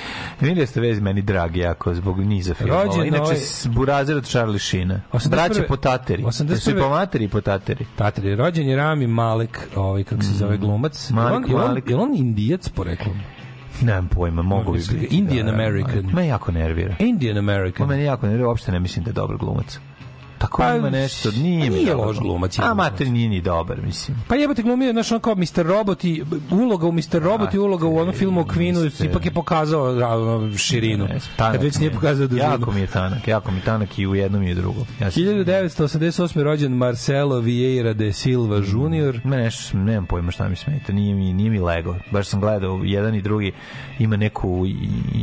[0.40, 2.85] Emilio ste vez meni drag jako zbog niza filmova.
[2.85, 5.01] Rođen Inače, ovaj- s Burazer od Charlie Sheena.
[5.12, 5.31] 81.
[5.31, 6.23] Braće po tateri.
[6.23, 6.56] 81.
[6.56, 7.86] Su i po materi i po tateri.
[7.97, 11.10] Tatri, rođen je Rami Malek, ovaj, kako se zove glumac.
[11.10, 11.90] Malik on, je on, Malik.
[11.90, 13.16] je on indijac poreklom?
[13.82, 15.16] Nemam pojma, mogu bi biti.
[15.16, 15.59] Indian da, da.
[15.59, 16.10] American.
[16.12, 16.94] Me jako nervira.
[16.98, 17.89] Indian American.
[17.89, 19.78] meni jako nervira, uopšte ne mislim da je dobar glumac.
[20.38, 24.16] Tako Pa, ima nešto, nije mi nije loš glumac, A mater nije ni dobar, mislim.
[24.28, 25.66] Pa jebate glumio, znaš, on kao Mr.
[25.66, 27.00] Robot i uloga u Mr.
[27.22, 29.86] Robot i uloga u onom filmu o Queenu ipak je pokazao
[30.56, 31.04] širinu.
[31.04, 31.94] Ne, tanak Kad već nije je.
[31.94, 32.48] pokazao dužinu.
[32.50, 34.84] Jako mi je tanak, jako mi je tanak i u jednom i u drugom.
[35.00, 36.42] Ja sam- 1988.
[36.42, 39.20] rođen Marcelo Vieira de Silva Jr.
[39.24, 41.96] Me nešto, nemam pojma šta mi smeta, nije mi, nije mi lego.
[42.10, 43.52] Baš sam gledao, jedan i drugi
[43.98, 44.66] ima neku,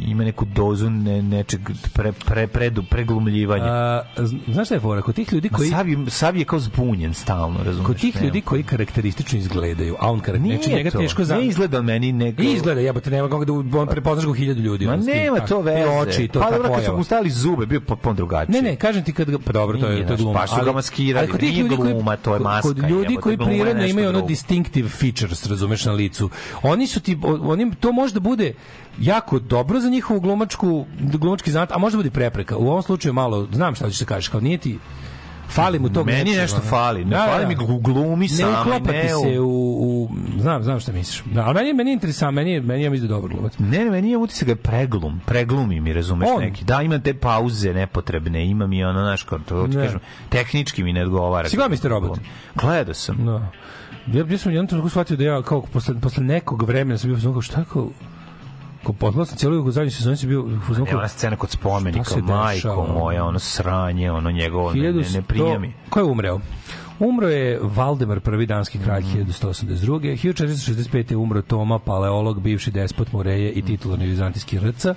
[0.07, 1.61] ima neku dozu ne, nečeg
[1.93, 3.65] pre, pre, predu, preglumljivanja.
[3.65, 4.01] A,
[4.47, 5.01] znaš šta je fora?
[5.03, 5.69] Kod tih ljudi Ma koji...
[5.69, 7.87] sav, je, sav je kao zbunjen stalno, razumiješ?
[7.87, 11.35] Kod tih ljudi koji karakteristično izgledaju, a on karakteristično, njega to, teško za...
[11.35, 12.43] ne izgleda meni nego...
[12.43, 14.85] Izgleda, jebote, nema kako da on prepoznaš ga hiljadu ljudi.
[14.85, 15.47] Ma nema tako.
[15.47, 15.89] to veze.
[15.89, 18.53] oči, to pa dobro, kad su mu stavili zube, bio potpuno drugačiji.
[18.53, 20.39] Ne, ne, kažem ti kad ga, pa dobro, to je to je gluma.
[20.39, 22.77] baš su ga maskirali, ali kod tih nije ljudi koji- gluma, to je maska, Kod
[22.79, 26.29] ljudi koji prirodno imaju ono distinctive features, razumeš, na licu.
[26.63, 28.53] Oni su ti o- oni to može da bude
[28.99, 32.57] jako dobro za njihovu glumačku glumački zanat, a može da bude prepreka.
[32.57, 34.79] U ovom slučaju malo, znam šta ćeš da kažeš, kao nije ti
[35.49, 36.69] fali mu to Meni nečega, nešto ono.
[36.69, 40.09] fali, ne fali mi glu- glumi ne sama, uklapa ti ne se u, u,
[40.39, 41.23] znam, znam šta misliš.
[41.25, 43.53] Da, ali meni, meni je interesant, meni, je- meni je mislim da dobar glumac.
[43.59, 46.41] Ne, ne, meni je utisak da preglum, preglumi mi, razumeš On?
[46.41, 46.65] neki.
[46.65, 49.83] Da, imam te pauze nepotrebne, imam i ono, znaš, kao to ti Ne.
[49.85, 49.99] kažem,
[50.29, 51.49] tehnički mi ne odgovara.
[51.49, 51.89] Si gledao Mr.
[51.89, 52.19] Robot?
[52.55, 53.15] Gledao sam.
[53.19, 53.47] No.
[54.07, 57.31] Ja, ja sam jednom trenutku shvatio da ja kao posle, posle nekog vremena sam bio
[57.31, 57.89] kao šta kao
[58.83, 62.03] Ko pogledao sam cijelu zadnju sezonu sam bio u fazonu kao ona scena kod spomenika,
[62.05, 62.87] se majko dešava?
[62.93, 65.73] moja, ono sranje, ono njegovo, ne, ne, ne 1100 prija mi.
[65.89, 66.39] Ko je umreo?
[66.99, 69.11] Umro je Valdemar, prvi danski kralj Mhm.
[69.11, 70.17] 1182.
[70.17, 71.11] 1465.
[71.11, 74.95] je umro Toma, paleolog, bivši despot Moreje i titularni vizantijski rca.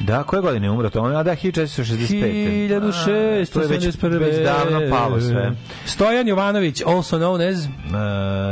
[0.00, 1.00] Da, koje godine je umro to?
[1.00, 2.68] A da, 1465.
[2.68, 3.52] 1681.
[3.52, 3.84] to je već,
[4.20, 5.52] već davno palo sve.
[5.86, 7.64] Stojan Jovanović, also known as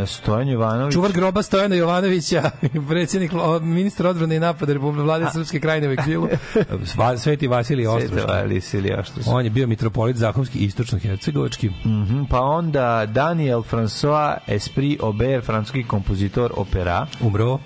[0.03, 0.95] E, Stojan Jovanović.
[0.95, 2.51] čuvar groba Stojana Jovanovića,
[2.89, 6.29] predsjednik ministar odbrane i napada Republike vlade Srpske krajine u eksilu,
[6.95, 8.27] Sva- Sveti Vasilij Ostroški.
[8.27, 9.31] Vasilij Ostroški.
[9.31, 11.71] On je bio mitropolit Zahumski i istočno-hercegovački.
[11.85, 17.07] Mhm, pa onda Daniel François Esprit Aubert, francuski kompozitor opera.
[17.21, 17.59] Umro.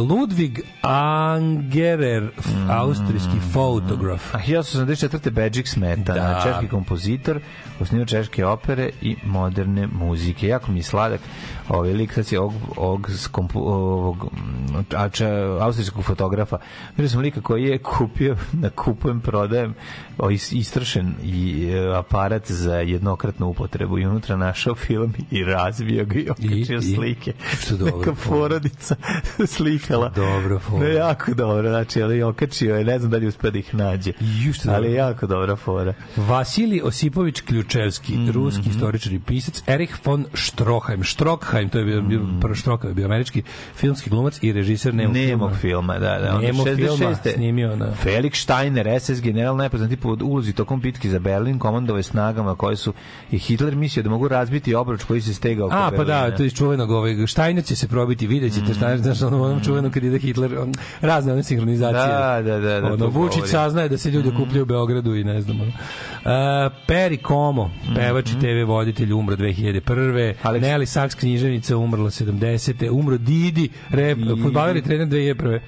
[0.00, 2.30] Ludwig Angerer,
[2.70, 4.34] austrijski fotograf.
[4.34, 5.30] A 1884.
[5.30, 6.40] Bedžik Smetana, Da.
[6.42, 7.40] češki kompozitor,
[7.80, 10.48] osnio češke opere i moderne muzike.
[10.48, 11.20] Jako mi je sladak
[11.68, 15.26] ovaj lik, sad si ovog, ovog, skompu, ovog mm, a, če,
[15.60, 16.58] austrijskog fotografa.
[16.88, 19.74] Vidio sam lika koji je kupio, na kupujem, prodajem,
[20.18, 26.04] o, is- istrošen i e, aparat za jednokratnu upotrebu i unutra našao film i razvio
[26.04, 27.32] ga i okačio I- slike.
[27.56, 28.96] Što dobro, Neka porodica
[29.46, 30.08] slikala.
[30.08, 30.84] Dobro, fora.
[30.84, 34.12] Ne, jako dobro, znači, ali okačio je, ne znam da li uspe da ih nađe.
[34.20, 34.98] Ju, što ali dobro.
[34.98, 35.94] jako dobra fora.
[36.18, 38.30] Vasilij Osipović Ključevski, Mhm.
[38.30, 41.04] ruski istoričar i pisac, Erich von Stroheim,
[41.52, 42.20] Strockheim, to je bio, bio
[42.54, 43.42] Strockheim, je bio američki
[43.76, 45.60] filmski glumac i režiser nemog, Nemog filma.
[45.60, 46.38] filma, da, da.
[46.38, 47.34] Nemog filma 66.
[47.34, 47.86] snimio na...
[48.04, 52.92] Felix Steiner, SS general, najpoznati po ulozi tokom bitke za Berlin, komandove snagama koje su
[53.30, 56.04] je Hitler mislio da mogu razbiti obruč koji se stegao A, pa Berlina.
[56.20, 59.42] da, to je iz čuvenog ovog, Štajner će se probiti, vidjet ćete, Štajner, znaš, ono,
[59.42, 62.06] ono čuveno kad ide Hitler, on, razne one sinhronizacije.
[62.06, 65.40] Da, da, da, da, ono, Vučić saznaje da se ljudi okupljaju u Beogradu i ne
[65.40, 65.70] znam, ono.
[65.70, 70.34] Uh, Peri Como, pevač i TV voditelj, umro 2001.
[70.42, 72.90] Alex- Nelly Sachs, književnica, umrla 70.
[72.90, 75.60] Umro Didi, rep, futbaler i trener 2001.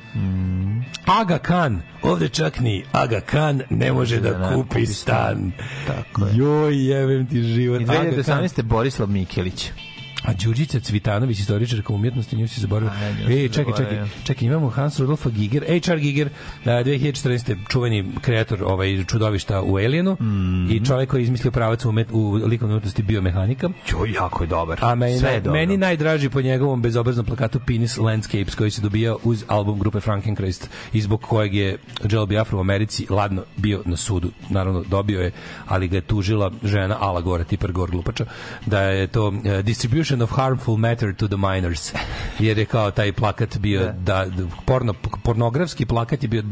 [1.07, 5.53] Aga Khan, ovde čak ni Aga Khan ne može da, da kupi stan.
[5.87, 6.37] Tako je.
[6.37, 7.81] Joj, jevem ti život.
[7.81, 8.07] I Aga Khan.
[8.07, 8.63] 2018.
[8.63, 9.71] Borislav Mikelić.
[10.25, 12.93] A Đurđica Cvitanović, istoričarka umjetnosti, nju si zaboravio.
[13.29, 16.29] Ej, čekaj, čekaj, čekaj, imamo Hans Rudolfa Giger, HR Giger,
[16.65, 17.57] a, 2014.
[17.69, 20.71] čuveni kreator ovaj, čudovišta u Alienu Mhm.
[20.71, 23.69] i čovjek koji je izmislio pravac u, u likovnoj umetnosti biomehanika.
[23.91, 24.79] Jo, jako je dobar.
[24.83, 25.61] A meni, Sve je dobro.
[25.61, 30.71] meni najdraži po njegovom bezobraznom plakatu Penis Landscapes koji se dobija uz album grupe Frankenchrist
[30.93, 31.79] i zbog kojeg je
[32.11, 34.31] Joel Biafra u Americi ladno bio na sudu.
[34.49, 35.33] Naravno, dobio je,
[35.67, 38.25] ali ga je tužila žena Ala Gora, tipar Gor glupača,
[38.67, 41.93] da je to uh, distribution Dissemination of harmful matter to the minors.
[42.39, 46.43] Jer je kao taj plakat bio da, da porno, pornografski plakat je bio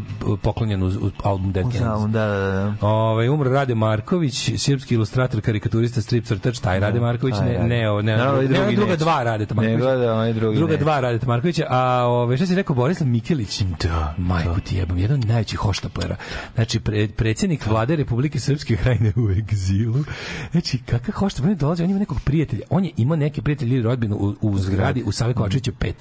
[0.43, 2.11] poklonjen uz, uz album Dead Kennedys.
[2.11, 2.87] da, da, da.
[2.87, 7.69] Ovaj umro Rade Marković, srpski ilustrator, karikaturista, strip crtač, taj Rade Marković, taj ne Rade.
[8.03, 9.97] ne, ne, ne, ne, druga dva Radeta Markovića.
[9.97, 13.63] Ne onaj drugi Druga dva Radeta Markovića, a ove šta si rekao Borislav Mikelić?
[13.83, 16.17] Da, majku ti jebam, jedan od najvećih hoštaplera.
[16.55, 20.05] Znači pre, predsjednik vlade Republike Srpske krajine u egzilu.
[20.53, 22.63] Znači kakav hoštapler dolazi, on ima nekog prijatelja.
[22.71, 25.03] On je imao neke prijatelje ili rodbinu u, u zgradi.
[25.03, 25.93] u Save Kovačevića 5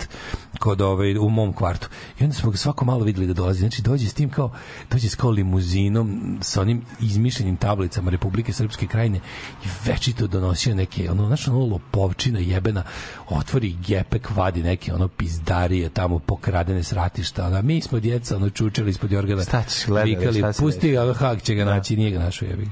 [0.60, 1.90] kod ovaj u mom kvartu.
[2.19, 3.60] I onda smo ga svako malo videli da dolazi.
[3.60, 4.52] Znači dođe s tim kao
[4.91, 9.19] dođe s kao limuzinom sa onim izmišljenim tablicama Republike Srpske krajine
[9.65, 12.84] i večito donosio neke ono znači ono lopovčina jebena
[13.30, 18.90] otvori gepek vadi neke ono pizdarije tamo pokradene sratišta a mi smo djeca ono čučali
[18.90, 22.48] ispod jorgana Šta ćeš gledati, vikali pusti ga hak će ga naći nije ga našao
[22.48, 22.72] jebi ga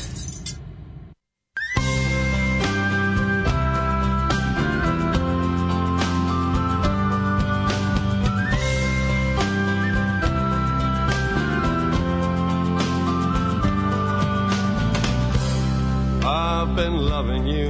[16.85, 17.69] Been loving you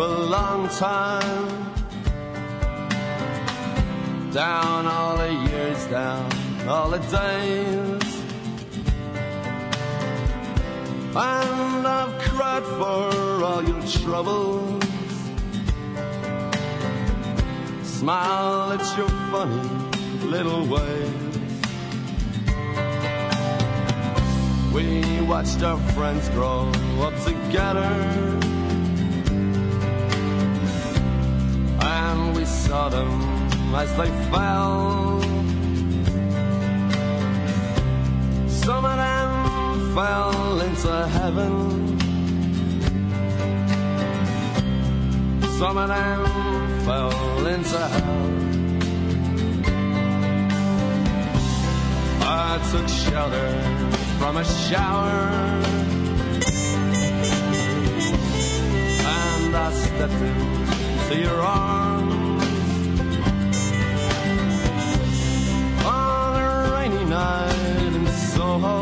[0.00, 1.48] a long time.
[4.32, 6.26] Down all the years, down
[6.66, 8.10] all the days.
[11.14, 14.84] And I've cried for all your troubles.
[17.82, 19.68] Smile at your funny
[20.34, 21.29] little ways.
[24.72, 26.70] We watched our friends grow
[27.00, 27.90] up together.
[31.80, 33.20] And we saw them
[33.74, 35.20] as they fell.
[38.46, 41.98] Some of them fell into heaven.
[45.58, 48.40] Some of them fell into hell.
[52.22, 53.89] I took shelter
[54.20, 55.30] from a shower.
[59.16, 62.44] And I stepped into your arms.
[65.86, 68.78] On a rainy night in Soho.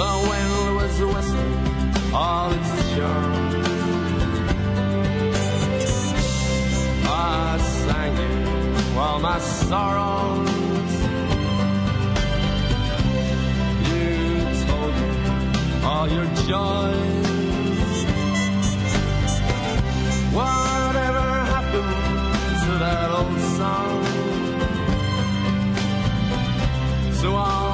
[0.00, 3.34] The wind was whistling all its charm.
[7.06, 10.53] I sang you all my sorrows.
[15.94, 17.28] All your joys.
[20.38, 21.94] Whatever happened
[22.64, 24.02] to that old song?
[27.20, 27.73] To all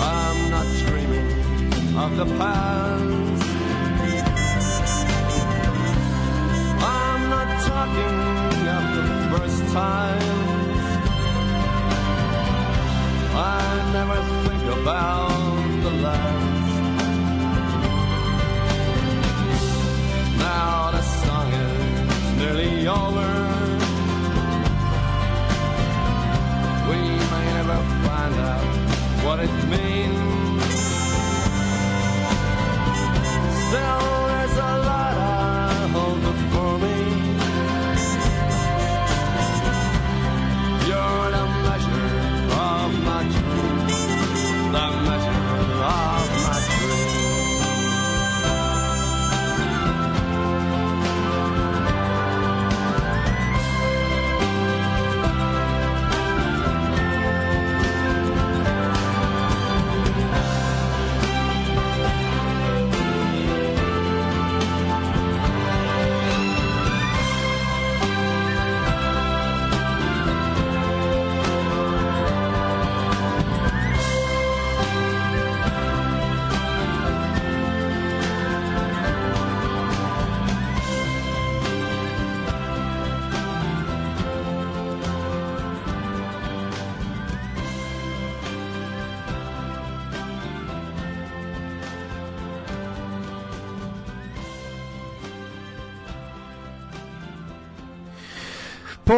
[0.00, 1.28] I'm not dreaming
[1.96, 3.42] of the past.
[6.80, 8.18] I'm not talking
[8.76, 10.48] of the first time.
[13.34, 16.68] I never think about the last.
[20.38, 23.30] Now the song is nearly over.
[26.88, 27.00] We
[27.30, 28.77] may never find out
[29.28, 30.16] what it means.
[33.66, 34.87] Still, there's a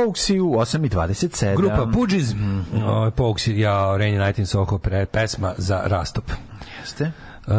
[0.00, 1.56] Pouksi u 8.27.
[1.56, 2.44] Grupa Pudžiz, Mhm.
[2.44, 2.76] mm.
[2.76, 6.24] uh, Pogues, ja, Rainy Night in Soho, pre, pesma za rastop.
[6.80, 7.12] Jeste?
[7.46, 7.52] Uh,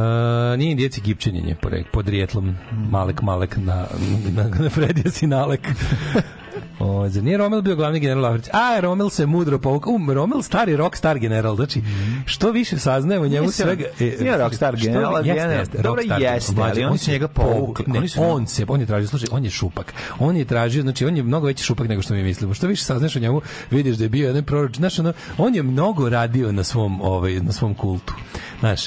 [0.57, 2.55] nije indijac Egipćanin je porek, pod rijetlom
[2.89, 3.85] Malek Malek na,
[4.31, 5.67] na, na Fredija Sinalek.
[6.83, 8.49] O, zar nije Romel bio glavni general Africi?
[8.53, 9.93] A, Romel se mudro povukao.
[9.93, 11.55] Um, Romel stari rock star general.
[11.55, 11.81] Znači,
[12.25, 13.85] što više saznajemo njemu Nisam- svega...
[13.99, 17.85] nije rockstar general, ali jeste, jeste, Dobro, rockstar jeste, ali oni su se njega povukli.
[17.87, 19.93] Ne, on se, on je tražio, slušaj, on je šupak.
[20.19, 22.53] On je tražio, znači, on je mnogo veći šupak nego što mi mislimo.
[22.53, 23.41] Što više saznaš o njemu,
[23.71, 24.75] vidiš da je bio jedan proroč.
[24.75, 28.13] Znaš, ono, on je mnogo radio na svom, ovaj, na svom kultu.
[28.59, 28.81] Znaš,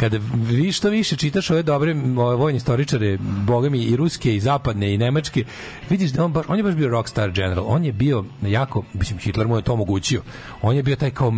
[0.00, 4.94] kada vi što više čitaš ove dobre ove vojne istoričare, bogami i ruske i zapadne
[4.94, 5.44] i nemačke,
[5.90, 7.64] vidiš da on baš on je baš bio rockstar general.
[7.68, 10.22] On je bio jako, mislim Hitler mu je to omogućio.
[10.62, 11.32] On je bio taj kao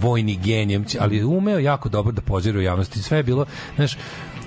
[0.00, 3.02] vojni genij, ali umeo jako dobro da pozira u javnosti.
[3.02, 3.46] Sve je bilo,
[3.76, 3.96] znaš,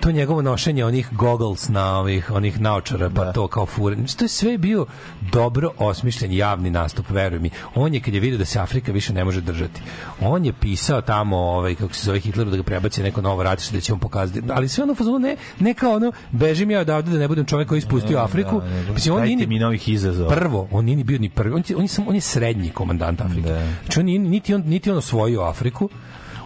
[0.05, 3.95] to njegovo nošenje onih goggles na ovih onih naočara pa to kao fure.
[3.95, 4.85] Znači, to je sve bio
[5.23, 7.49] dobro osmišljen javni nastup, veruj mi.
[7.75, 9.81] On je kad je vidio da se Afrika više ne može držati.
[10.21, 13.75] On je pisao tamo ovaj kako se zove Hitleru da ga prebaci neko novo ratište
[13.75, 14.41] da će on pokazati.
[14.49, 17.45] Ali sve ono u fazonu ne ne kao ono bežim ja odavde da ne budem
[17.45, 18.59] čovjek koji ispustio Afriku.
[18.59, 20.29] Da, nego, Mislim on nije ni- mi novih izazova.
[20.29, 23.21] Prvo, on nije ni bio ni prvi, on, je- on, je, on je srednji komandant
[23.21, 23.49] Afrike.
[23.83, 25.89] Znači on niti on niti on osvojio Afriku.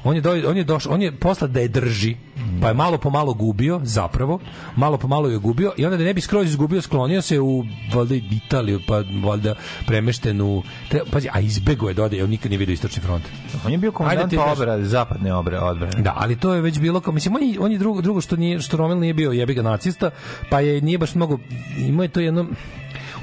[0.03, 2.15] On je, do, on je došao, on je posla da je drži,
[2.61, 4.39] pa je malo po malo gubio, zapravo,
[4.75, 7.63] malo po malo je gubio i onda da ne bi skroz izgubio, sklonio se u
[7.93, 8.93] valjda Italiju, pa
[9.23, 9.55] valjda
[9.85, 13.23] premešten u, tre, pazi, a izbego je dode, on nikad nije vidio istočni front.
[13.65, 16.01] On je bio komandant ti daš- obrade, zapadne obre, odbrane.
[16.01, 18.35] Da, ali to je već bilo kao mislim on je, on je drugo drugo što
[18.35, 20.09] nije što Rommel nije bio jebi ga nacista,
[20.49, 21.39] pa je nije baš mnogo
[21.77, 22.45] imao je to jedno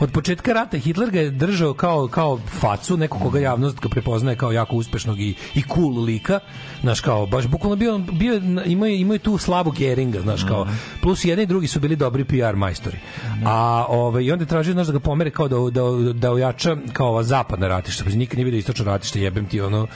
[0.00, 4.36] od početka rata Hitler ga je držao kao kao facu, neko koga javnost ga prepoznaje
[4.36, 6.40] kao jako uspešnog i, i cool lika,
[6.80, 10.66] znaš kao baš bukvalno bio bio imao je, imao je tu slabu Geringa, znaš kao
[11.02, 12.98] plus jedan i drugi su bili dobri PR majstori.
[13.44, 16.76] A ovaj i onda je tražio znaš da ga pomere kao da da da ojača
[16.92, 19.86] kao ova zapadna ratišta, pa nikad nije video istočno ratište, jebem ti ono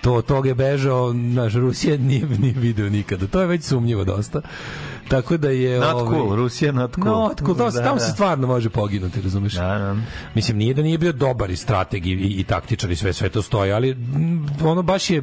[0.00, 3.26] to od toga je bežao, naš Rusija nije, nije video nikada.
[3.26, 4.40] To je već sumnjivo dosta.
[5.08, 5.80] Tako da je...
[5.80, 7.06] Not ovaj, cool, Rusija not cool.
[7.06, 8.00] Not cool, tamo, Da, tamo da.
[8.00, 9.52] se stvarno može poginuti, razumeš?
[9.54, 9.96] Da, da.
[10.34, 13.28] Mislim, nije da nije bio dobar i strateg i, i, i taktičar i sve, sve
[13.28, 15.22] to stoji, ali mm, ono baš je...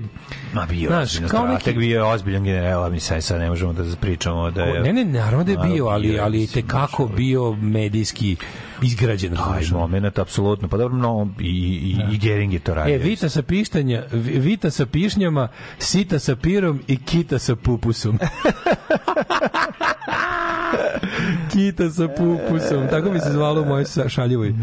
[0.53, 3.49] Ma bio, Znaš, kao neki- strateg, bio je ozbiljan general, a mi sad, sad ne
[3.49, 4.81] možemo da pričamo da je...
[4.81, 8.35] Ne, ne, naravno da je bio, ali, ali te kako bio medijski
[8.81, 9.35] izgrađen.
[9.35, 10.68] Taj moment, apsolutno.
[10.68, 12.95] Pa dobro, no, i, i, i Gering je to radio.
[12.95, 15.47] E, Vita sa pištanja, Vi- Vita sa pišnjama,
[15.80, 18.19] Sita sa pirom i Kita sa pupusom.
[21.53, 22.88] Kita sa pupusom.
[22.90, 24.53] Tako bi se zvalo u mojoj šaljivoj.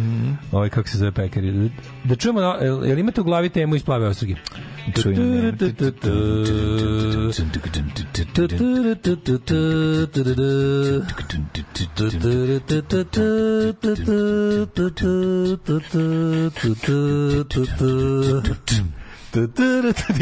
[0.53, 1.71] Ovaj, kako se zove pekari.
[2.05, 4.35] Da čujemo, na- jel, jel imate u glavi temu iz plave ostrige?
[5.03, 5.23] Čujemo.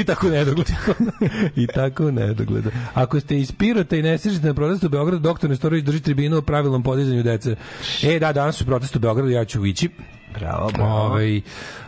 [0.00, 0.70] I tako nedogled.
[1.62, 2.64] I tako nedogled.
[2.94, 6.36] Ako ste iz Pirota i ne stižete na protest u Beogradu, doktor Nestorović drži tribinu
[6.36, 7.56] o pravilnom podizanju dece.
[8.02, 9.88] E, da, danas su protest u Beogradu, ja ću ići.
[10.34, 11.00] Bravo, bravo.
[11.00, 11.40] Ovaj,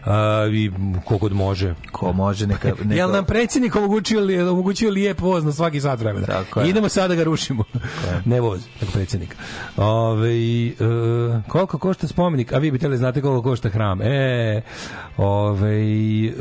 [0.05, 0.71] a, i
[1.05, 1.75] kogod može.
[1.93, 2.69] Ko može, neka...
[2.85, 2.95] neka...
[2.95, 6.27] Jel nam predsjednik omogućio, li, omogućio lijep voz na svaki sat vremena?
[6.27, 6.69] Tako je.
[6.69, 7.65] Idemo sada da ga rušimo.
[8.25, 9.37] ne voz, nego predsjednik.
[9.77, 10.35] Ove,
[10.67, 10.75] e,
[11.49, 12.53] koliko košta spomenik?
[12.53, 14.03] A vi bi teli znate koliko košta hram.
[14.03, 14.63] E,
[15.17, 15.77] ove,
[16.27, 16.33] e,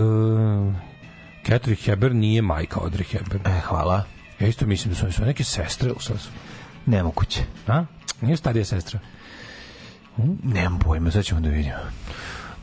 [1.46, 3.42] Catherine Heber nije majka Audrey Heber.
[3.46, 4.04] E, hvala.
[4.40, 5.90] Ja isto mislim da su, su neke sestre.
[5.90, 6.30] ili šta su?
[6.86, 7.44] Nemoguće.
[7.68, 7.86] A?
[8.22, 9.00] Nije starija sestra.
[10.44, 11.76] Nemam pojma, sad ćemo da vidimo.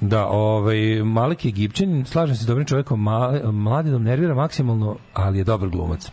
[0.00, 5.38] Da, ovaj Malik je Egipćanin, slažem se s dobrim čovjekom, ma, mladinom nervira maksimalno, ali
[5.38, 6.10] je dobar glumac.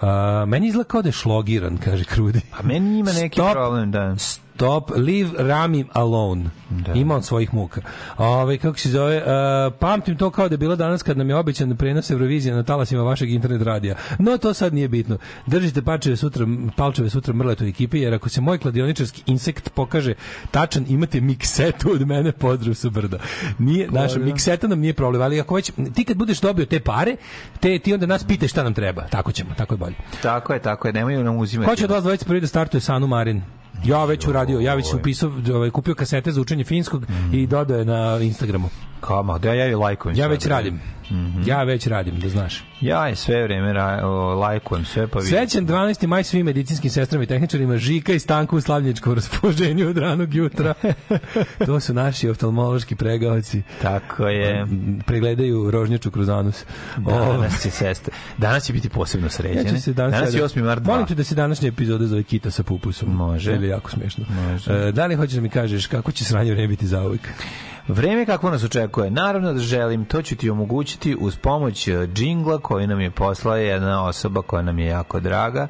[0.00, 2.40] A, meni izgleda kao da je šlogiran, kaže Krudi.
[2.58, 3.52] A meni ima neki Stop.
[3.52, 4.16] problem, da.
[4.16, 4.47] Stop,
[4.96, 6.44] leave Rami alone.
[6.94, 7.80] Ima on svojih muka.
[8.16, 11.36] Ove, kako se zove, uh, pamtim to kao da je bilo danas kad nam je
[11.36, 13.94] obećan prenos Eurovizije na talasima vašeg internet radija.
[14.18, 15.18] No, to sad nije bitno.
[15.46, 20.14] Držite palčeve sutra, palčeve sutra mrletoj ekipi, jer ako se moj kladioničarski insekt pokaže
[20.50, 23.18] tačan, imate miksetu od mene, pozdrav sa brda.
[23.58, 27.16] Nije, naša mikseta nam nije problem, ali ako već, ti kad budeš dobio te pare,
[27.60, 29.02] te, ti onda nas pitaj šta nam treba.
[29.02, 29.94] Tako ćemo, tako je bolje.
[30.22, 31.70] Tako je, tako je, nemaju nam uzimati.
[31.70, 33.42] Ko će od vas dvojice prvi da startuje Sanu Marin?
[33.84, 37.84] Ja već uradio, ja već upisao, ovaj, kupio kasete za učenje finskog i dodao je
[37.84, 38.68] na Instagramu.
[39.00, 40.16] Kama, da ja i lajkujem.
[40.16, 40.80] Ja već radim.
[41.46, 42.64] Ja već radim, da znaš.
[42.80, 45.30] Ja je sve vreme ra, o, lajkujem sve, pa vidim.
[45.30, 46.06] Srećan 12.
[46.06, 50.74] maj svim medicinskim sestrama i tehničarima Žika i Stanku u slavljičkom raspoloženju od ranog jutra.
[51.66, 53.62] to su naši oftalmološki pregaoci.
[53.82, 54.66] Tako je.
[55.06, 56.64] Pregledaju rožnjaču kroz anus.
[56.96, 58.14] Danas će sestre.
[58.38, 59.70] Danas će biti posebno Ja sređene.
[59.70, 60.64] ću se danas, danas je 8.
[60.64, 60.86] mart 2.
[60.86, 63.08] Molim te da se današnja epizoda zove Kita sa pupusom.
[63.16, 63.52] Može.
[63.52, 64.24] Ili jako smešno.
[64.28, 64.72] Može.
[64.72, 67.28] E, da li hoćeš da mi kažeš kako će sranje vreme biti zauvek?
[67.88, 72.58] Vreme kako nas očekuje, naravno da želim, to ću ti omogućiti uz pomoć e, džingla
[72.58, 75.68] koji nam je poslala jedna osoba koja nam je jako draga,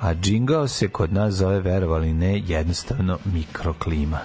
[0.00, 4.18] a džingao se kod nas zove, verovali ne, jednostavno mikroklima.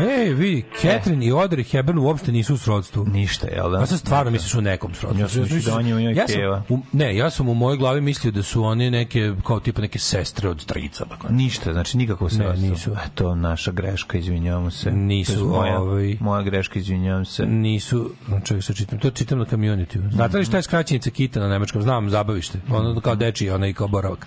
[0.00, 3.04] Ej, vidi, Catherine i Audrey Hepburn uopšte nisu u srodstvu.
[3.04, 3.78] Ništa, jel da?
[3.78, 5.20] Ja sad stvarno misliš u nekom srodstvu.
[5.20, 6.62] Ja sam mislio da njoj ja sam, keva.
[6.68, 9.98] u, ne, ja sam u mojoj glavi mislio da su oni neke, kao tipa neke
[9.98, 11.04] sestre od strica.
[11.20, 11.30] Kao.
[11.30, 12.96] Ništa, znači nikako se Ne, nisu.
[13.14, 14.90] To naša greška, izvinjavamo se.
[14.90, 17.46] Nisu, moja, ovaj- moja greška, izvinjavam se.
[17.46, 18.10] Nisu,
[18.44, 20.12] čekaj sad čitam, to čitam na community.
[20.12, 21.82] Znate li šta je skraćenica kita na nemačkom?
[21.82, 22.58] Znam, zabavište.
[22.70, 24.26] Ono kao dečiji, onaj kao boravak.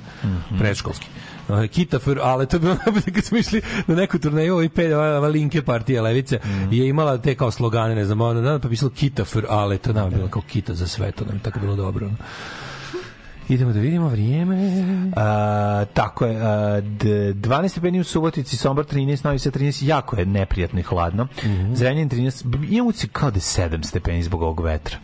[0.59, 1.07] Predškolski.
[1.07, 1.32] Uh, Kita
[1.99, 5.17] für ale, to je bilo najbolje kad smo išli na neku turneju, ovih pet, ova,
[5.17, 6.39] ova linke partija Levice,
[6.71, 9.93] je imala te kao slogane, ne znam, ono, da, pa pisalo Kita für ale, to
[9.93, 12.09] nam je bilo kao Kita za sve, to nam je tako bilo dobro.
[13.49, 14.57] Idemo da vidimo vrijeme.
[15.15, 20.17] A, tako je, a, d- 12 stepeni u Subotici, Sombor 13, Novi Sad 13, jako
[20.17, 21.27] je neprijatno i hladno.
[21.73, 24.97] Zrenjanin 13, b- imam uci kao da je 7 stepeni zbog ovog vetra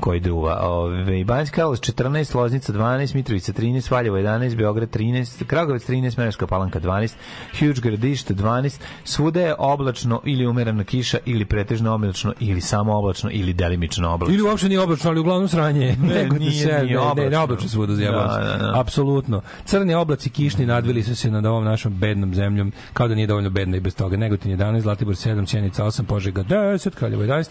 [0.00, 0.58] koji duva.
[0.62, 2.00] Ove, Banjska Karlovac 14,
[2.34, 7.12] Loznica 12, Mitrovica 13, Valjevo 11, Beograd 13, Kragovec 13, Merevska Palanka 12,
[7.58, 13.30] Huge Gradište 12, svuda je oblačno ili umerena kiša ili pretežno oblačno ili samo oblačno
[13.32, 14.34] ili delimično oblačno.
[14.34, 15.96] Ili uopšte nije oblačno, ali uglavnom sranje.
[16.02, 17.30] Ne, Nego nije, se- nije ne, Ne, oblačno.
[17.30, 18.80] ne oblačno svuda zjebalo Da, da, da.
[18.80, 19.40] Apsolutno.
[19.64, 23.50] Crni oblaci kišni nadvili su se nad ovom našom bednom zemljom, kao da nije dovoljno
[23.50, 24.16] bedna i bez toga.
[24.16, 27.50] Negotin 11, Zlatibor 7, Sjenica 8, Požega 10, Kraljevo 11,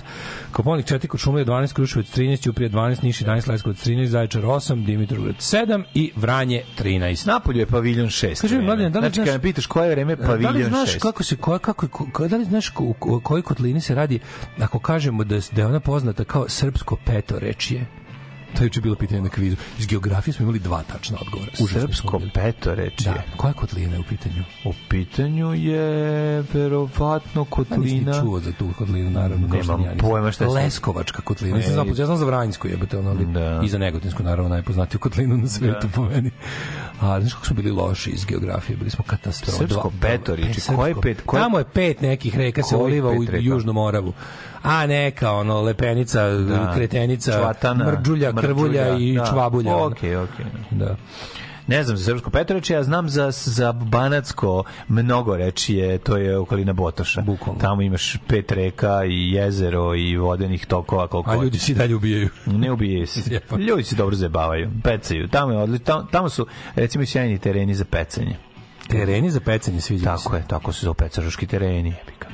[0.51, 5.35] Koponik 4, Kočumlija 12, Kruševac 13, Ćuprije 12, Niš 11, Leskovac 13, Zaječar 8, Dimitrovgrad
[5.35, 7.27] 7 i Vranje 13.
[7.27, 8.41] Napolju je paviljon 6.
[8.41, 10.69] Kaži mi, Mladen, da li znači, znaš- me pitaš koje je vreme, Da li paviljon
[10.69, 10.99] znaš 6.
[10.99, 12.93] kako se koja kako ko, da li znaš ko,
[13.23, 14.19] kojoj kotlini se radi
[14.59, 17.85] ako kažemo da da je ona poznata kao srpsko petorečje?
[18.49, 19.55] To je juče bilo pitanje na kvizu.
[19.79, 21.51] Iz geografije smo imali dva tačna odgovora.
[21.53, 22.31] Užasno Srpsko bili.
[22.31, 23.03] petorečje.
[23.05, 24.43] Da, koja kotlina je u pitanju?
[24.65, 25.81] U pitanju je
[26.43, 28.21] verovatno kotlina.
[28.21, 29.47] čuo za tu kotlinu, naravno.
[29.47, 31.57] Nemam ja pojma šta je- Leskovačka kotlina.
[31.57, 31.61] Ne.
[31.63, 33.61] Znao, ja znam za Vranjsku jebate, ono, ali Da.
[33.63, 36.31] i za Negotinsku, naravno, najpoznatiju kotlinu na svetu po meni.
[37.01, 38.77] A, znaš kako smo bili loši iz geografije?
[38.77, 39.57] Bili smo katastrofa.
[39.57, 43.19] Srpsko petorečje, Srpsko- koje pet- koje- Tamo je pet nekih reka se Kojih uliva u
[43.19, 43.43] pet reka?
[44.63, 46.27] A neka, ono, Lepenica,
[46.75, 49.25] Kretenica, Čvatana, Mrđulja, Krvulja i da.
[49.25, 49.85] Čvabulja.
[49.85, 50.45] Okej, okej.
[50.71, 50.95] Da.
[51.69, 56.73] Ne znam za Srpsko Petroviće, ja znam za, za Banatsko mnogo rečije, to je okolina
[56.73, 57.21] Botoša.
[57.21, 57.61] Bukvalno.
[57.61, 61.95] Tamo imaš pet reka i jezero i vodenih tokova koliko A ljudi se i dalje
[61.95, 62.29] ubijaju.
[62.45, 63.39] Ne ubije se.
[63.67, 65.27] Ljudi se dobro zabavaju, pecaju.
[65.27, 68.35] Tamo, je odli, tamo, tamo su, recimo, sjajni tereni za pecanje.
[68.87, 70.23] Tereni za pecanje sviđa mi se.
[70.23, 71.89] Tako je, tako se zove pecaroški tereni.
[71.99, 72.27] jebika.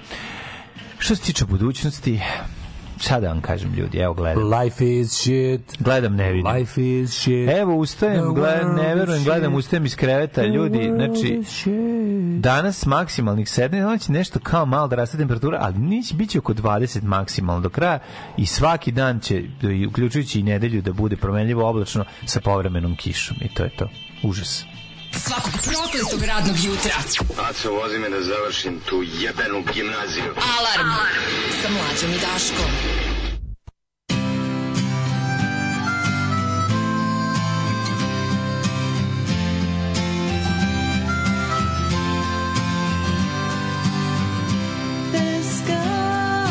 [1.05, 2.21] Što se tiče budućnosti,
[2.99, 4.53] šta da vam kažem ljudi, evo gledam.
[4.53, 5.61] Life is shit.
[5.79, 6.51] Gledam, ne vidim.
[6.51, 7.49] Life is shit.
[7.49, 11.41] Evo, ustajem, gledam, ne verujem, gledam, ustajem iz kreveta, ljudi, znači,
[12.39, 16.53] danas maksimalnih 7, noći nešto kao malo da raste temperatura, ali niće, bit će oko
[16.53, 17.99] 20 maksimalno do kraja
[18.37, 19.43] i svaki dan će,
[19.89, 23.89] uključujući i nedelju, da bude promenljivo oblačno sa povremenom kišom i to je to.
[24.23, 24.65] Užas.
[25.19, 26.93] Svakog prokletog radnog jutra.
[27.49, 30.33] Aco, vozi me da završim tu jebenu gimnaziju.
[30.57, 30.91] Alarm.
[31.61, 32.71] Sa mlađom i Daškom.
[45.11, 46.45] This girl,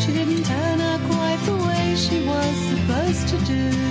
[0.00, 3.89] she didn't turn out quite the way she was supposed to do.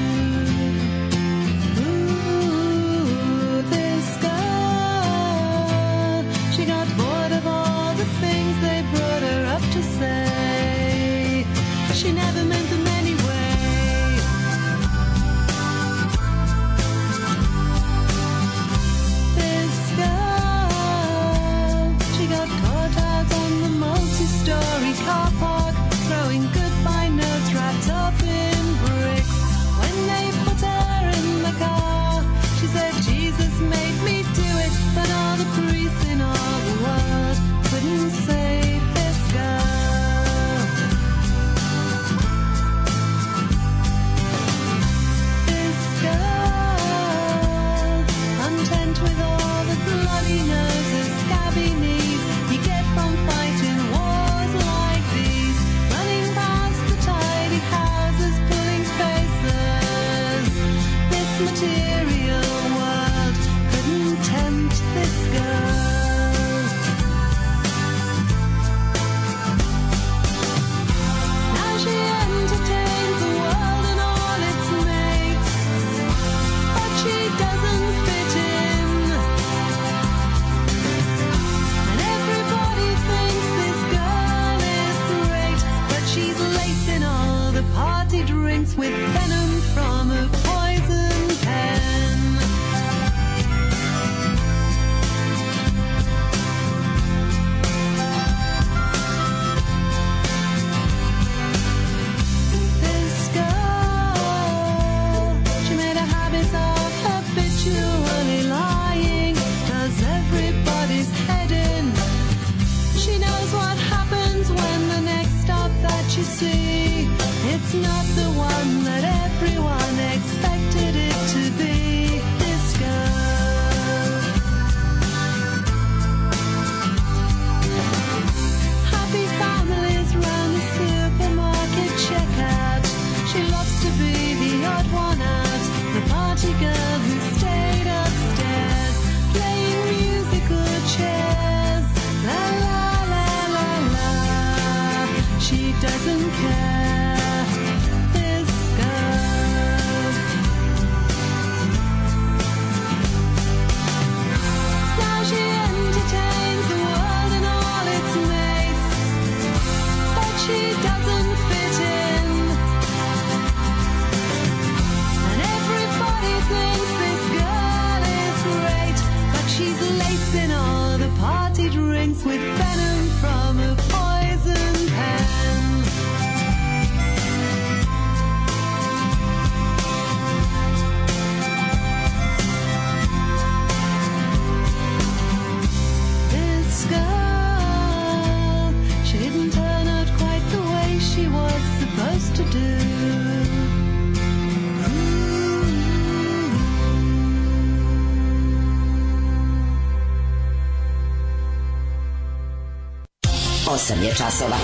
[204.20, 204.56] Časova.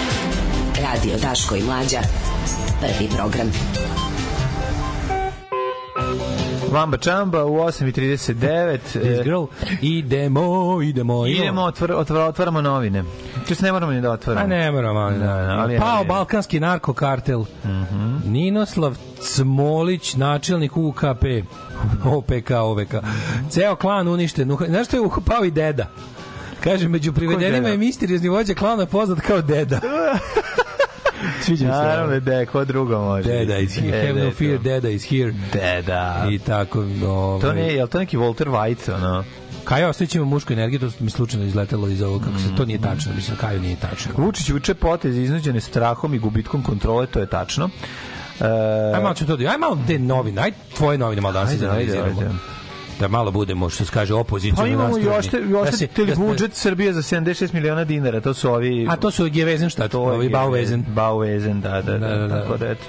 [0.84, 2.00] Radio Daško i Mlađa.
[2.80, 3.52] Prvi program.
[6.72, 8.78] Vamba Čamba u 8.39.
[8.80, 9.44] This girl.
[9.82, 10.42] Idemo,
[10.82, 11.28] idemo.
[11.28, 13.04] Idemo, otvor, otvor, otvaramo novine.
[13.48, 14.46] Se ne moramo ni da otvaramo.
[14.46, 17.46] A ne moramo, ali, Da, da, ali- Pao ali- balkanski narkokartel.
[18.26, 21.24] Ninoslav Cmolić, načelnik UKP.
[22.16, 22.94] OPK, OVK.
[23.50, 24.58] Ceo klan uništen.
[24.68, 25.88] Znaš što je uh- pao i deda?
[26.66, 27.70] Kaže, među privedenima deda?
[27.70, 29.80] je misteriozni vođa klana poznat kao deda.
[31.42, 31.78] Sviđa mi se.
[31.78, 33.30] Naravno da je, ko drugo može.
[33.30, 33.92] Deda is here.
[33.92, 35.34] Deda Have no fear, deda is here.
[35.54, 36.28] Deda.
[36.32, 37.42] I tako, ovaj.
[37.42, 39.24] To ne, je li to neki Walter White, ono?
[39.64, 42.82] Kaja Ostojić ima mušku energiju, to mi slučajno izletelo iz ovog, kako se, to nije
[42.82, 44.12] tačno, mislim, Kajo nije tačno.
[44.18, 47.70] Vučić uče poteze iznuđene strahom i gubitkom kontrole, to je tačno.
[48.40, 48.46] E,
[48.96, 51.68] Aj malo ću to, da- aj malo te novine, aj tvoje novine malo danas Ajde,
[51.68, 52.22] ajde, izanaliziramo.
[52.22, 52.34] ajde.
[53.00, 56.06] Da malo budemo, što se kaže, opozicijno Pa imamo još, te, Da još se- te
[56.06, 58.88] da budžet Srbije za 76 miliona dinara, to su ovi...
[58.90, 60.86] A to su Gevezenštat, to je ovi Bauvezen.
[60.88, 62.42] Bauvezen, da, da, da, Da, da, da.
[62.42, 62.84] tako da, eto.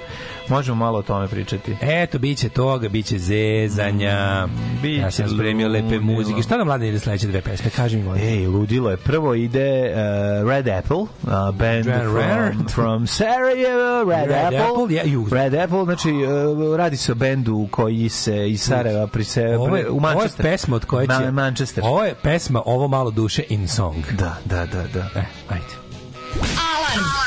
[0.49, 1.75] Možemo malo o tome pričati.
[1.81, 4.47] Eto, bit će toga, bit će zezanja.
[4.81, 6.41] Biće ja sam spremio lepe muzike.
[6.41, 7.69] Šta nam mlade ide sledeće dve pesme?
[7.69, 8.23] Kaži mi, molim.
[8.23, 8.97] Ej, ludilo je.
[8.97, 9.93] Prvo ide
[10.41, 11.07] uh, Red Apple, uh,
[11.51, 12.71] band Red- from, Red.
[12.71, 14.57] from Sarajevo, Red, Red Apple.
[14.59, 15.27] Apple, ja, ju.
[15.31, 19.89] Red Apple, znači uh, radi se o bendu koji se iz Sarajeva prise, Ovo je,
[19.89, 20.45] u ovo je Manchester.
[20.45, 21.13] pesma od koje će...
[21.13, 21.83] Ma- Manchester.
[21.87, 24.05] Ovo je pesma, ovo malo duše in song.
[24.11, 24.99] Da, da, da, da.
[25.15, 25.65] E, ajde.
[26.35, 27.26] Alarm.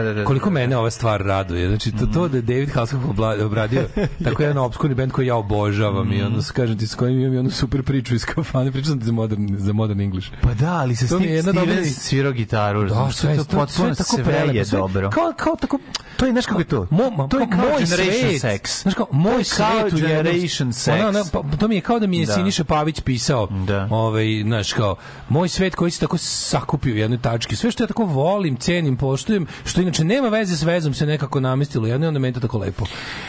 [0.00, 0.24] Da, da, da.
[0.24, 1.68] Koliko mene ova stvar raduje.
[1.68, 3.82] Znači, to, to da je David Hasselhoff obradio
[4.24, 7.38] tako jedan obskurni band koji ja obožavam i ono, kažem ti, s kojim imam i
[7.38, 10.28] onu super priču iz kafane, pričam ti za modern, za modern English.
[10.42, 12.88] Pa da, ali se To jedna dobra- Steven svirao gitaru.
[12.88, 15.10] Da, sve, to, potpuno sve tako sve prelepo, je sve- dobro.
[15.10, 15.78] Kao, kao tako,
[16.20, 16.86] To je, znaš kako je to?
[16.90, 18.42] Mo, to je kao moj Generation svet.
[18.42, 18.82] Sex.
[18.82, 20.92] Znaš kao, moj svet Generation Sex.
[20.92, 22.32] Ono, ono, pa, to mi je kao da mi je Da.
[22.32, 23.88] Siniša Pavić pisao, Da.
[23.90, 24.96] ovaj, znaš, kao,
[25.28, 27.56] moj svet koji se tako sakupio u jednoj tački.
[27.56, 31.40] Sve što ja tako volim, cenim, poštujem, što inače nema veze s vezom se nekako
[31.40, 31.86] namestilo.
[31.86, 32.84] Jedno i onda meni to tako lepo.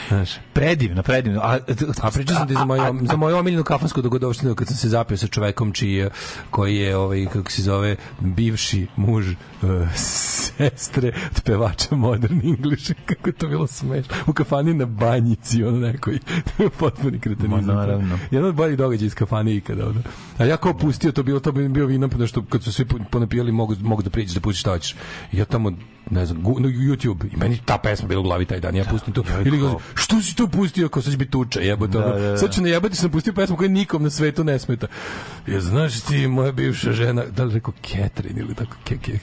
[0.08, 0.30] Znaš.
[0.54, 1.42] Predivno, predivno.
[1.44, 1.58] A,
[2.02, 5.18] A pričao sam ti za moju, za moju omiljenu kafansku dogodovštinu kad sam se zapio
[5.18, 6.10] sa čovekom čiji je,
[6.50, 9.70] koji je, ovaj, kako se zove, bivši muž uh,
[10.58, 12.81] sestre od pevača Modern English.
[13.10, 14.16] Kako je to bilo smešno.
[14.28, 16.20] U kafani na banjici, ono nekoj.
[16.80, 17.66] Potpuni kretenizam.
[17.66, 18.20] Ma, naravno.
[18.32, 19.90] Jedan od boljih događaja iz kafane ikada.
[19.90, 20.02] Ono.
[20.38, 23.52] A ja kao pustio, to bilo, to bi bio vino, nešto kad su svi ponapijali,
[23.52, 24.95] mogu, mogu da priđeš, da pustiš šta hoćeš.
[25.32, 25.72] Ja tamo
[26.10, 28.84] ne znam, gu- na YouTube i meni ta pesma bila u glavi taj dan, ja
[28.86, 29.24] pustim to.
[29.45, 31.98] Ili ga, što si to pustio, kao sad će biti tuča, jebote.
[31.99, 32.38] Da, da, da.
[32.38, 34.88] Sad ću najebati sam pustio pesmu koja nikom na svetu ne smeta.
[35.48, 39.20] Ja znaš ti, moja bivša žena, da li rekao Catherine ili tako, ke, ke,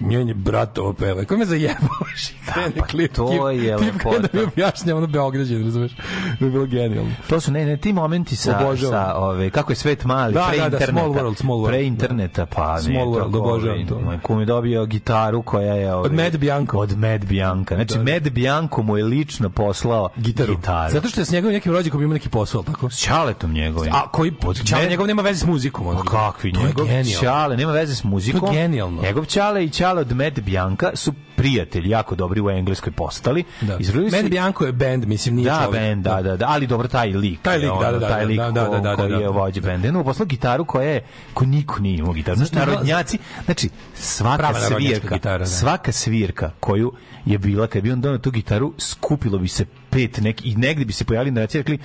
[0.00, 1.24] njenje bratovo peva.
[1.24, 2.28] Ko me zajebavaš?
[2.44, 3.10] Krene klip.
[3.10, 4.52] pa to tip- je tip krene da mi lepota.
[4.52, 5.92] objašnja, ono Beograđan, razumeš?
[6.38, 7.10] To je bilo genijalno.
[7.28, 9.06] To su ne, ne, ti momenti sa, Obožavam.
[9.06, 10.92] sa ove, kako je svet mali, Da, pre da, da, interneta.
[10.92, 11.68] small world, small world.
[11.68, 12.82] Pre interneta, pa ne.
[12.82, 14.00] Small world, obožavam to.
[14.00, 15.94] Moj kum je dobio gitaru koja je...
[15.94, 16.78] Ove, Od Mad Bianco.
[16.78, 17.74] Od Mad Bianca.
[17.74, 20.56] Znači, Mad Bianco mu je lično poslao Gitaru.
[20.56, 20.92] gitaru.
[20.92, 22.90] Zato što je s njegovim nekim rođakom ima neki posao, tako?
[22.90, 23.92] S Čaletom njegovim.
[23.92, 24.32] A koji
[24.64, 25.96] Čale njegov nema veze s muzikom.
[25.96, 26.52] Pa kakvi?
[26.52, 26.86] Njegov.
[27.20, 28.40] Ćale, nema veze s muzikom.
[28.40, 29.02] To je genijalno.
[29.02, 31.12] Njegov Ćale i Ćale od Mad Bianca su
[31.44, 33.44] prijatelji, jako dobri u Engleskoj postali.
[33.60, 33.76] Da.
[33.76, 35.82] Izrodili su- Bianco je band, mislim, nije Da, čovjek.
[35.82, 37.42] band, da, da, da, ali dobro taj lik.
[37.42, 39.16] Taj lik, je da, da, da, taj lik da, da, da, da, koji da.
[39.16, 39.86] je vođa benda.
[39.86, 41.04] Jedno poslao gitaru koja je,
[41.34, 42.36] ko niko nije imao gitaru.
[42.36, 45.46] Znači, narodnjaci, znači, svaka svirka, gitara, da.
[45.46, 46.92] svaka svirka koju
[47.26, 50.84] je bila, kad bi on donao tu gitaru, skupilo bi se pet neki, i negde
[50.84, 51.78] bi se pojavili na i rekli,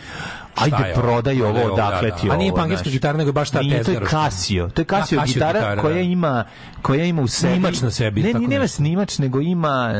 [0.56, 2.34] ajde je prodaj ovo, odakle da, ti da.
[2.34, 2.34] ovo.
[2.34, 3.99] A nije pangerska gitara, nego baš ta Nije, to je.
[4.10, 4.69] Casio.
[4.69, 5.99] To je Da, Casio gitara gitara, koja da.
[5.99, 6.45] ima
[6.81, 9.91] koja ima u sebi Snimač na sebi, Ne, tako nema snimač, nego ima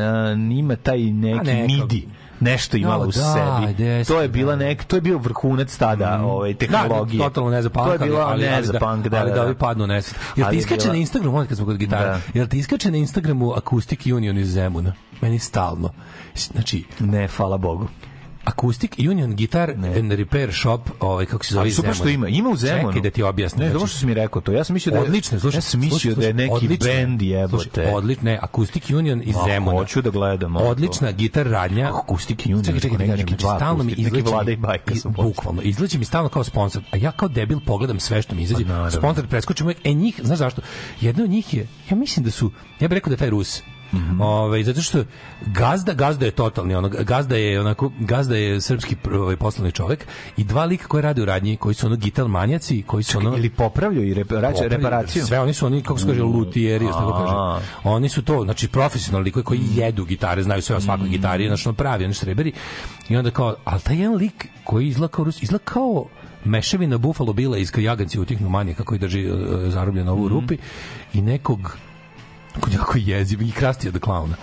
[0.52, 2.08] ima taj neki MIDI
[2.40, 3.12] nešto imalo No, u da,
[3.60, 3.74] sebi.
[3.74, 4.58] gde To je si, bila da.
[4.58, 7.18] nek, to je bio vrhunac tada, ovaj tehnologije.
[7.18, 9.30] Da, totalno ne za punk, To je bilo ali, ne za da, punk, da, ali
[9.30, 9.54] da, da da.
[9.54, 10.16] padnu nesvest.
[10.36, 12.20] Jel ti iskače bila- na Instagramu, kad smo kod gitara, Da.
[12.34, 14.92] jel ti iskače na Instagramu Acoustic Union iz Zemuna?
[15.20, 15.90] Meni stalno.
[16.36, 17.88] Znači, Ne, hvala Bogu.
[18.44, 22.50] Acoustic Union Guitar and Repair Shop, ovaj, kako se zove Ali super što ima, ima
[22.50, 22.88] u Zemunu.
[22.88, 23.58] Čekaj da ti objasnim.
[23.60, 23.72] Ne, znači.
[23.72, 24.52] dobro što si mi rekao to.
[24.52, 25.58] Ja sam mislio da je, Odlično, slušaj.
[25.58, 26.86] ja sam mislio slušaj, da je neki odlično.
[26.86, 27.92] bend jebote.
[27.94, 29.78] Odlično, ne, Acoustic Union iz Zemuna.
[29.78, 30.56] hoću da gledam.
[30.56, 31.90] Odlična gitar radnja.
[31.96, 34.30] Acoustic Union, Čekaj, čekaj, čekaj, dva stalno mi acoustic, neki.
[34.30, 35.12] Vlada i Bajka poslao.
[35.12, 36.82] Bukvalno, izleće mi stalno kao sponsor.
[36.90, 38.64] A ja kao debil pogledam sve što mi izađe.
[38.66, 38.90] Pa.
[38.90, 39.70] Sponsor preskočim.
[39.84, 40.62] E njih, znaš zašto?
[41.00, 42.50] Jedna od njih je, ja mislim da su,
[42.80, 43.62] ja bih rekao da taj Rus.
[43.92, 44.20] Mhm.
[44.20, 45.04] Ovaj, zato što
[45.46, 50.06] gazda gazda je totalni ono gazda je onako gazda je srpski ovaj poslovni čovjek
[50.36, 53.36] i dva lika koji rade u radnji koji su ono gitar manjaci koji su ono
[53.36, 55.26] Ili popravljaju i reparacija, Popravljaju, reparaciju.
[55.26, 57.66] Sve oni su oni kako se kaže lutijeri, jel se tako kaže.
[57.84, 61.68] Oni su to, znači profesionalni likovi koji jedu gitare, znaju sve o svakoj gitari, znači
[61.68, 62.52] on pravi, oni štreberi.
[63.08, 66.06] I onda kao, al taj jedan lik koji izgleda kao Rus, izgleda kao
[66.44, 69.38] mešavina Buffalo Bila iz Kajaganci utihnu manijaka koji drži uh,
[69.68, 70.56] zarobljen ovu u rupi
[71.14, 71.76] i nekog
[72.72, 74.34] jako jeziv i krastija da klauna.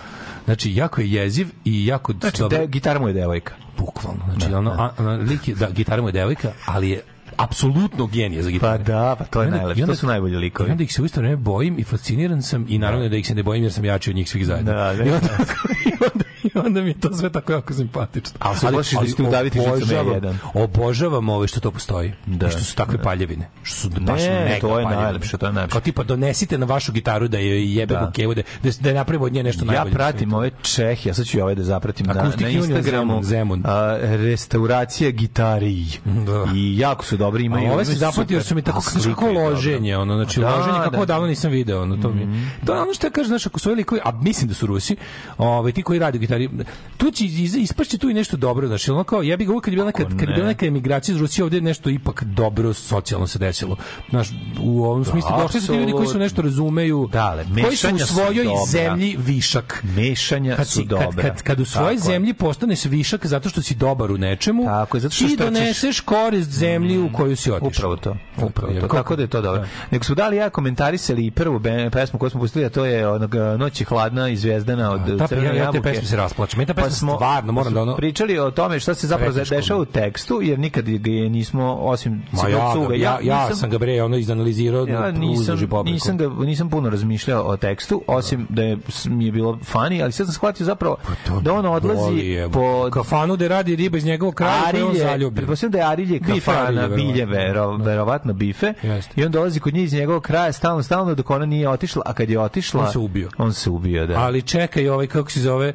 [0.44, 3.54] Znači, jako je jeziv i jako Znači, dobro- de, gitara mu je devojka.
[3.78, 4.20] bukvalno.
[4.30, 7.00] Znači, ono, a, a, lik je, da, gitara mu je devojka, ali je
[7.36, 8.84] apsolutno genije za Pa gitaru.
[8.84, 9.86] da, pa to je najlepše.
[9.86, 10.68] To su najbolji likovi.
[10.68, 13.26] I onda ih se u isto vreme bojim i fasciniran sam i naravno da ih
[13.26, 14.72] se ne bojim jer sam jači od njih svih zajedno.
[14.72, 15.04] Da, da.
[15.04, 15.28] I, onda,
[15.86, 18.38] i, onda, I onda mi je to sve tako jako simpatično.
[18.38, 20.34] Ali se da ćete udaviti žicom obožavam- E1.
[20.54, 22.12] Obožavam ove što to postoji.
[22.26, 22.50] Da.
[22.50, 23.48] Što su takve paljevine.
[23.62, 25.02] Što su baš Ne, mega to je paljevine.
[25.02, 25.72] najlepše, to je najlepše.
[25.72, 28.00] Kao tipa donesite na vašu gitaru da je jebe Da.
[28.00, 28.10] da.
[28.12, 29.94] kevu, da, da, da napravimo od nje nešto Ja najbolje.
[29.94, 33.22] pratim ove Čehe, ja sad ću i ove da zapratim na, na Instagramu.
[33.22, 33.62] Zemun.
[33.66, 35.84] A, restauracija gitari.
[36.04, 36.44] Da.
[36.54, 37.70] I jako su dobri, imaju.
[37.70, 40.90] A ove se zapamtio jer su mi tako Kako loženje, ono, znači Da, loženje kako
[40.90, 40.98] da.
[40.98, 41.06] Mhm.
[41.06, 42.20] davno nisam video, ono to mi.
[42.20, 42.28] je-
[42.66, 44.66] To je ono što ja kažem, znaš, ako su ovi likovi, a mislim da su
[44.66, 44.96] Rusi,
[45.38, 46.64] ovaj ti koji rade gitari,
[46.96, 47.24] tu će
[47.58, 50.04] ispašće tu i nešto dobro, znači ono kao jebi ga uvek kad je bila neka
[50.04, 53.76] kad je bila neka emigracija iz Rusije, ovde je nešto ipak dobro socijalno se desilo.
[54.10, 54.28] Znaš,
[54.60, 57.98] u ovom smislu došli su ti ljudi koji su nešto razumeju, Dale, koji su u
[57.98, 59.84] su svojoj zemlji višak.
[59.96, 61.08] Mešanja Kad, su si, dobra.
[61.08, 62.12] kad, kad, kad u svojoj Tako je.
[62.12, 65.46] zemlji postaneš višak zato što si dobar u nečemu, Tako je, zato što ti štrčeš.
[65.52, 67.68] doneseš korist zemlji u koju si otišao.
[67.68, 68.16] Upravo to.
[68.46, 68.80] Upravo je.
[68.80, 68.86] to.
[68.88, 69.64] Tako da je to dobro.
[69.90, 71.60] Nego smo dali ja komentarisali i prvu
[71.92, 75.46] pesmu koju smo pustili, a to je onog Noć je hladna i zvezdana od Crvene
[75.48, 75.82] ja, ja te jabuke.
[75.82, 76.56] pesme se rasplače.
[76.56, 77.96] Meni ta pesma Pa smo stvarno, moram da ono...
[77.96, 82.22] pričali o tome šta se zapravo dešava u tekstu, jer nikad ga je nismo, osim
[82.32, 86.28] Ma ja, cuga, ga- ja, ja, sam ga bre ono izanalizirao Ja nisam, nisam, ga,
[86.28, 90.34] nisam puno razmišljao o tekstu, osim da je, mi je bilo fani, ali sad sam
[90.34, 90.96] shvatio zapravo
[91.42, 94.88] da on odlazi Pa Boli po kafanu da radi riba iz njegovog kraja koji on
[94.88, 95.36] Arilje, zaljubi.
[95.36, 97.84] pretpostavljam da je Arilje kafana, Arilje, bilje, verovatno.
[97.84, 98.74] vero, verovatno bife,
[99.16, 102.12] i on dolazi kod nje iz njegovog kraja stalno, stalno dok ona nije otišla, a
[102.12, 102.80] kad je otišla...
[102.84, 103.28] On se ubio.
[103.38, 104.18] On se ubio, da.
[104.18, 105.72] Ali čekaj, ovaj kako se zove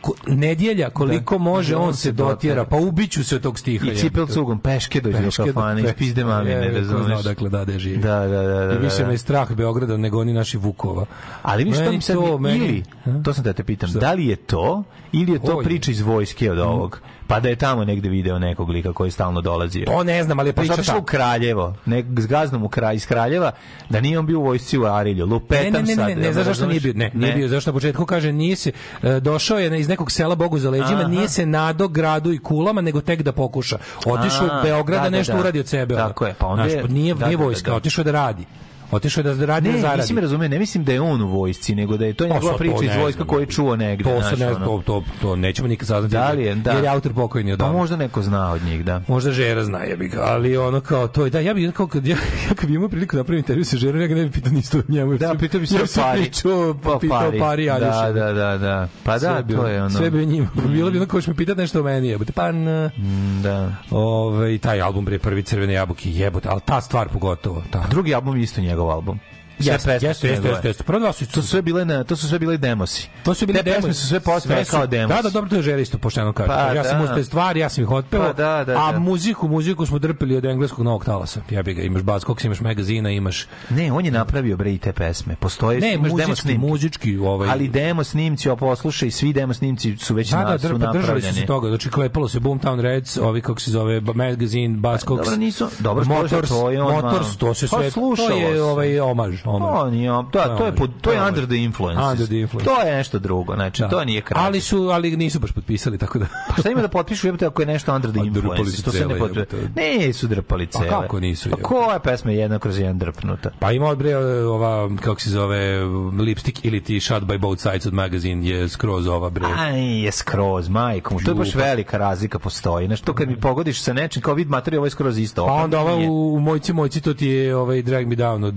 [0.00, 4.26] ko- nedjelja koliko može on se dotjera pa ubiću se od tog stiha I cipel
[4.26, 7.06] cugom, peške dođe do do- kafane, pe- ispizde mami, ne razumeš.
[7.06, 7.96] zna odakle da da živi.
[7.96, 8.66] Da, da, da.
[8.66, 11.06] da I više da, me je strah Beograda nego oni naši Vukova.
[11.42, 12.82] Ali vi što mi sad to, meni- ili,
[13.22, 13.98] to sam da te pitam, Šta?
[13.98, 14.82] da li je to
[15.12, 17.00] ili je to priča iz vojske od ovog?
[17.28, 19.84] Pa da je tamo negde video nekog lika koji stalno dolazio.
[19.86, 20.98] To ne znam, ali je Pa priča ta.
[20.98, 23.52] u Kraljevo, nek s gaznom u kraj iz Kraljeva,
[23.88, 25.26] da nije on bio u vojsci u Arilju.
[25.26, 26.08] Lupetam Ne, ne, ne, sad.
[26.08, 28.56] ne, ne, me znaš zašto nije bio, ne, nije bio, zašto na početku kaže nije
[28.56, 28.72] se,
[29.02, 31.08] e, došao je iz nekog sela Bogu za leđima, Aha.
[31.08, 33.78] nije se nado gradu i kulama, nego tek da pokuša.
[34.06, 35.40] Otišao u Beograd da da, nešto da.
[35.40, 35.94] uradi od sebe.
[35.94, 38.44] Tako je, pa onda nije, da, nije da, da, vojska, otišao da radi.
[38.90, 39.98] Otišao je da radi da Ne, zaradi.
[39.98, 42.34] nisi me razumio, ne mislim da je on u vojsci, nego da je to Pa
[42.34, 44.04] njegova priča iz ne vojska koju je čuo negde.
[44.04, 46.12] To se ne zna, to, to, to nećemo nikad saznati.
[46.12, 46.70] Da li je, da.
[46.70, 49.00] Jer je autor pokojni od Pa možda neko zna od njih, da.
[49.08, 52.06] Možda Žera zna, ja bih, ali ono kao to je da ja bih kao kad
[52.06, 52.16] ja,
[52.48, 54.52] ja kad bi imao priliku da napravim intervju sa Žerom, ja ga ne bih pitao
[54.52, 55.16] ništa o njemu.
[55.18, 56.20] Da, pitao bi se jer o pari.
[56.20, 57.38] Pričao, Pa, pitao pari.
[57.38, 57.78] pari Da,
[58.14, 58.88] da, da, da.
[59.04, 59.90] Pa da, to je ono.
[59.90, 60.48] Sve bi njima.
[60.66, 62.32] Bilo bi ono ko će me pitati nešto o meni, jebote.
[62.32, 63.72] Pa, Mm, Da.
[63.90, 67.62] ovaj, taj album, bre, prvi crvene jabuke, jebote, ali ta stvar pogotovo.
[67.70, 67.84] Ta.
[67.90, 69.20] Drugi album isto njegov album.
[69.60, 70.84] Sve Jeste, pesme jeste, jeste, jeste, jeste.
[70.84, 73.08] Prvo dva su To su sve bile na, to su sve bile demosi.
[73.22, 75.16] To su Te pesme su sve postale kao demos.
[75.16, 76.48] Da, da, dobro, to je Žera isto pošteno kaže.
[76.48, 77.04] Pa, ja sam da.
[77.04, 78.98] uz te stvari, ja sam ih otpeo, Pa, da, da, a da.
[78.98, 81.40] muziku, muziku smo drpili od engleskog novog talasa.
[81.50, 83.46] Ja bi ga, imaš Buzzcocks, imaš magazina, imaš...
[83.70, 85.36] Ne, on je napravio bre i te pesme.
[85.36, 86.58] Postoje Ne, imaš demo muzički, snimke.
[86.60, 87.48] muzički ovaj...
[87.50, 91.02] Ali demo snimci, poslušaj, svi demo snimci su već Da, na, da, su drpa, držali
[91.02, 91.32] su napravljeni.
[91.34, 91.68] se toga.
[91.68, 95.24] Znači, klepalo se Boomtown Reds, ovi, kako se zove, ba- Magazine, Buzzcocks.
[95.24, 99.00] Dobro, nisu- dobro, Motors, to je on Motors, to se Pa, sve, to je ovaj
[99.00, 99.34] omaž.
[99.48, 99.68] Omaž.
[99.68, 102.02] To nije, to, to je pod, to je under the influence.
[102.02, 102.70] Under the influence.
[102.70, 103.88] To je nešto drugo, znači Da.
[103.88, 104.44] to nije kraj.
[104.46, 106.26] Ali su, ali nisu baš potpisali, tako da...
[106.48, 108.82] Pa šta ima da potpišu jebote ako je nešto under the A drpali influence?
[108.82, 109.46] To se ne jebote.
[109.76, 110.90] Ne, su drpali Pa cele.
[110.90, 113.50] kako nisu, Pa koja pesma je jedna kroz jedan drpnuta?
[113.58, 114.16] Pa ima bre
[114.46, 115.84] ova kako se zove
[116.20, 119.46] lipstick ili ti shot by both sides od magazine je skroz ova bre.
[119.58, 121.14] Aj, je skroz, majko.
[121.24, 122.86] To je baš velika razlika postoji.
[122.86, 125.46] Znači, to kad mi pogodiš sa nečim, kao vid materija, ovo je skroz isto.
[125.46, 128.54] Pa onda ova u, u mojci mojci to ti je ovaj drag me down od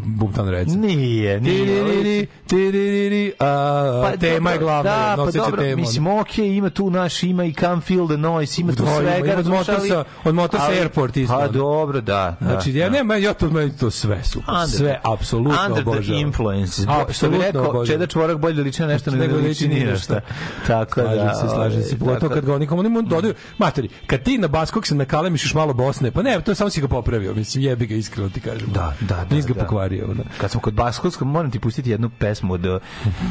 [0.00, 0.74] Boomtown Reds.
[0.74, 2.26] Nije, nije.
[2.46, 5.76] Tiririri, a, Pa tema je glavna, da, pa dobro, tema.
[5.76, 9.36] Mislim, okej, ima tu naš, ima i Come Feel the Noise, ima tu Da, svega.
[9.38, 11.34] od Motorsa- od Motorsa Airport isto.
[11.34, 12.36] Pa dobro, da.
[12.40, 12.96] da, Znači, ja da.
[12.96, 14.22] nema, ja to meni to sve.
[14.36, 16.82] Under sve apsolutno Under the influence.
[17.10, 17.86] Što bi rekao.
[17.86, 20.04] Čeda čvorak bolje liči na nešto nego ne liči liči ni ni na na šta.
[20.04, 20.20] šta.
[20.68, 21.34] Tako da.
[21.34, 21.88] Se, slažem se.
[21.90, 24.94] ovaj, Pogotovo kad ga oni komu oni mu dodaju, materi, kad ti na Baskog se
[24.94, 28.28] nakalemiš još malo Bosne, pa ne, to samo si ga popravio, mislim, jebi ga iskreno
[28.28, 28.68] ti kažem.
[28.68, 29.34] Da, da, da.
[29.34, 29.60] Nisi ga da.
[29.90, 30.10] Pokvario.
[30.12, 30.24] ono.
[30.38, 32.80] Kad smo kod Baskovskog, moram ti pustiti jednu pesmu od,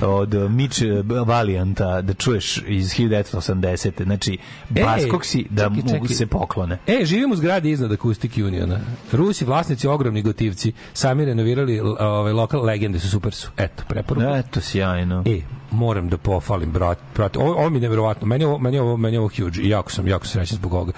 [0.01, 0.81] od Mitch
[1.25, 4.03] Valianta da čuješ iz 1980.
[4.03, 4.37] Znači,
[4.69, 6.07] Baskog si da čekaj, mu čekaj.
[6.07, 6.77] se poklone.
[6.87, 8.79] E, živim u zgradi iznad Acoustic Uniona.
[9.11, 13.49] Rusi, vlasnici, ogromni gotivci, sami renovirali l- ovaj, lokal legende su super su.
[13.57, 14.37] Eto, preporuka.
[14.37, 15.23] Eto, sjajno.
[15.27, 15.41] E,
[15.71, 17.37] moram da pofalim, brat, brat.
[17.37, 18.27] Ovo, ovo mi je neverovatno.
[18.27, 20.91] Meni ovo, meni ovo, meni ovo huge i jako sam, jako srećan zbog ovoga.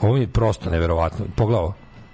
[0.00, 1.24] Ovo mi je prosto neverovatno.
[1.36, 1.68] Pogledaj.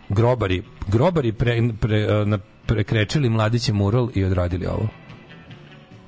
[0.08, 4.88] Grobari, grobari pre, pre, na, prekrečili mladiće mural i odradili ovo.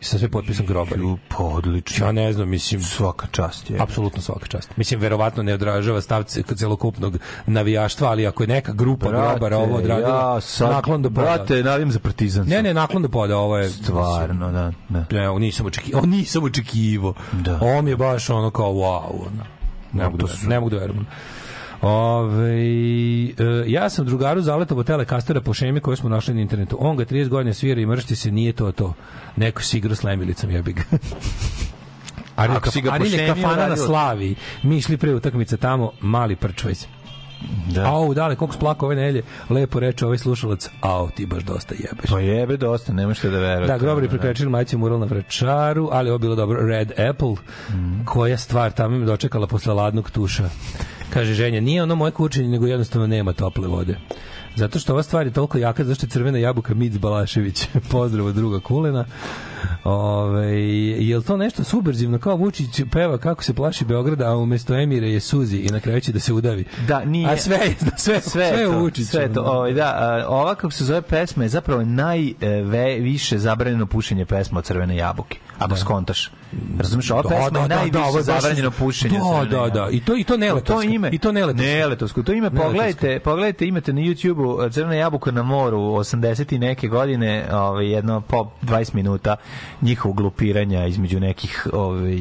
[0.00, 1.00] Sa sve potpisom grobari.
[1.00, 2.06] Ju, Pa odlično.
[2.06, 3.78] Ja ne znam, mislim, Svaka čast je.
[3.80, 4.76] apsolutno svaka čast.
[4.76, 9.76] Mislim, verovatno ne odražava stav ce- celokupnog navijaštva, ali ako je neka grupa grobara ovo
[9.76, 11.20] odradila, ja sad, naklon do poda.
[11.22, 12.46] Brate, navijam za partizan.
[12.46, 13.68] Ne, ne, naklon do poda, ovo je...
[13.70, 14.72] Stvarno, da.
[14.88, 15.04] da.
[15.10, 17.14] Ne, ovo nisam očekivao, ovo nisam očekivao.
[17.32, 17.82] Da.
[17.82, 19.10] Mi je baš ono kao wow.
[19.10, 19.44] Ono.
[19.92, 21.06] Ne, mogu da, verujem, ne mogu da verujem.
[21.84, 23.34] Ove, e,
[23.66, 26.76] ja sam drugaru zaletao telekastera po šemi koju smo našli na internetu.
[26.80, 28.94] On ga 30 godina svira i mršti se, nije to to.
[29.36, 30.82] Neko si igra s lemilicom, jebi ga.
[32.36, 34.34] Arilje, Ako si ga šemi kafana na Slavi.
[34.62, 36.86] Mi išli pre utakmice tamo, mali prčvajs.
[37.74, 37.86] Da.
[37.86, 39.22] Au, dale, koliko splako ove nelje.
[39.50, 40.70] Lepo reče ovaj slušalac.
[40.80, 42.10] Au, ti baš dosta jebeš.
[42.10, 43.72] Pa jebe dosta, nema što da verujete.
[43.72, 46.66] Da, grobari prekrečili majci mural na Vračaru, ali ovo bilo dobro.
[46.66, 47.34] Red Apple,
[48.04, 50.48] koja stvar tamo me dočekala posle ladnog tuša.
[51.14, 53.96] Kaže ženja, nije ono moje kućenje, nego jednostavno nema tople vode.
[54.56, 57.66] Zato što ova stvar je toliko jaka, zašto je crvena jabuka Mic Balašević.
[57.90, 59.04] Pozdrav od druga Kulena.
[59.84, 60.60] Ove,
[61.00, 65.10] je li to nešto subverzivno kao Vučić peva kako se plaši Beograda, a umesto Emire
[65.10, 66.64] je suzi i na kraju će da se udavi.
[66.88, 67.28] Da, nije.
[67.30, 69.06] A sve je, sve, sve, sve to, u Vučiću.
[69.08, 69.42] Sve to.
[69.42, 71.82] Ovaj da, ova kako se zove pesma je zapravo
[72.64, 75.38] najviše zabranjeno pušenje pesma od Crvene jabuke.
[75.58, 76.30] Ako skontaš.
[76.78, 79.18] Razumeš, ova pesma je najviše ovo je baš- zabranjeno pušenje.
[79.50, 79.88] Da, da, da.
[79.90, 80.82] I to i to neletovsko.
[80.82, 81.66] To ime, I to neletovsko.
[81.66, 82.22] Neletovsko.
[82.22, 87.46] To ime pogledajte, pogledajte, imate na YouTubeu Crvena jabuka na moru 80 i neke godine,
[87.52, 89.36] ovaj jedno po 20 minuta
[89.82, 92.18] njihovog glupiranja između nekih ovaj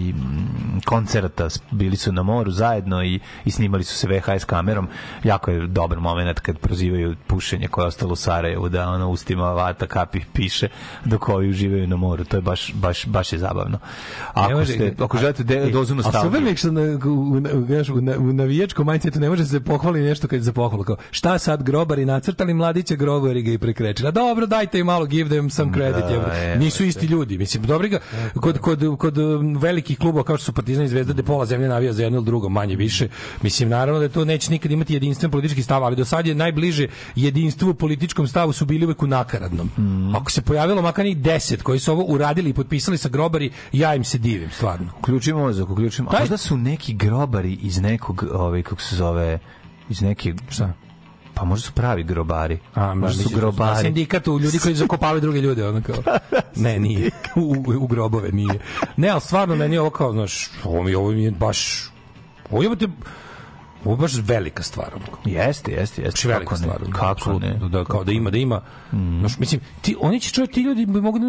[0.86, 4.88] koncerta bili su na moru zajedno i, i snimali su se VHS kamerom.
[5.24, 9.52] Jako je dobar moment kad prozivaju pušenje koje je ostalo u Sarajevu da ono ustima
[9.52, 10.68] vata kapi piše
[11.06, 12.24] dok ovi uživaju na moru.
[12.24, 13.80] To je baš baš baš je zabavno.
[14.34, 16.22] Ako ste ako želite de, Ej, dozu A nostalgije.
[16.24, 17.42] super mi je što na, u, u,
[17.94, 20.84] u, na- u navijačkom mindsetu ne može se pohvali nešto kad je za pohvalu.
[20.84, 24.08] Kao, šta sad grobari nacrtali mladiće grobari ga i prekrečili.
[24.08, 26.04] A dobro, dajte im malo, give them some credit.
[26.26, 27.23] Da, je, Nisu isti ljudi.
[27.26, 28.00] Mislim, dobri ga,
[28.42, 31.68] kod, kod, kod um, velikih klubova kao što su Partizan i Zvezda, gde pola zemlje
[31.68, 33.08] navija za jedno ili drugo, manje više.
[33.42, 36.88] Mislim, naravno da to neće nikad imati jedinstven politički stav, ali do sad je najbliže
[37.16, 39.70] jedinstvu u političkom stavu su bili uvek u nakaradnom.
[39.78, 40.16] Mm.
[40.16, 43.96] Ako se pojavilo makar njih deset koji su ovo uradili i potpisali sa grobari, ja
[43.96, 44.92] im se divim, stvarno.
[45.00, 46.10] Uključimo mozak, uključimo.
[46.10, 49.40] A Daj- možda su neki grobari iz nekog, ovaj, kako se zove,
[49.90, 50.34] iz neke...
[50.50, 50.74] Šta?
[51.34, 52.60] Pa možda su pravi grobari.
[52.74, 53.86] A, možda su mislim, grobari.
[53.86, 55.96] Sindikat u ljudi koji zakopavaju druge ljude, ono kao.
[56.56, 57.10] Ne, nije.
[57.36, 58.60] U, u, grobove nije.
[58.98, 61.90] Ne, ali stvarno meni je ovo kao, znaš, ovo mi, ovo mi je baš...
[62.52, 62.70] Ovo je,
[63.86, 64.88] ovo baš velika stvar.
[65.26, 66.02] Jeste, jeste, jeste.
[66.02, 66.68] Znači velika Kako ne?
[66.68, 66.84] stvar.
[66.84, 67.70] ono, Kako apsolutno, ne?
[67.70, 68.62] Da, kao da ima, da ima.
[69.20, 71.22] Znaš, mislim, ti, oni će čovjek, ti ljudi bi mogli,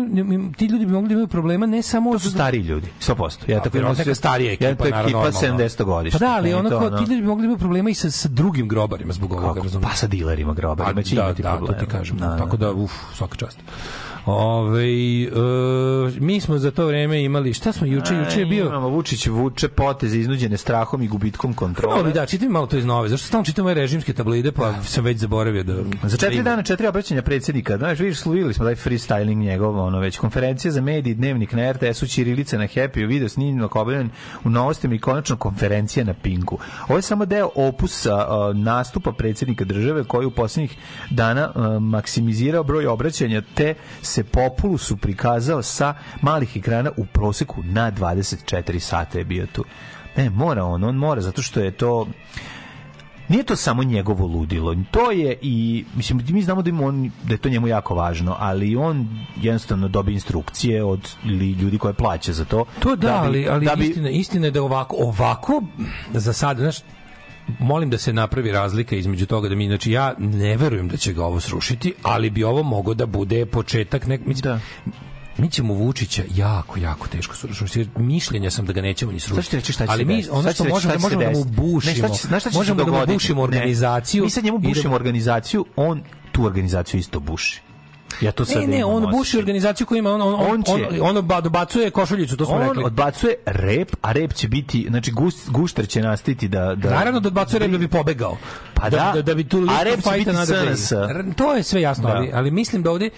[0.56, 2.12] ti ljudi bi mogli da imaju problema ne samo...
[2.12, 3.50] To su stari ljudi, 100%.
[3.50, 5.40] Ja tako verovatno neka starija ekipa, ja, to je ekipa normalno.
[5.40, 6.18] 70 godišnja.
[6.18, 8.28] Pa da, ali ono kao, ti ljudi bi mogli da imaju problema i sa, sa
[8.28, 9.90] drugim grobarima zbog ovoga, razumiješ?
[9.90, 11.78] Pa sa dilerima grobarima će da, imati da, problema.
[11.78, 12.16] to ti kažem.
[12.16, 12.36] Da, da.
[12.36, 13.58] Tako da, uf, svaka čast.
[14.26, 15.28] Ove, e,
[16.20, 18.66] mi smo za to vreme imali, šta smo juče, juče je bio...
[18.66, 22.04] Imamo Vučić vuče poteze iznuđene strahom i gubitkom kontrole.
[22.04, 25.04] bi da, čitam malo to iz nove, zašto stalno čitam ove režimske tablide, pa sam
[25.04, 25.74] već zaboravio da...
[26.02, 27.76] Za četiri da dana četiri obraćanja predsjednika.
[27.76, 32.06] Znaš, vidiš, sluvili smo taj freestyling njegov, ono već konferencija za mediji, dnevnik na RTS-u,
[32.06, 34.10] Ćirilica na Happy, video snimak objavljen
[34.44, 36.58] u novostima i konačno konferencija na Pinku.
[36.88, 40.76] Ovo je samo deo opusa a, nastupa predsjednika države koji u posljednjih
[41.10, 43.74] dana a, maksimizirao broj obraćanja te
[44.14, 45.88] se populusu prikazao sa
[46.22, 49.64] malih ekrana u proseku na 24 sata je bio tu.
[50.16, 52.06] Ne, mora on, on mora, zato što je to
[53.28, 54.76] nije to samo njegovo ludilo.
[54.90, 58.36] To je i mislim mi znamo da ima on da je to njemu jako važno,
[58.38, 61.10] ali on jednostavno dobije instrukcije od
[61.60, 62.64] ljudi koje plaća za to.
[62.78, 65.62] To da, bi- ali, ali da bi- istina, istina je da ovako, ovako,
[66.12, 66.76] za sad, znaš,
[67.58, 71.12] molim da se napravi razlika između toga da mi, znači ja ne verujem da će
[71.12, 74.60] ga ovo srušiti, ali bi ovo moglo da bude početak nek, mislim,
[75.38, 77.78] mi ćemo Vučića jako, jako teško srušiti.
[77.78, 79.50] jer Mišljenja sam da ga nećemo ni srušiti.
[79.50, 81.44] Ti reći šta će Ali mi, ono što reći možemo, šta se možemo da mu
[81.44, 83.44] bušimo, Ne, šta će- znaš šta će možemo da mu bušimo Ne.
[83.44, 84.24] organizaciju.
[84.24, 86.02] Mi sad njemu da- bušimo organizaciju, on
[86.32, 87.62] tu organizaciju isto buši.
[88.20, 91.00] Ja to sad Ne, ne, on buši organizaciju koja ima, on, on, on, On će-
[91.00, 92.84] on, on dobacuje košuljicu, to smo on rekli.
[92.84, 96.74] odbacuje rep, a rep će biti, znači gust, gušter će nastiti da...
[96.74, 98.36] da Naravno da odbacuje rep da bi pobegao.
[98.74, 99.12] Pa da.
[99.14, 100.30] da, da bi tu A rep će biti.
[100.76, 100.92] SNS.
[101.36, 102.14] To je sve jasno, Da.
[102.14, 103.10] ali, ali mislim da ovdje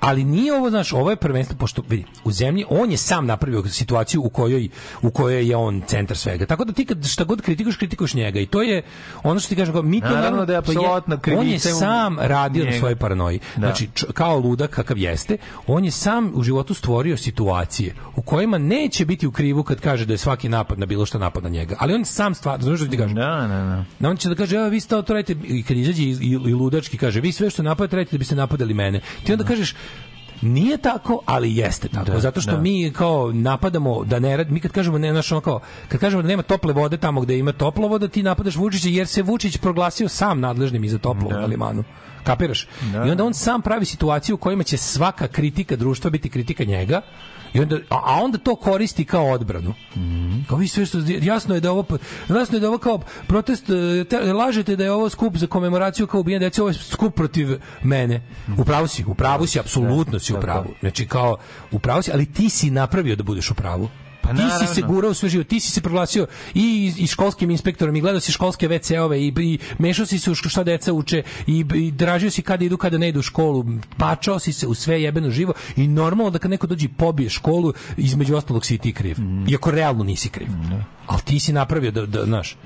[0.00, 3.64] ali nije ovo, znaš, ovo je prvenstvo, pošto, vidi, u zemlji, on je sam napravio
[3.64, 4.68] situaciju u kojoj,
[5.02, 6.46] u kojoj je on centar svega.
[6.46, 8.40] Tako da ti kad šta god kritikuješ, kritikuješ njega.
[8.40, 8.82] I to je,
[9.22, 12.18] ono što ti kažem, kao, mi to Naravno da je to apsolutna On je sam
[12.20, 12.78] radio na njega.
[12.78, 13.38] svojoj paranoji.
[13.38, 13.60] Da.
[13.60, 15.36] Znači, č- kao ludak kakav jeste,
[15.66, 20.06] on je sam u životu stvorio situacije u kojima neće biti u krivu kad kaže
[20.06, 21.76] da je svaki napad na bilo što napad na njega.
[21.78, 23.14] Ali on sam stvar, znaš što ti kažem?
[23.16, 23.84] Da, da, da.
[23.98, 26.30] Na on će da kaže, evo vi ste to radite, i kad izađe i, i,
[26.30, 29.00] i ludački kaže, vi sve što napadate radite da biste napadali mene.
[29.24, 29.74] Ti onda kažeš,
[30.42, 32.10] nije tako, ali jeste tako.
[32.10, 32.60] Da, zato što da.
[32.60, 36.22] mi kao napadamo da ne rad, mi kad kažemo ne naš ono kao kad kažemo
[36.22, 40.08] da nema tople vode tamo gde ima toplovoda, ti napadaš Vučića jer se Vučić proglasio
[40.08, 41.84] sam nadležnim i za toplovod na limanu.
[42.24, 42.66] Kapiraš?
[42.92, 43.04] Da.
[43.06, 47.00] I onda on sam pravi situaciju u kojima će svaka kritika društva biti kritika njega.
[47.52, 49.74] I onda, a, onda to koristi kao odbranu.
[50.48, 51.84] Kao vi sve što jasno je da ovo
[52.28, 56.06] jasno je da ovo kao protest e, te, lažete da je ovo skup za komemoraciju
[56.06, 58.22] kao ubijanje dece, ovo je skup protiv mene.
[58.58, 60.74] U pravu si, u pravu si, apsolutno si u pravu.
[60.80, 61.36] Znači kao
[61.70, 63.88] u pravu si, ali ti si napravio da budeš u pravu.
[64.22, 67.96] Pa ti si se gurao sve život, ti si se proglasio i, i školskim inspektorom
[67.96, 71.64] i gledao si školske WC-ove i, i mešao si se u šta deca uče i,
[71.74, 73.64] i dražio si kada idu, kada ne idu u školu,
[73.96, 77.30] pačao si se u sve jebeno živo i normalno da kad neko dođe i pobije
[77.30, 79.16] školu, između ostalog si i ti kriv.
[79.48, 80.48] Iako realno nisi kriv.
[81.06, 82.56] Ali ti si napravio da, da, znaš,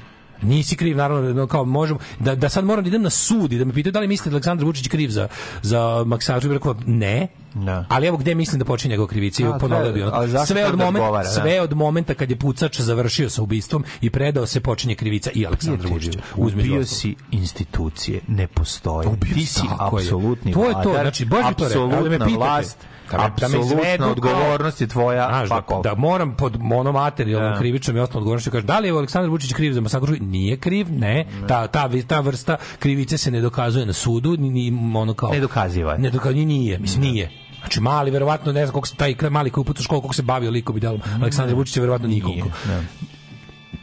[0.45, 3.59] Nisi kriv, naravno, no, kao možemo, da, da sad moram da idem na sud i
[3.59, 5.29] da me pitaju da li mislite da Aleksandar Vučić kriv za,
[5.63, 7.85] za Maksaču, bih rekao, ne, Da.
[7.89, 10.47] Ali evo gde mislim da počinje njegova krivica A, ponovio bi ono.
[10.47, 11.31] Sve od da momenta odgovara, da.
[11.31, 15.47] sve od momenta kad je pucač završio sa ubistvom i predao se počinje krivica i
[15.47, 16.19] Aleksandra Vučića.
[16.37, 19.09] Uzmi Ubio si institucije, ne postoje.
[19.09, 22.35] Ubio Ti si, apsolutni To je to, vladar, znači, baš to rekao, ali me pitate.
[22.35, 22.79] vlast,
[23.11, 27.53] Da me- da me izvedu apsolutna odgovornost je tvoja, Znaš, da, da moram pod monomaterijalnom
[27.53, 27.59] Da.
[27.59, 30.87] krivičnom i osnovnom odgovornošću kažem da li je Aleksandar Vučić kriv za masakr nije kriv
[30.91, 35.31] ne ta ta ta vrsta krivice se ne dokazuje na sudu ni, ni ono kao
[35.31, 35.99] Ne dokaziva je.
[35.99, 39.65] ne dokazuje nije mislim nije Znači mali verovatno ne znam koliko se taj mali koji
[39.65, 42.49] puta u školu koliko se bavio likom i delom Aleksandar Vučić je verovatno nikoliko.
[42.69, 42.83] Ne.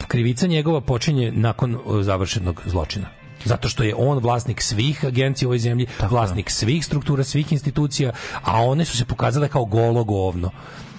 [0.07, 3.05] Krivica njegova počinje nakon završenog zločina.
[3.45, 8.11] Zato što je on vlasnik svih agencija u ovoj zemlji, vlasnik svih struktura, svih institucija,
[8.43, 10.51] a one su se pokazale kao golo govno.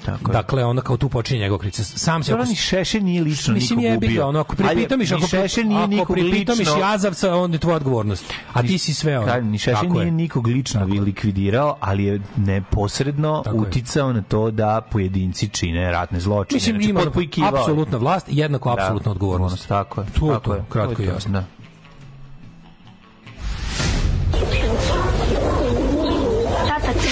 [0.04, 0.32] Tako je.
[0.32, 1.84] dakle, ona kao tu počinje njegov krivica.
[1.84, 4.28] Sam se Dobro, ni Šešelj nije lično Mislim nikog ubio.
[4.28, 8.24] ono, ako pripitamiš, ako, Šešelj nije ako pripitamiš lično- jazavca, onda je tvoja odgovornost.
[8.52, 9.40] A ti si sve ono.
[9.40, 9.90] Ni Šešelj Tako je.
[10.00, 13.62] nije nikog lično likvidirao, ali je neposredno Tako je.
[13.62, 16.56] uticao na to da pojedinci čine ratne zločine.
[16.56, 17.06] Mislim, Znači, ima je.
[17.50, 19.68] apsolutna vlast, jednako apsolutna odgovornost.
[19.68, 20.06] Tako je.
[20.10, 20.64] To je tako to, je.
[20.68, 21.32] kratko i je jasno.
[21.32, 21.44] Da.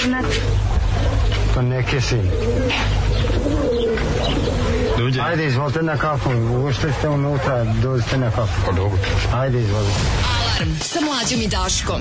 [0.03, 0.25] Crnac.
[1.55, 2.21] Pa neke si.
[5.23, 6.31] Ajde, izvolite na kafu.
[6.69, 8.61] Ušli ste unutra, dođite na kafu.
[8.67, 8.99] Pa dobro.
[9.35, 10.01] Ajde, izvolite.
[10.61, 12.01] Alarm sa mlađom i Daškom.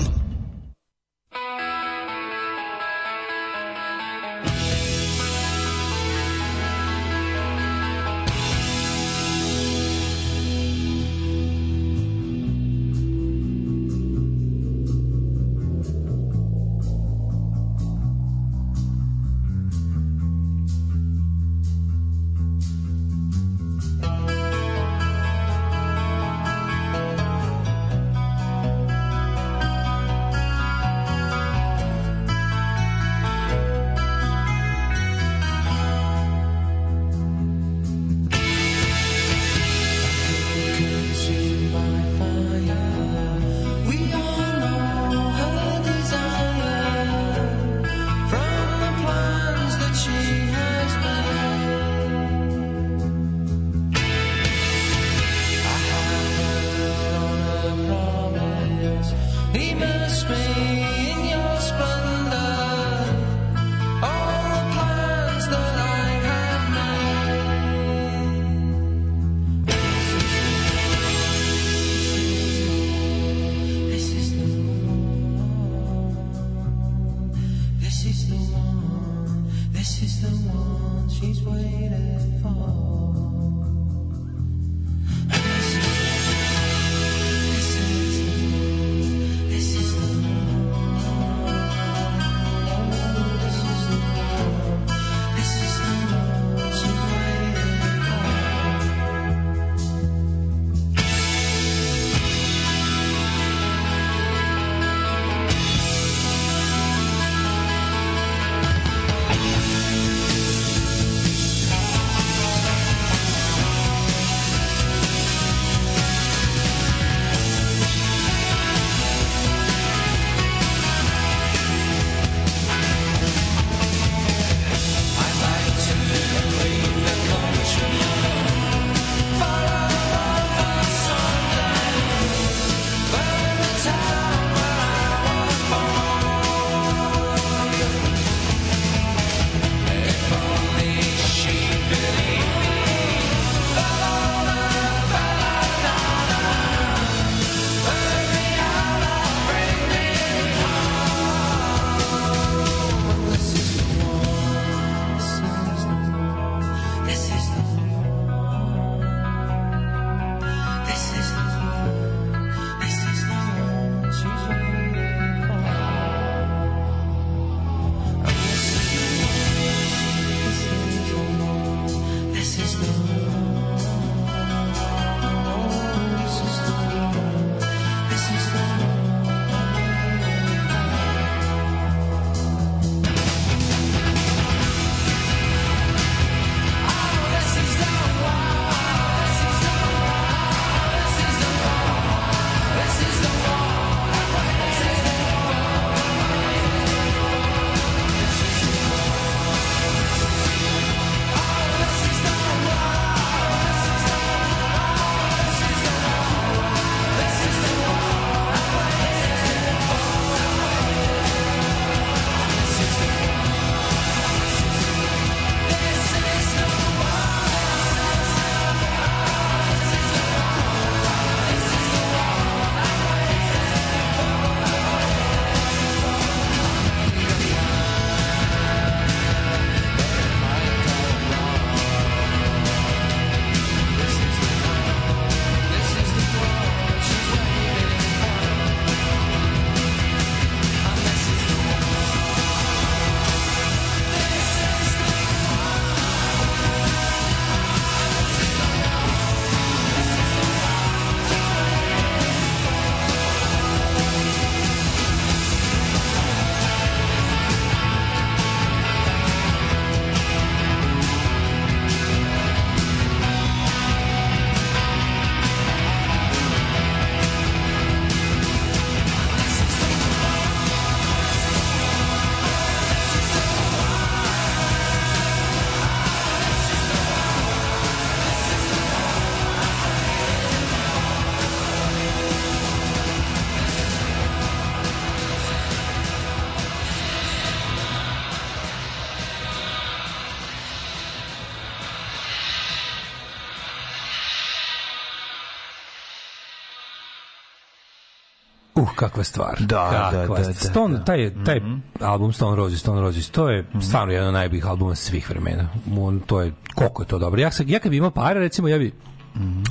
[299.00, 299.56] Kakva stvar.
[299.60, 301.04] Da, kakva da, da, da, Stone, da.
[301.04, 301.60] taj, taj
[302.00, 305.68] album Stone Roses, Stone Roses, to je stvarno jedan od najboljih albuma svih vremena.
[305.98, 307.40] On, to je, koliko je to dobro.
[307.40, 308.92] Ja, sam, ja kad bi imao pare, recimo, ja bi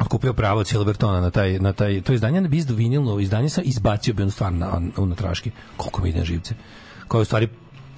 [0.09, 3.63] kupio pravo od Silvertona na taj, na taj, to izdanje na bizdu vinilno izdanje sam
[3.65, 5.51] izbacio bi on stvar na, na traški.
[5.77, 6.55] Koliko mi ide na živce.
[7.13, 7.47] Je u stvari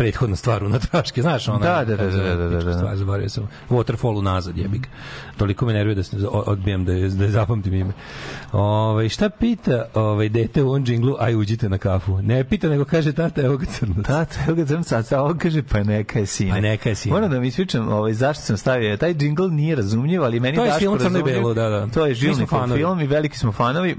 [0.02, 1.60] prethodna stvar u natraške, znaš ona.
[1.60, 2.74] Da, da, da, se da, da, da, da.
[2.74, 3.50] Stvar, zaboravio sam.
[3.70, 4.88] Waterfall unazad, jebik.
[5.38, 7.94] Toliko me nervira da se odbijam da je, da je zapamtim ime.
[8.52, 12.22] Ove, šta pita ovaj, dete u on džinglu, aj uđite na kafu.
[12.22, 14.06] Ne pita, nego kaže tata, evo ga crnac.
[14.06, 16.52] Tata, evo ga crnac, a on kaže, pa neka je sine.
[16.52, 17.14] Pa neka je sine.
[17.14, 18.98] Moram da mi ispričam ovaj, zašto sam stavio.
[18.98, 21.42] Taj džingl nije razumljiv, ali meni To je Daško film Crno i razumljiv.
[21.42, 21.88] belo, da, da.
[21.88, 22.16] To je
[22.50, 22.80] fanovi.
[22.80, 23.96] film i veliki smo fanovi.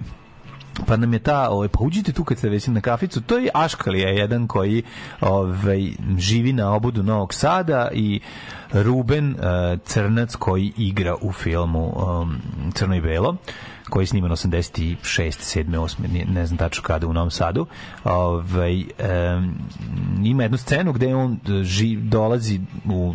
[0.87, 3.51] Pa nam je ta, ovaj, pa uđite tu kad ste već na kaficu, to je
[3.55, 4.83] Aškalija, jedan koji
[5.21, 8.21] ovaj, živi na obodu Novog Sada i
[8.73, 12.37] Ruben eh, Crnac koji igra u filmu um,
[12.75, 13.37] Crno i belo
[13.93, 17.67] koji je sniman 86, 7, 8, ne, znam tačno kada u Novom Sadu.
[18.05, 19.55] Ovaj, em,
[20.25, 23.15] ima jednu scenu gde on e, ži, dolazi u,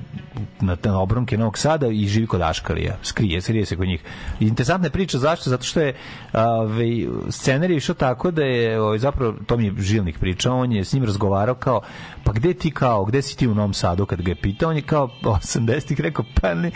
[0.61, 2.97] na, na obronke Novog Sada i živi kod Aškalija.
[3.03, 4.03] Skrije, skrije se kod njih.
[4.39, 5.49] Interesantna je priča zašto?
[5.49, 5.95] Zato što je
[6.33, 10.85] ovaj, scenarij išao tako da je ovaj, zapravo, to mi je Žilnik pričao, on je
[10.85, 11.81] s njim razgovarao kao,
[12.23, 14.75] pa gde ti kao, gde si ti u Novom Sadu kad ga je pitao, on
[14.75, 16.71] je kao 80-ih rekao, pa ne,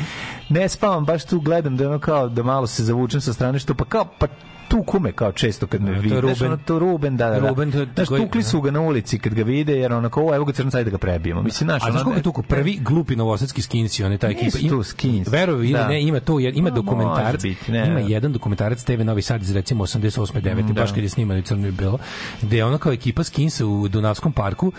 [0.51, 3.73] ne spavam, baš tu gledam da ono kao da malo se zavučem sa strane što
[3.73, 4.27] pa kao pa
[4.71, 6.15] tu kume kao često kad me to je vide.
[6.15, 6.47] Znaš, Ruben.
[6.47, 7.39] ono, to Ruben, da, da.
[7.39, 7.49] da.
[7.49, 10.45] Ruben, to- Znaš, tukli su ga na ulici kad ga vide, jer onako, o, evo
[10.45, 11.41] ga crnac, ajde da ga prebijemo.
[11.41, 14.27] Mislim, znaš, A znaš ono, koliko je tu prvi glupi novosadski skinci, on je ta
[14.27, 14.45] ekipa.
[14.45, 15.29] Nisu tu skinsi.
[15.31, 15.87] Verovi ili Da.
[15.87, 17.41] ne, ima to, ima Ma, dokumentarac.
[17.41, 20.41] biti, ne, ima jedan dokumentarac TV Novi Sad iz recimo 88.
[20.41, 20.67] 9.
[20.67, 20.73] Da.
[20.73, 21.97] baš kad je sniman u Crno i Belo,
[22.41, 24.71] gde je ona kao ekipa skinsa u Dunavskom parku,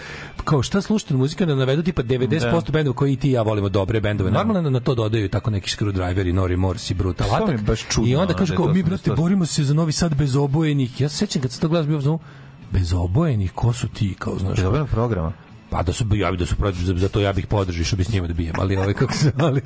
[0.44, 2.73] kao šta slušate muzika da navedu tipa 90% Da.
[2.73, 4.31] bendova koji i ti i ja volimo dobre bendove.
[4.31, 7.98] Normalno na to dodaju tako neki screwdriveri, Nori Morse i Brutal je Attack.
[7.98, 10.36] I onda ono, kažu da je kao mi brate borimo se za Novi Sad bez
[10.36, 11.00] obojenih.
[11.00, 12.00] Ja se sećam kad se to glas bio
[12.72, 14.59] bez obojenih, ko su ti, kao znaš.
[14.59, 15.32] Dobro programa.
[15.72, 17.96] Pa da su ja bi da su protiv za, za to ja bih podržao što
[17.96, 19.60] bi s njima da bijem, ali ovaj kako se ali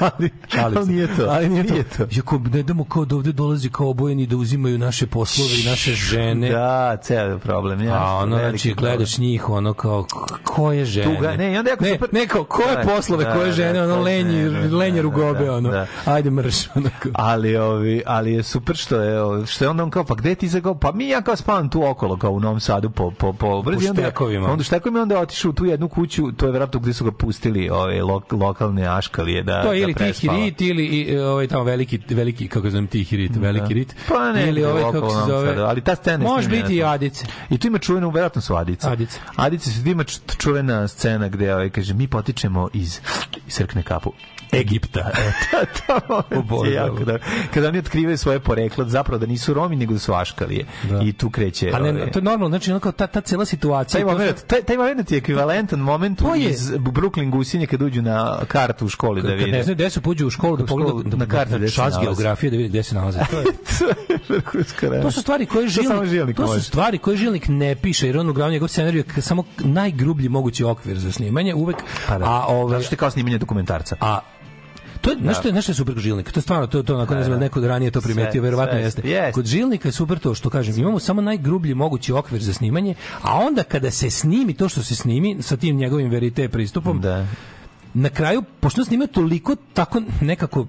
[0.00, 0.30] ali
[0.62, 0.92] Ali se.
[0.92, 2.06] nije to, Ali nije, nije to.
[2.10, 5.94] Jako ne damo kao da ovde dolazi kao obojeni da uzimaju naše poslove i naše
[5.94, 6.50] žene.
[6.50, 7.82] Da, ceo problem.
[7.82, 8.90] Ja, A ono, veliki znači, problem.
[8.90, 10.06] gledaš njih, ono kao,
[10.44, 11.16] koje žene?
[11.16, 13.52] Tuga, ne, i onda jako ne, super- ne, kao, koje Da, poslove, da, koje da,
[13.52, 15.86] žene, ono, koje lenji, da, lenje da, rugobe, da, ono, da.
[16.04, 17.08] ajde mrš, onako.
[17.12, 20.48] ali ovi ali je super što je što je onda on kao pa gde ti
[20.48, 23.32] se kao pa mi ja kao spavam tu okolo kao u Novom Sadu po po
[23.32, 24.52] po brzi onda štekovima.
[24.82, 27.70] Onda štekovima onda otišao u tu jednu kuću to je verovatno gde su ga pustili
[27.70, 30.38] ove lok, lokalne aškalije da To je da ili tihi prespava.
[30.38, 33.94] rit ili i, ovaj tamo veliki veliki kako zove tihi rit, veliki rit.
[34.08, 35.48] Pa ne, ili ovaj kako se zove.
[35.48, 36.84] Sada, ali ta scena Može biti i.
[36.84, 37.26] Adice.
[37.50, 38.88] I tu ima čuvenu, verovatno su Adice.
[38.88, 39.18] Adice.
[39.36, 40.04] Adice su, ima
[40.38, 43.00] čuvena scena gde ovaj, kaže, mi potičemo iz,
[43.48, 44.12] srkne kapu,
[44.52, 45.10] Egipta.
[45.10, 45.32] E,
[45.86, 46.00] to,
[46.42, 47.18] to je jako dobro.
[47.54, 50.64] Kada oni otkrivaju svoje poreklo, zapravo da nisu Romi, nego da su Aškalije.
[51.02, 51.70] I tu kreće...
[51.70, 53.92] A ne, ovaj, to je normalno, znači onako ta ta cela situacija.
[53.94, 57.82] Taj to moment, taj, taj moment je ekvivalentan momentu To je- iz Brooklyn Gusinje kad
[57.82, 59.50] uđu na kartu u školi da kad vide.
[59.50, 62.00] ne znaju gde su pođu u školu da pogledaju na karti gde se čas nalaze.
[62.02, 63.18] geografije da vidi gde se nalaze.
[63.30, 63.44] To je
[65.02, 68.18] To su stvari koje To žilnik, žilnik to su stvari koje žilnik ne piše jer
[68.18, 71.76] on uglavnom njegov scenarij je samo najgrublji mogući okvir za snimanje uvek
[72.08, 72.24] Pa da.
[72.24, 73.96] a ovaj Zato što je kao snimanje dokumentarca.
[74.00, 74.18] a
[75.02, 76.32] To je nešto je nešto super kod Žilnika.
[76.32, 78.78] To je stvarno to to onako ne znam Da, neko da ranije to primetio, verovatno
[78.78, 79.02] jeste.
[79.04, 79.32] jeste.
[79.32, 83.36] Kod Žilnika je super to što kažem, imamo samo najgrublji mogući okvir za snimanje, a
[83.36, 87.26] onda kada se snimi to što se snimi sa tim njegovim verite pristupom, Da.
[87.94, 90.66] na kraju pošto on snimio toliko tako nekako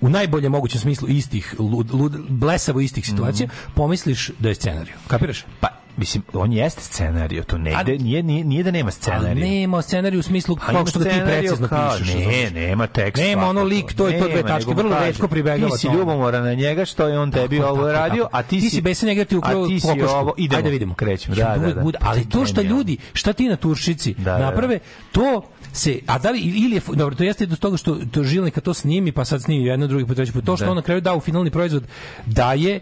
[0.00, 4.92] u najboljem mogućem smislu istih lud, lud, blesavo istih situacija, pomisliš da je scenarij.
[5.06, 5.44] Kapiraš?
[5.60, 9.46] Pa, mislim, on jeste scenario, to negde, nije, nije, nije da nema Ali scenarija.
[9.46, 12.14] nema scenarij u smislu Pa kao što ga ti scenarijo precizno kao- pišeš.
[12.16, 13.22] Ne, nema tekst.
[13.22, 15.98] Nema ono lik, to je to dve tačke, vrlo retko pribegava Ti si tome.
[15.98, 18.70] ljubomoran na njega što je on tebi Tako, ovo radio, a ti ti si...
[18.70, 20.58] si besan njega ti ukrao A ti si ovo, idemo.
[20.58, 20.94] Ajde vidimo.
[20.94, 21.80] Krećemo, I da, uvek da, da.
[21.82, 22.70] bude- ali to Genijalno.
[22.70, 24.38] ljudi, šta ti na Turšici Da, da, da.
[24.40, 24.78] naprave,
[25.12, 25.42] to
[25.72, 28.74] se, a da li, ili je, dobro, to jeste do toga što to žilnika to
[28.74, 30.70] snimi, pa sad snimi jedno, drugi put, treći put, to što Da.
[30.70, 31.84] on na kraju da u finalni proizvod
[32.26, 32.80] daje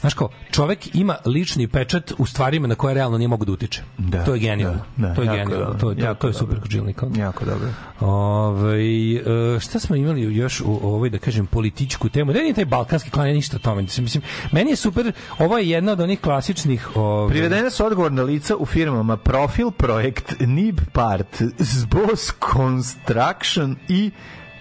[0.00, 3.82] Znaš kao, čovek ima lični pečat u stvarima na koje realno nije mogu da utiče.
[3.98, 4.78] Da, to je genijalno.
[4.96, 5.74] da, da, to je genijalno.
[5.74, 7.06] To, to, jako to je super kod žilnika.
[7.16, 7.68] Jako dobro.
[8.00, 12.32] Ovaj e, šta smo imali još u ovoj da kažem političku temu?
[12.32, 13.82] Da nije taj balkanski klan ja ništa o tome.
[13.82, 14.22] Mislim,
[14.52, 18.66] meni je super, ovo je jedna od onih klasičnih ovaj, Privedena su odgovorna lica u
[18.66, 24.10] firmama Profil Projekt, NIB Part, Zbos Construction i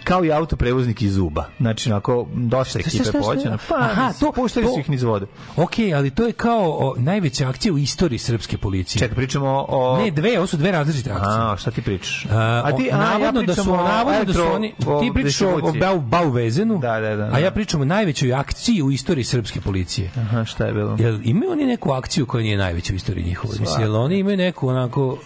[0.06, 1.46] kao i autoprevoznik iz Zuba.
[1.60, 3.58] Znači, onako, dosta ekipe poćeno.
[3.70, 5.26] Pa, Aha, to, puštali to- su ih niz vode.
[5.58, 9.00] Ok, ali to je kao o, najveća akcija u istoriji srpske policije.
[9.00, 9.98] Čekaj, pričamo o...
[9.98, 11.32] Ne, dve, ovo su dve različite akcije.
[11.32, 12.26] A, šta ti pričaš?
[12.26, 15.12] A, ti, o, a, ja navodno da su navodno da su elektro- oni o ti
[15.14, 15.72] pričaš o.
[15.80, 17.52] Bau, Bauvezenu, Da, da, da, a ja da.
[17.52, 20.12] pričam o najvećoj akciji u istoriji srpske policije.
[20.18, 20.96] Aha, šta je bilo?
[21.00, 23.58] Jel imaju oni neku akciju koja nije najveća u istoriji njihovoj?
[23.60, 25.18] Mislim, jel oni imaju neku onako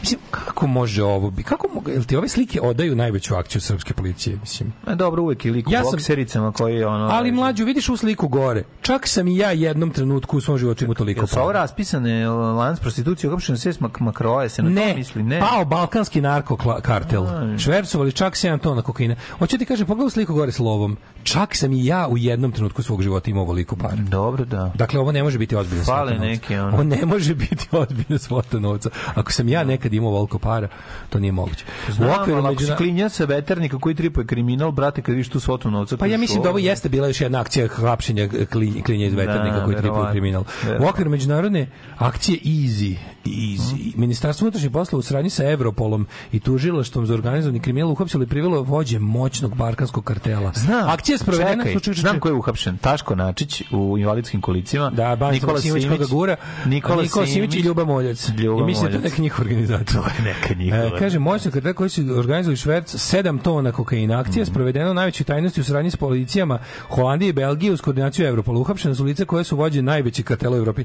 [0.00, 1.42] Mislim, kako može ovo bi?
[1.42, 4.36] Kako mogu, jel ti ove slike odaju najveću akciju srpske policije?
[4.36, 7.04] Mislim, A dobro, uvek je lik u Ja sam- boksericama koji je ono...
[7.06, 8.62] ali mlađu, vidiš u sliku gore.
[8.80, 12.28] Čak sam i ja jednom trenutku u svom životu imao toliko Jel su ovo raspisane
[12.28, 15.22] lanac prostitucije, uhapšen šest mak makroje, se na to Ne, misli?
[15.22, 15.40] Ne.
[15.40, 17.26] pao balkanski narkokartel.
[17.58, 19.16] Švercovali čak 7 tona kokaina.
[19.38, 20.96] Hoću ti kažem, pogledaj u sliku gore s lovom.
[21.22, 23.96] Čak sam i ja u jednom trenutku svog života imao ovoliko para.
[23.98, 24.72] Dobro, da.
[24.74, 26.26] Dakle, ovo ne može biti ozbiljna Fale svota novca.
[26.26, 26.72] neke, ono.
[26.74, 28.90] Ovo ne može biti ozbiljna svota novca.
[29.14, 30.68] Ako sam ja nekad imao ovoliko para,
[31.10, 31.64] to nije moguće.
[31.90, 35.28] Znam, u okviru ali ako si klinja sa veternika koji tripuje kriminal, brate, kad vidiš
[35.28, 35.96] tu svotu novca...
[35.96, 39.14] Pa ja mislim da ovo ovo- jeste bila još jedna akcija hapšenja klin- klinja iz
[39.14, 40.44] veternika Da, koji tripuje kriminal.
[40.80, 41.66] U okviru međunarodne
[41.98, 42.96] akcije Easy,
[43.30, 43.92] Easy.
[43.96, 48.62] Ministarstvo unutrašnjih poslova u saradnji sa Europolom i tužilaštvom za organizovani kriminal uhapsilo i privelo
[48.62, 50.52] vođe moćnog balkanskog kartela.
[50.54, 50.88] Znam.
[50.88, 52.76] Akcija je sprovedena Čekaj, slučaj- znam ko je uhapšen.
[52.78, 54.90] Taško Načić u invalidskim kolicima.
[54.90, 56.36] Da, Ban Nikola koga Simić, gura,
[56.66, 58.28] Nikola, Nikola Simić i Ljuba Moljac.
[58.38, 60.02] Ljuba I mislim da je neka njihova organizacija.
[60.02, 60.84] To je neka njihova.
[60.84, 64.20] E, kaže, moćno kartel koji su organizovali šverc 7 tona kokaina.
[64.20, 66.58] Akcija je sprovedena u najvećoj tajnosti u saradnji s policijama
[66.88, 68.60] Holandije i Belgije uz koordinaciju Evropola.
[68.60, 70.84] Uhapšena su lica koje su vođe najvećih kartela u Evropi.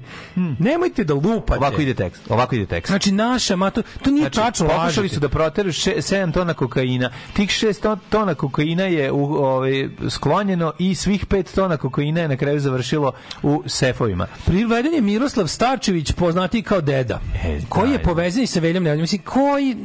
[0.59, 1.57] Nemojte da lupate.
[1.59, 2.30] Ovako ide tekst.
[2.31, 2.87] Ovako ide tekst.
[2.87, 4.67] Znači, naša, ma to, nije Znači, tačno.
[4.69, 6.01] pokušali su da proteru 7
[6.33, 7.09] tona kokaina.
[7.33, 9.71] Tih 6 tona kokaina je u, ovaj,
[10.09, 13.11] sklonjeno i svih 5 tona kokaina je na kraju završilo
[13.43, 14.27] u sefovima.
[14.45, 17.19] Priveden je Miroslav Starčević, poznatiji kao Deda,
[17.69, 19.01] koji je povezan sa Veljom Nemanjom.
[19.01, 19.75] Mislim, koji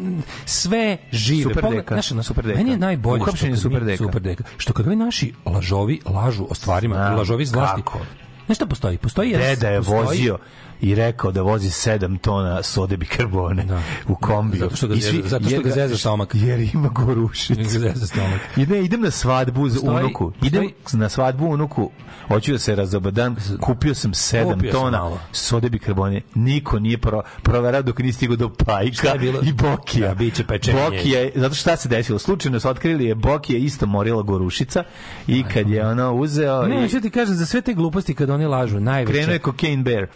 [0.47, 1.43] sve žive.
[1.45, 2.59] Super Pogled- deka, znaš, ono, super deka.
[2.59, 3.97] Meni je najbolje Uhapšen je super deka.
[3.99, 4.45] super deka.
[4.57, 7.77] Što kad ovi naši lažovi lažu o stvarima, Znam, lažovi iz vlasti.
[7.77, 7.99] kako?
[8.47, 8.99] Znaš šta postoji?
[8.99, 9.47] Postoji jedan...
[9.47, 10.39] Deda je postoji- vozio
[10.81, 13.67] i rekao da vozi 7 tona sode bikarbone
[14.09, 14.61] u kombiju.
[14.61, 16.35] Zato što ga I zeza- zato što jer ga zeza stomak.
[16.35, 17.55] Jer ima gorušicu.
[17.55, 18.41] Ga zeza stomak.
[18.57, 20.33] I ne, idem na svadbu za unuku.
[20.43, 21.91] Idem na svadbu unuku.
[22.29, 23.37] Hoću da se razobadam.
[23.61, 25.21] Kupio sam 7 Kupio sam tona malo.
[25.33, 26.21] sode bikarbone.
[26.35, 30.09] Niko nije pro, proverao dok nije stigao do pajka i Bokija.
[30.09, 30.79] Da, biće pečenje.
[30.81, 32.19] Bokija, zato šta se desilo?
[32.19, 34.85] Slučajno su otkrili je Bokija isto morila gorušica
[35.27, 38.31] i kad je ona uzeo Ne, i što ti kažem, za sve te gluposti kad
[38.31, 39.13] oni lažu, najveće...
[39.13, 40.07] krenuo je cocaine bear.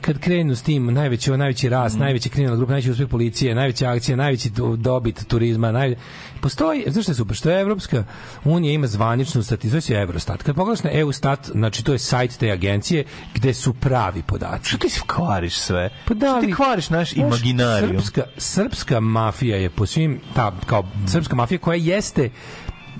[0.00, 4.16] Kad krenu s tim, najveći, najveći rast, najveći kriminalna grupa, najveći uspeh policije, najveća akcija,
[4.16, 5.94] najveći do- dobit turizma, naj...
[6.40, 8.04] postoji, znaš što je super, što je Evropska
[8.44, 10.42] unija ima zvaničnu statistiku, se Eurostat.
[10.42, 13.04] Kad pogledaš na Eustat, znači to je sajt te agencije
[13.34, 14.68] gde su pravi podaci.
[14.68, 15.90] Što ti kvariš sve?
[16.04, 18.02] Pa da, Što ti kvariš naš imaginarijum?
[18.02, 22.30] Srpska, srpska mafija je po svim, ta, kao srpska mafija koja jeste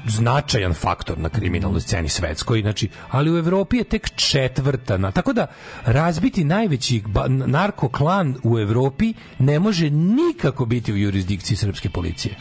[0.06, 4.96] značajan faktor na kriminalnoj sceni svetskoj, znači, ali u Evropi je tek četvrta.
[4.96, 5.46] Na, tako da
[5.84, 7.02] razbiti najveći
[7.46, 12.34] narkoklan u Evropi ne može nikako biti u jurisdikciji srpske policije.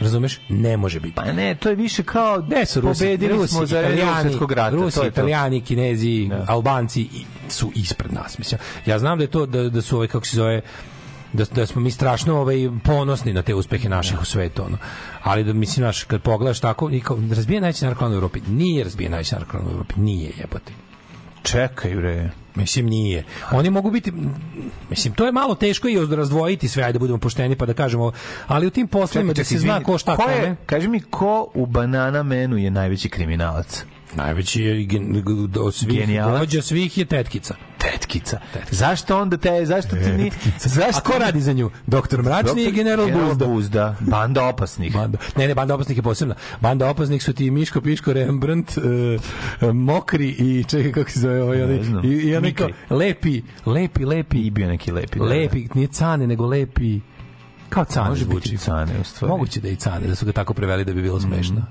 [0.00, 0.40] Razumeš?
[0.48, 1.14] Ne može biti.
[1.14, 2.98] Pa ne, to je više kao Gde su Rusi?
[3.00, 4.70] pobedili Rusi, smo za Italijani, rata.
[4.70, 5.14] Rusi, to je to.
[5.14, 8.38] Italijani, Kinezi, Albanci i- su ispred nas.
[8.38, 8.60] Mislim.
[8.86, 10.60] Ja znam da je to da, da su ovaj kako se zove
[11.32, 14.78] da, da smo mi strašno ovaj ponosni na te uspehe naših u svetu ono.
[15.22, 18.40] Ali da mislim naš kad pogledaš tako i kao razbija najveći narkoman u Evropi.
[18.48, 19.94] Nije razbija najveći narkoman u Evropi.
[19.96, 20.72] Nije jebote.
[21.42, 22.30] Čekaj bre.
[22.54, 23.24] Mislim nije.
[23.52, 24.12] Oni mogu biti
[24.90, 28.12] mislim to je malo teško i razdvojiti sve ajde budemo pošteni pa da kažemo
[28.46, 30.56] ali u tim poslovima da se zna ko šta ko je, kome.
[30.66, 33.84] Kaži mi, ko u Banana Menu je najveći kriminalac?
[34.14, 35.22] Najveći je gen,
[35.58, 36.08] od svih
[36.62, 37.54] svih je tetkica.
[37.82, 38.40] Tetkica.
[38.70, 40.30] Zašto onda te, zašto ti ni...
[40.58, 41.70] Zašto A ko radi za nju?
[41.86, 43.46] Doktor Mračni i general Buzda.
[43.46, 43.96] Buzda.
[44.00, 44.92] Banda opasnih.
[44.92, 45.18] Banda.
[45.36, 46.34] Ne, ne, banda opasnih je posebna.
[46.60, 51.84] Banda opasnih su ti Miško, Piško, Rembrandt, e, Mokri i čekaj kako se zove ovaj,
[51.84, 52.04] znam.
[52.04, 52.74] i, i Mikri.
[52.90, 55.18] lepi, lepi, lepi, I bio neki lepi.
[55.18, 57.00] da, lepi, nije cane, nego lepi,
[57.72, 58.50] kao cane Može zvuči.
[58.50, 59.30] biti cane, u stvari.
[59.30, 61.62] Moguće da je i cane, da su ga tako preveli da bi bilo smešno.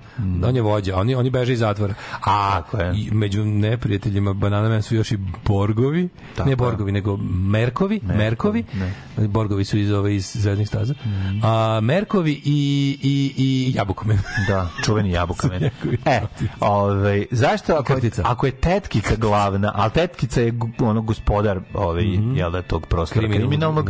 [0.44, 1.94] On je vođa, oni, oni beže iz zatvora.
[2.26, 2.94] A je.
[2.96, 6.56] i među neprijateljima Banana Man su još i Borgovi, Tako ne je.
[6.56, 8.64] Borgovi, nego Merkovi, Merkovi,
[9.18, 10.94] Borgovi su iz ove iz Zvezdnih staza.
[11.44, 14.18] A Merkovi i, i, i Jabukomen.
[14.48, 15.64] Da, čuveni jabukamen.
[15.72, 15.98] Jakovi.
[16.06, 16.22] E,
[16.60, 18.22] ovaj, zašto ako, Kartica.
[18.26, 22.04] ako je tetkica glavna, ali tetkica je ono gospodar ovaj,
[22.36, 23.90] jel da, tog prostora Kriminalnog, kriminalnog,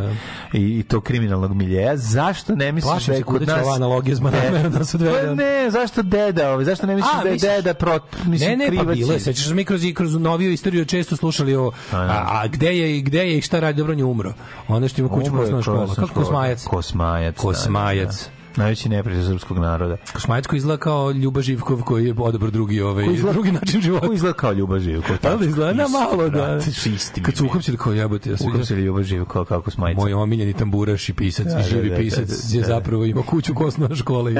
[0.53, 0.57] da.
[0.57, 3.65] i, i tog kriminalnog miljeja, zašto ne misliš Plašim da je kod nas...
[3.65, 5.27] ova analogija s Banana da se odvede.
[5.27, 7.51] Pa ne, zašto deda, ovaj, zašto ne misliš A, da je misliš?
[7.51, 9.19] deda pro, mislim, ne, ne, pa bilo je.
[9.19, 13.01] Sećaš se mi kroz, kroz noviju istoriju često slušali o a, a gde je i
[13.01, 14.33] gde je i šta radi dobro on je umro.
[14.67, 15.87] Ono što ima kuću osnovna škola.
[15.95, 16.25] Kako škola.
[16.25, 16.63] Kosmajac?
[16.63, 18.29] Kosmajac, da, Kosmajac.
[18.55, 19.97] Najveći neprijatelj srpskog naroda.
[20.13, 24.07] Kosmajecko izgleda kao Ljuba Živkov koji je odabrao drugi, ovaj, Ko izgleda- drugi način života.
[24.07, 25.15] Ko izgleda kao Ljuba Živkov?
[25.23, 26.59] Da li izgleda na malo, da.
[26.85, 30.01] isti Kad su uhapsili kao jebote, ja sam Uhapsili Ljuba Živkov kako smajica.
[30.01, 32.67] Moj omiljeni tamburaš i pisac Da, i da, živi da, pisac da, da, je da.
[32.67, 34.35] zapravo imao kuću u osnovnoj školi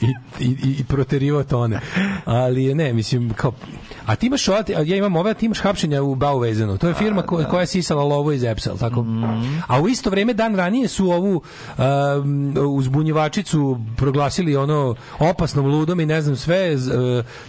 [0.00, 0.06] i,
[0.40, 1.80] i, i, i proterivao tone.
[2.24, 3.52] Ali ne, mislim, kao...
[4.06, 4.48] A ti imaš,
[4.84, 6.78] ja imam ove, a ti imaš hapšenja u Bauvezenu.
[6.78, 9.04] To je firma ko, koja je sisala lovo iz Epsel, tako?
[9.66, 11.42] A u isto vreme, dan ranije su ovu
[11.78, 12.54] um,
[13.20, 16.76] uzbunjivačicu proglasili ono opasnom ludom i ne znam sve, e,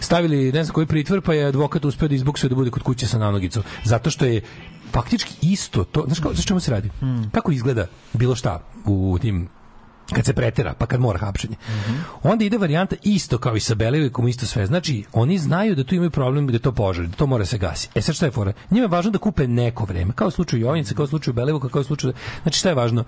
[0.00, 3.06] stavili ne znam koji pritvor, pa je advokat uspeo da izbuksuje da bude kod kuće
[3.06, 3.62] sa nanogicu.
[3.84, 4.42] Zato što je
[4.92, 6.90] faktički isto to, znaš kao, znaš čemu se radi?
[7.32, 9.48] Kako izgleda bilo šta u tim
[10.12, 11.56] kad se pretera, pa kad mora hapšenje.
[12.22, 14.66] Onda ide varijanta isto kao i sa Belivikom, isto sve.
[14.66, 17.88] Znači, oni znaju da tu imaju problem da to požar, da to mora se gasi.
[17.94, 18.52] E sad šta je fora?
[18.70, 21.68] Njima je važno da kupe neko vreme, kao u slučaju Jovnice, kao u slučaju Belivuka,
[21.68, 22.14] kao u slučaju...
[22.42, 23.04] Znači, šta je važno?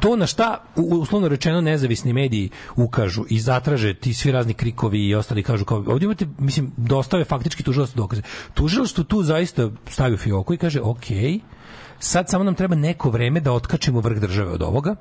[0.00, 5.14] To na šta uslovno rečeno nezavisni mediji ukažu i zatraže ti svi razni krikovi i
[5.14, 8.22] ostali kažu kao ovdje imate mislim dostave faktički tužilaštvo dokaze.
[8.54, 11.04] Tužilaštvo tu zaista stavi u fioku i kaže ok,
[11.98, 14.96] sad samo nam treba neko vreme da otkačimo vrh države od ovoga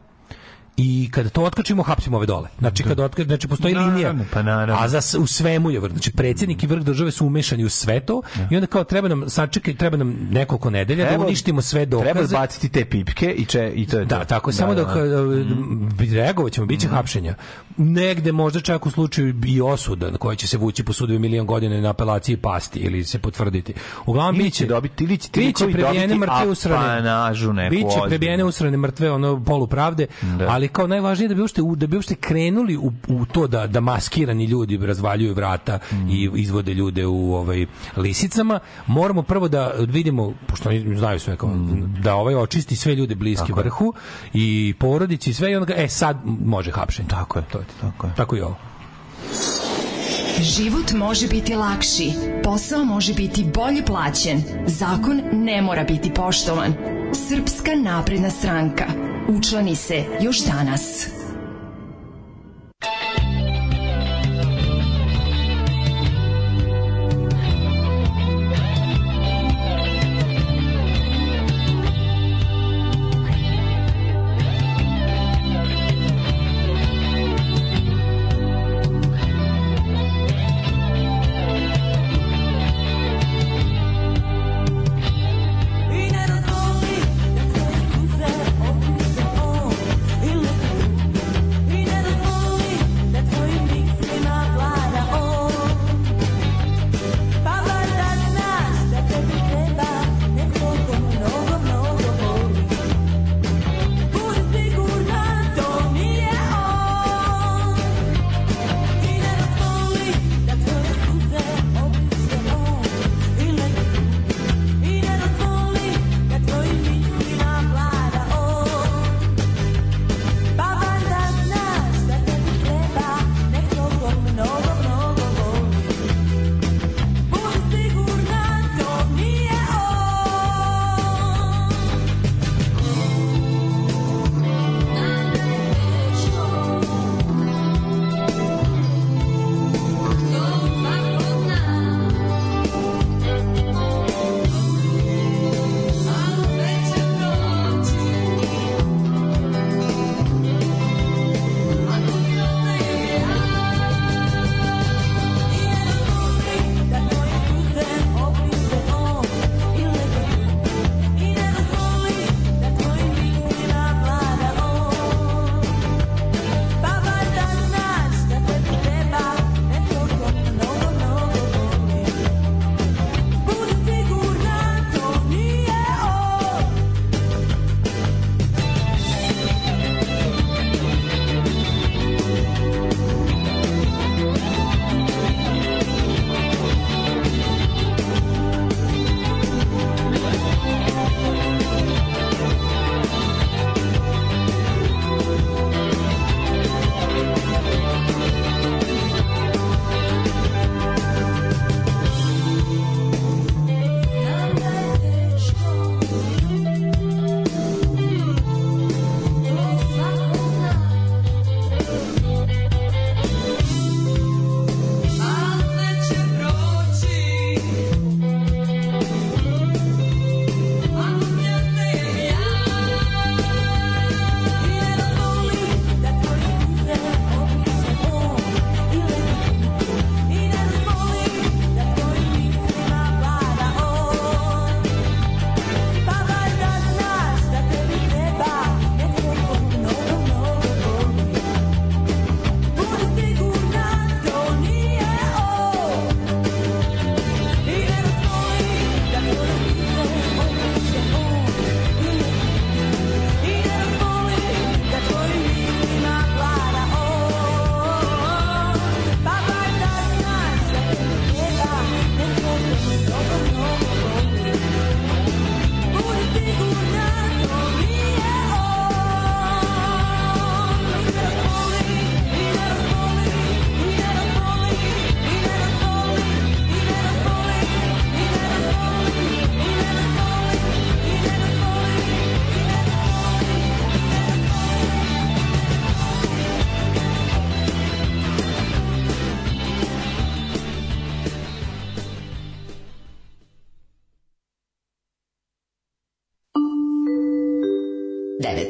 [0.77, 2.49] i kada to otkačimo hapsimo ove dole.
[2.59, 4.15] Znači kada otkačimo, znači postoji Naravno, linija.
[4.33, 4.75] pa naravno.
[4.75, 5.91] A za u svemu je vrh.
[5.91, 9.29] Znači predsjednik i vrh države su umešani u sve to i onda kao treba nam
[9.29, 12.13] sačekaj, treba nam nekoliko nedelja da Treba- uništimo sve dokaze.
[12.13, 14.25] Treba baciti te pipke i če i to je Da, to.
[14.25, 15.87] tako, samo dok Mhm.
[15.89, 17.35] da, reagovat ćemo, bit će hapšenja.
[17.79, 21.45] Negde možda čak u slučaju i osuda na koja će se vući po sudu milion
[21.45, 23.73] godina na apelaciji pasti ili se potvrditi.
[24.05, 27.01] Uglavnom, Ili bit će će dobiti- ili će biće prebijene mrtve usrane.
[27.69, 30.07] Biće prebijene usrane mrtve, ono polupravde,
[30.47, 33.67] ali kao najvažnije je da bi uopšte, da bi uopšte krenuli u, u to da,
[33.67, 37.65] da maskirani ljudi razvaljuju vrata i izvode ljude u ovaj
[37.97, 41.51] lisicama, moramo prvo da vidimo, pošto oni znaju sve, kao,
[42.01, 43.93] da ovaj očisti sve ljude bliski vrhu
[44.33, 47.07] i porodici sve i onda ga, e sad može hapšenje.
[47.09, 47.45] Tako je.
[47.51, 47.65] To je.
[47.81, 48.13] Tako je.
[48.15, 48.55] Tako i ovo.
[50.41, 52.11] Život može biti lakši,
[52.43, 56.73] posao može biti bolje plaćen, zakon ne mora biti poštovan.
[57.13, 58.85] Srpska napredna stranka.
[59.27, 61.07] Učlani se još danas.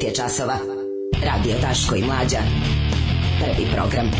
[0.09, 0.57] Je časova.
[1.23, 2.39] Radio Daško i Mlađa.
[3.39, 4.11] Prvi program.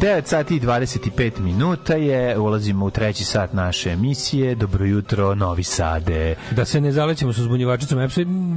[0.00, 4.54] 9 sati i 25 minuta je, ulazimo u treći sat naše emisije.
[4.54, 6.34] Dobro jutro, Novi Sade.
[6.50, 7.98] Da se ne zalećemo sa uzbunjivačicom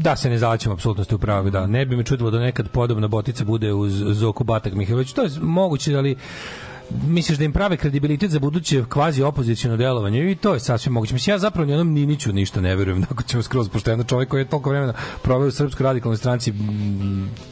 [0.01, 1.67] da se ne zalećemo, apsolutno ste u pravu, da.
[1.67, 5.14] Ne bi me čudilo da nekad podobna botica bude uz Zoku Batak Mihajlović.
[5.14, 6.17] To je moguće, ali
[7.08, 11.14] misliš da im prave kredibilitet za buduće kvazi opoziciono delovanje i to je sasvim moguće.
[11.14, 14.50] Mislim, ja zapravo nijednom Niniću ništa ne verujem, ako ćemo skroz pošteno čovjek koji je
[14.50, 16.53] toliko vremena proveo u Srpskoj radikalnoj stranci,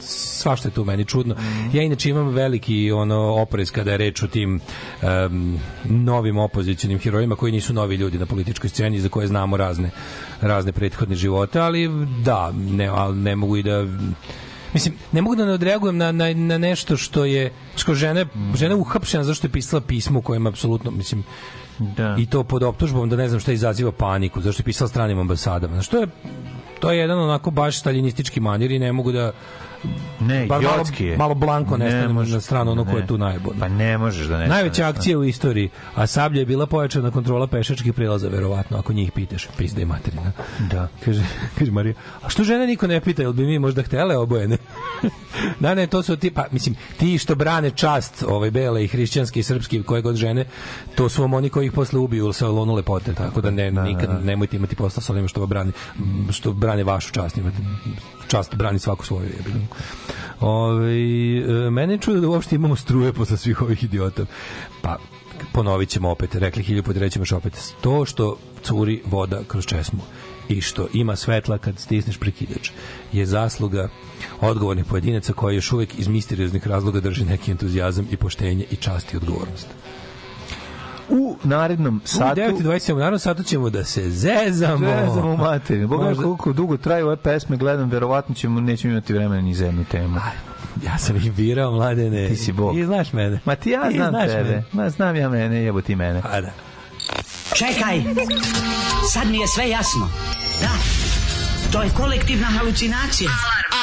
[0.01, 1.35] svašta je tu meni čudno.
[1.74, 4.59] Ja inače imam veliki ono oprez kada je reč o tim
[5.01, 9.90] em, novim opozicionim herojima koji nisu novi ljudi na političkoj sceni za koje znamo razne
[10.42, 11.90] razne prethodne živote, ali
[12.24, 13.85] da, ne, ali ne mogu i da
[14.76, 18.76] Mislim, ne mogu da ne odreagujem na, na, na nešto što je što žena, žena
[18.76, 21.24] je uhapšena zašto je pisala pismo kojem apsolutno, mislim,
[21.80, 22.16] Da.
[22.20, 25.74] i to pod optužbom da ne znam šta izaziva paniku, zašto je pisala stranim ambasadama.
[25.74, 26.08] Znaš, to je,
[26.80, 29.32] to je jedan onako baš staljinistički manir i ne mogu da
[30.19, 31.17] Ne, bar malo, jotski je.
[31.17, 33.07] malo blanko Ne nestane može- na stranu ono ko je ne.
[33.07, 33.59] tu najbolje.
[33.59, 34.47] Pa ne možeš da ne.
[34.47, 39.11] Najveća akcija u istoriji, a sablja je bila pojačana kontrola pešačkih prelaza, verovatno, ako njih
[39.11, 40.31] pitaš, pizda i materina.
[40.72, 40.88] Da.
[41.05, 41.23] Kaže,
[41.59, 44.57] kaže Marija, a što žene niko ne pita, jel bi mi možda htele obojene?
[45.59, 49.39] da, ne, to su ti, pa, mislim, ti što brane čast ovaj, bele i hrišćanske
[49.39, 50.45] i srpske, koje god žene,
[50.95, 54.25] to su vam oni koji ih posle ubiju sa lonu lepote, tako da ne, nikad
[54.25, 55.72] nemojte imati posla sa onima što, vam brani,
[56.31, 57.57] što brane vašu čast, imate
[58.28, 59.66] čast brani svaku svoju jebigu.
[60.40, 64.26] Ove, e, mene je čudo da uopšte imamo struje posle svih ovih idiota.
[64.82, 64.98] Pa,
[65.54, 67.74] ponovit ćemo opet, rekli hilju put, rećemo još opet.
[67.82, 70.00] To što curi voda kroz česmu
[70.50, 72.70] i što ima svetla kad stisneš prekidač
[73.12, 73.90] je zasluga
[74.42, 79.14] odgovornih pojedinaca koji još uvek iz misterioznih razloga drži neki entuzijazam i poštenje i čast
[79.14, 79.68] i odgovornost.
[81.09, 82.42] U narednom Satu...
[82.42, 84.77] U 9.27 u narednom satu ćemo da se zezamo.
[84.88, 85.88] Zezamo u materiju.
[85.88, 89.66] Boga Možda- koliko dugo traju ove pesme, gledam, verovatno ćemo, nećemo imati vremena ni za
[89.66, 90.19] jednu temu.
[90.84, 92.27] Ja sam ih birao, mladene.
[92.27, 92.77] Ti si bog.
[92.77, 93.40] I znaš mene.
[93.45, 94.43] Ma ti ja Ti znam tebe.
[94.43, 94.64] mene.
[94.72, 96.22] Ma znam ja mene, jebo ti mene.
[96.22, 96.51] Pa da.
[97.56, 98.03] Čekaj,
[99.09, 100.09] sad mi je sve jasno.
[100.61, 100.69] Da,
[101.72, 103.30] to je kolektivna halucinacija.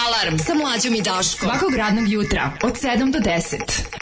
[0.03, 1.49] Alarm sa mlađom i Daškom.
[1.49, 4.02] Svakog radnog jutra od 7 do 10.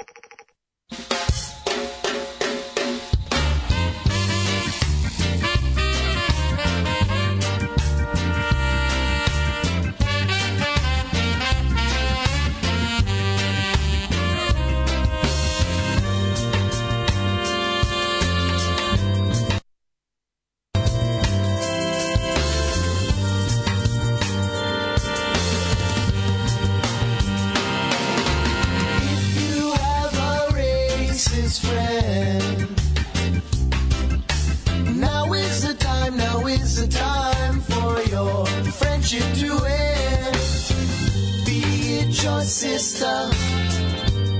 [42.40, 43.30] Your sister,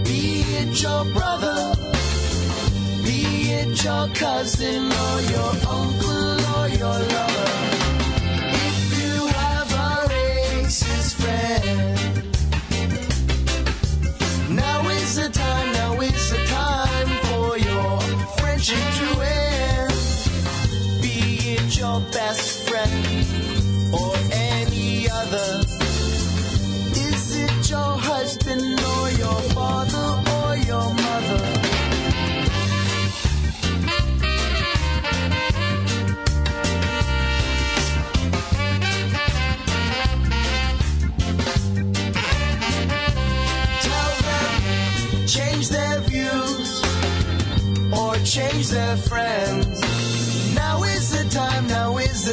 [0.04, 1.74] be it your brother,
[3.04, 7.69] be it your cousin or your uncle or your lover.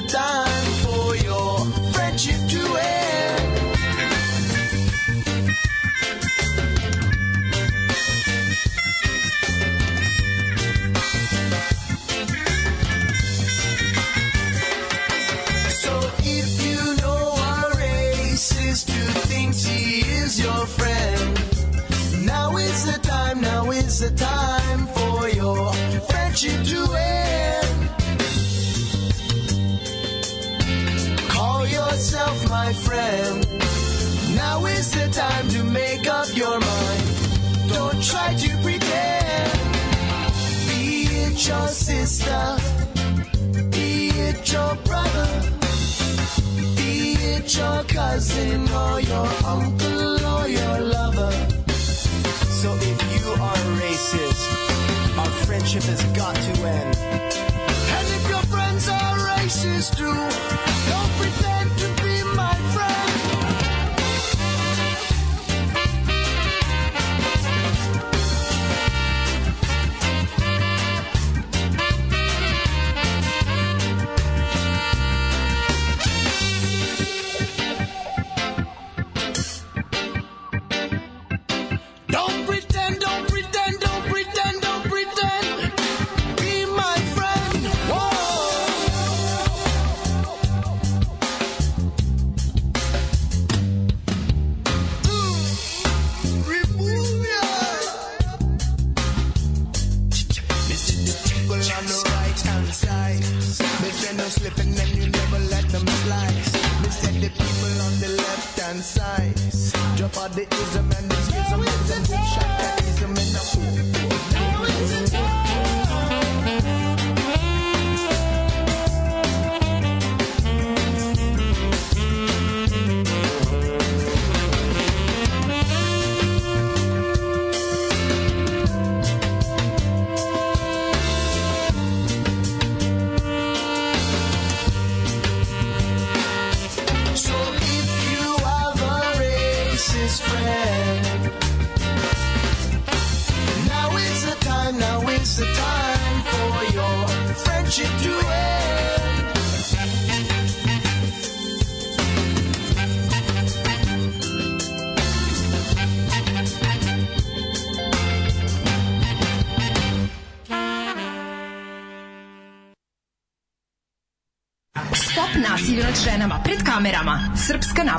[0.01, 0.66] Now is
[41.47, 42.57] it your sister,
[43.71, 45.27] be it your brother.
[46.75, 51.31] Be it your cousin or your uncle or your lover.
[52.61, 56.97] So if you are racist, our friendship has got to end.
[57.95, 60.76] And if your friends are racist too,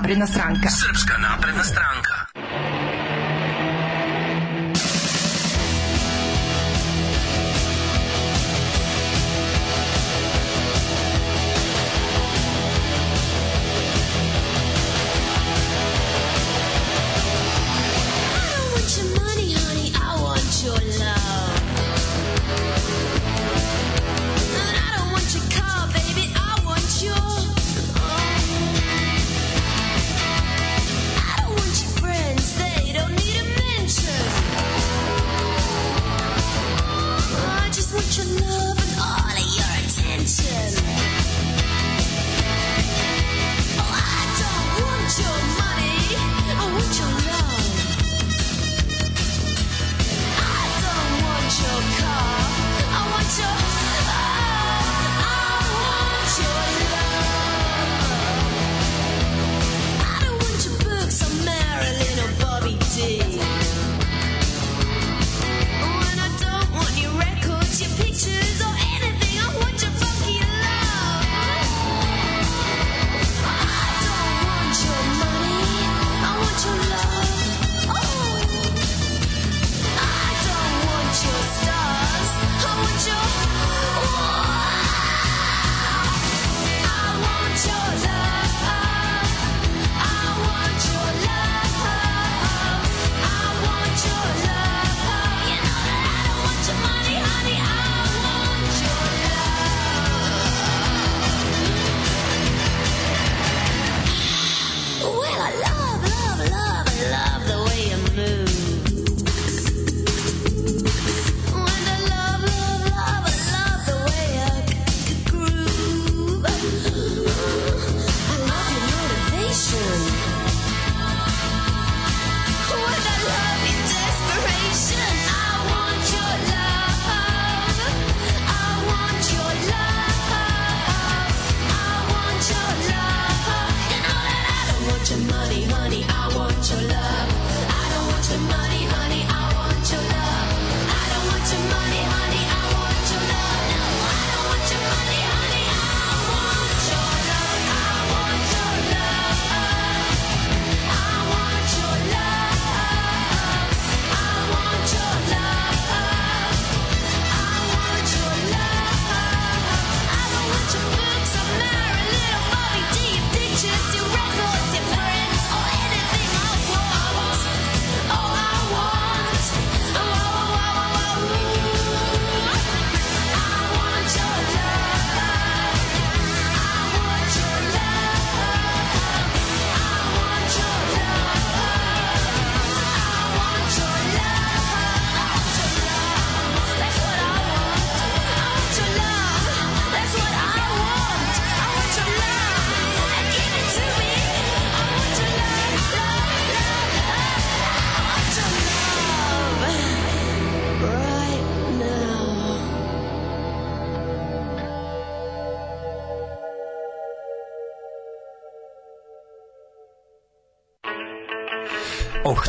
[0.09, 0.71] napredna stranka.
[0.71, 0.98] Srpska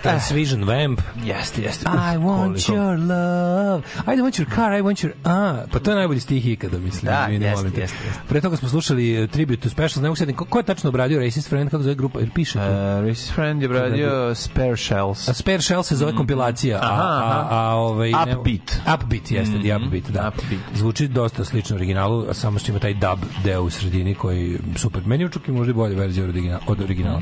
[0.09, 1.01] Transvision Vamp.
[1.23, 1.87] Jeste, jeste.
[1.87, 3.38] I want your love.
[3.77, 5.13] I don't want your car, I want your...
[5.23, 7.11] A, pa to je najbolji stih ikada, mislim.
[7.11, 7.97] Da, jeste, jeste, jeste.
[8.29, 11.19] Pre toga smo slušali uh, Tribute to Special, ne mogu ko, ko je tačno obradio
[11.19, 12.59] Racist Friend, kako zove grupa, jer piše tu?
[12.59, 15.27] Uh, Racist Friend je obradio Spare Shells.
[15.29, 17.47] A Spare Shell se zove kompilacija, a, Aha, a, aha.
[17.51, 18.11] a, ovaj...
[18.11, 18.79] ne- Upbeat.
[18.95, 20.31] Upbeat, jeste, the Upbeat, da.
[20.75, 25.01] Zvuči dosta slično originalu, a samo što ima taj dub deo u sredini koji super.
[25.05, 26.61] Meni je čak i možda i bolja verzija od originala.
[26.67, 27.21] Od originala.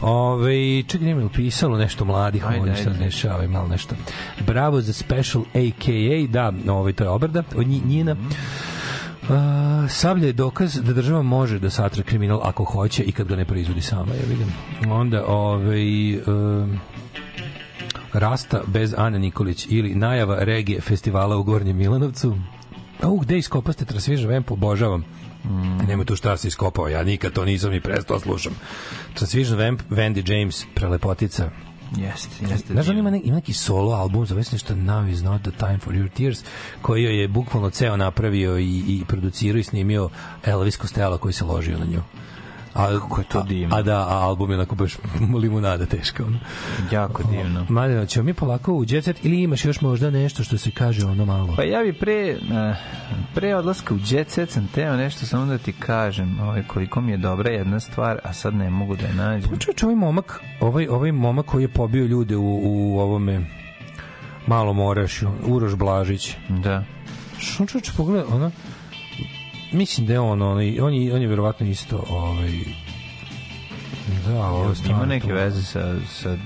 [0.00, 2.82] Ove, čekaj, nema li pisalo nešto mladih, Ajde, ajde.
[2.84, 3.94] sad dešava, malo nešto.
[4.46, 5.44] Bravo za Special
[5.86, 8.16] AKA, da, ovaj, to je obrada, od nji- njina.
[9.22, 9.30] Uh,
[9.90, 13.44] sablja je dokaz da država može da satra kriminal ako hoće i kad ga ne
[13.44, 14.52] proizvodi sama, ja vidim.
[14.92, 16.78] Onda, ovaj, um,
[18.12, 22.36] Rasta bez Ane Nikolić ili najava regije festivala u Gornjem Milanovcu.
[23.02, 25.04] A u, gde iskopaste Transviža Vamp, obožavam.
[25.44, 25.86] Mm.
[25.88, 28.52] Nema tu šta se iskopao, ja nikad to nisam ni prestao slušam.
[29.14, 31.50] Transvision Vamp, Wendy James, prelepotica.
[31.96, 32.72] Jeste, jeste.
[32.72, 35.50] Znaš, on ima, neki, ima neki solo album, zove se nešto Now is not the
[35.50, 36.44] time for your tears,
[36.82, 40.08] koji je bukvalno ceo napravio i, i producirao i snimio
[40.44, 42.02] Elvis Costello koji se ložio na nju.
[42.76, 43.76] A, Kako je to divno.
[43.76, 44.96] A, da, a album je onako baš
[45.42, 46.24] limunada teška.
[46.24, 46.38] Ono.
[46.92, 47.66] Jako divno.
[47.68, 51.06] Mladeno, ćemo mi polako u jet set ili imaš još možda nešto što se kaže
[51.06, 51.54] ono malo?
[51.56, 52.76] Pa ja bi pre, eh,
[53.34, 57.12] pre odlaska u jet set sam teo nešto samo da ti kažem ovaj, koliko mi
[57.12, 59.58] je dobra jedna stvar, a sad ne mogu da je nađem.
[59.58, 63.46] Čovječ, ovaj momak, ovaj, ovaj momak koji je pobio ljude u, u ovome
[64.46, 66.34] malom orašu, Uroš Blažić.
[66.48, 66.84] Da.
[67.38, 68.50] Što čovječ, pogledaj, ono,
[69.72, 70.60] mislim da je on, ono, on
[70.94, 72.50] je, on je verovatno isto, ovaj,
[74.26, 75.34] da, ovo stvarno Ima neke to.
[75.34, 76.36] veze sa, sa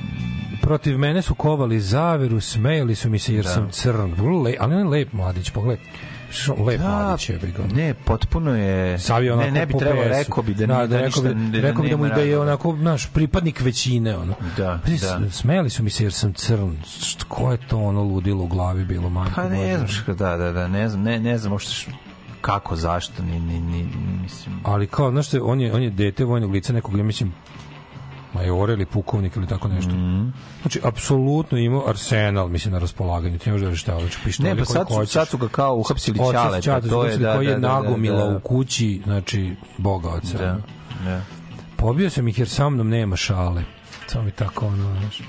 [0.63, 3.51] Protiv mene su kovali zaveru, smejali su mi se jer Da.
[3.51, 4.15] sam crn.
[4.45, 5.85] Le, ali on je lep mladić, pogledaj.
[6.31, 7.63] Što lep Da, mladić je, bi ga.
[7.75, 8.99] Ne, potpuno je...
[8.99, 11.61] Savi onako ne, ne bi trebalo, rekao bi da, da, da, da, rekao ništa, bi,
[11.61, 14.35] rekao bi da mu da je onako naš pripadnik većine ono.
[14.57, 15.31] Da, Pa, da.
[15.31, 16.77] Smejali su mi se jer sam crn.
[17.03, 19.33] Što ko je to ono ludilo u glavi bilo majko?
[19.35, 21.91] Pa ne znam da, da, da, ne znam, ne, ne znam uopšte
[22.41, 23.89] kako, zašto, ni, ni, ni,
[24.23, 24.61] mislim...
[24.65, 27.33] Ali kao, znaš što, on je, on je dete vojnog lica nekog, ja mislim,
[28.35, 29.91] majore ili pukovnik ili tako nešto.
[29.91, 30.29] Mhm.
[30.61, 33.39] Znači, apsolutno imao arsenal, mislim, na raspolaganju.
[33.39, 35.13] Ti ne možeš da šta, znači, pištolje Ne, pa sad su, hoćeš.
[35.13, 37.75] sad su ga kao uhapsili Ćaleta, Ćata to je, da, koji je da, da, da,
[37.75, 38.37] nagomila da.
[38.37, 40.39] u kući, znači, boga oca.
[40.39, 40.59] Da,
[41.05, 41.21] da.
[41.77, 43.63] Pobio sam ih jer sa mnom nema šale.
[44.07, 45.23] Samo mi tako ono, znaš.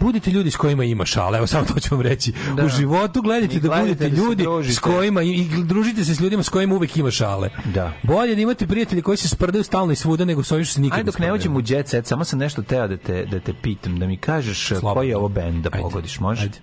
[0.00, 2.32] Budite ljudi s kojima ima šale, evo samo to ću vam reći.
[2.56, 2.64] Da.
[2.64, 4.74] U životu gledajte da budete da ljudi družite.
[4.74, 7.50] s kojima i, i družite se s ljudima s kojima uvek ima šale.
[7.64, 7.92] Da.
[8.02, 10.80] Bolje da imate prijatelje koji se sprdaju stalno i svuda nego s ovim što se
[10.80, 13.40] nikad Ajde dok ne uđemo u jet set, samo sam nešto teo da te, da
[13.40, 14.94] te pitam, da mi kažeš Slobodno.
[14.94, 16.42] koji je ovo bend da pogodiš, može?
[16.42, 16.58] Ajde.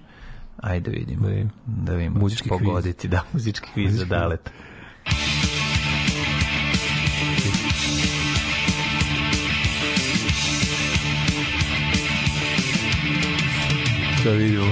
[0.58, 1.22] Ajde vidimo.
[1.22, 1.50] Da vidim.
[1.66, 2.20] Da vidimo.
[2.20, 2.60] Muzički kviz.
[2.60, 5.53] pogoditi, da, muzički kviz za kviz.
[14.32, 14.64] With you.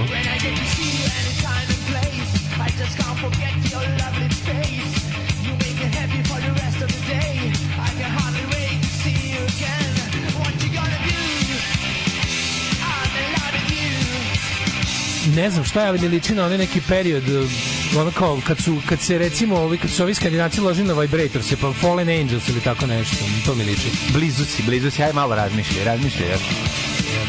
[15.36, 17.50] ne znam šta je, ali mi liči na onaj neki period uh,
[17.98, 21.42] ono kao kad su kad se recimo ovi kad su ovi skandinavci ložili na vibrator
[21.42, 23.16] se pa Fallen Angels ili tako nešto
[23.46, 26.30] to mi liči Blizu si, blizu si, aj malo razmišljaj, razmišljaj.
[26.30, 26.81] Ja.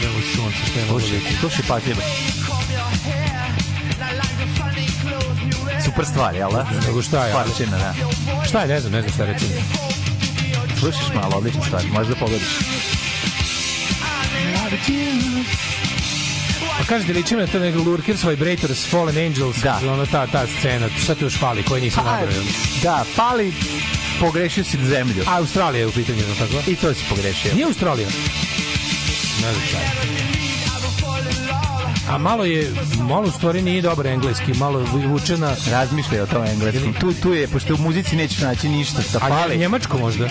[0.09, 2.01] U sunce šta je mogu biti slušaj pažljivo.
[5.85, 6.67] Super stvar, jel da?
[6.87, 7.31] Nego šta je?
[7.31, 7.93] Stvarčina, da.
[8.47, 9.45] šta je ne znam ne znam šta reći
[10.79, 12.47] Slušaš malo, odlična stvar, možda pogodiš.
[16.77, 19.79] pa kažete liči na to nego Lurkers Vibrators Fallen Angels Da.
[19.83, 22.43] ono ta ta scena šta ti još fali koji nisam Pa, nabrojao
[22.83, 23.53] da, pali,
[24.19, 25.23] pogrešio si zemlju.
[25.27, 27.53] a Australija je u pitanju tako I to si pogrešio.
[27.53, 28.07] nije Australija
[29.45, 30.13] ne znam šta je.
[32.09, 32.71] A malo je,
[33.09, 35.55] malo u stvari nije dobar engleski, malo vuče na...
[35.71, 36.93] Razmišljaj o tom engleskom.
[36.93, 40.29] Tu, tu je, pošto u muzici nećeš naći ništa sa A Njemačko možda?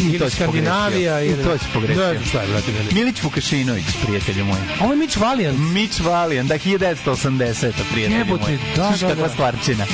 [0.00, 1.20] I to Skandinavija?
[1.20, 1.40] Ili...
[1.40, 1.94] I to si pogrešio.
[2.12, 2.94] Znam šta je, brate, mili.
[2.94, 4.58] Milić Vukašinović, prijatelju moj.
[4.80, 5.58] Ovo je Mitch Valiant.
[5.72, 8.58] Mitch Valiant, da, 1980, prijatelju Jebote, moj.
[8.76, 9.32] da, Slušaj da, kakva da.
[9.32, 9.84] stvarčina.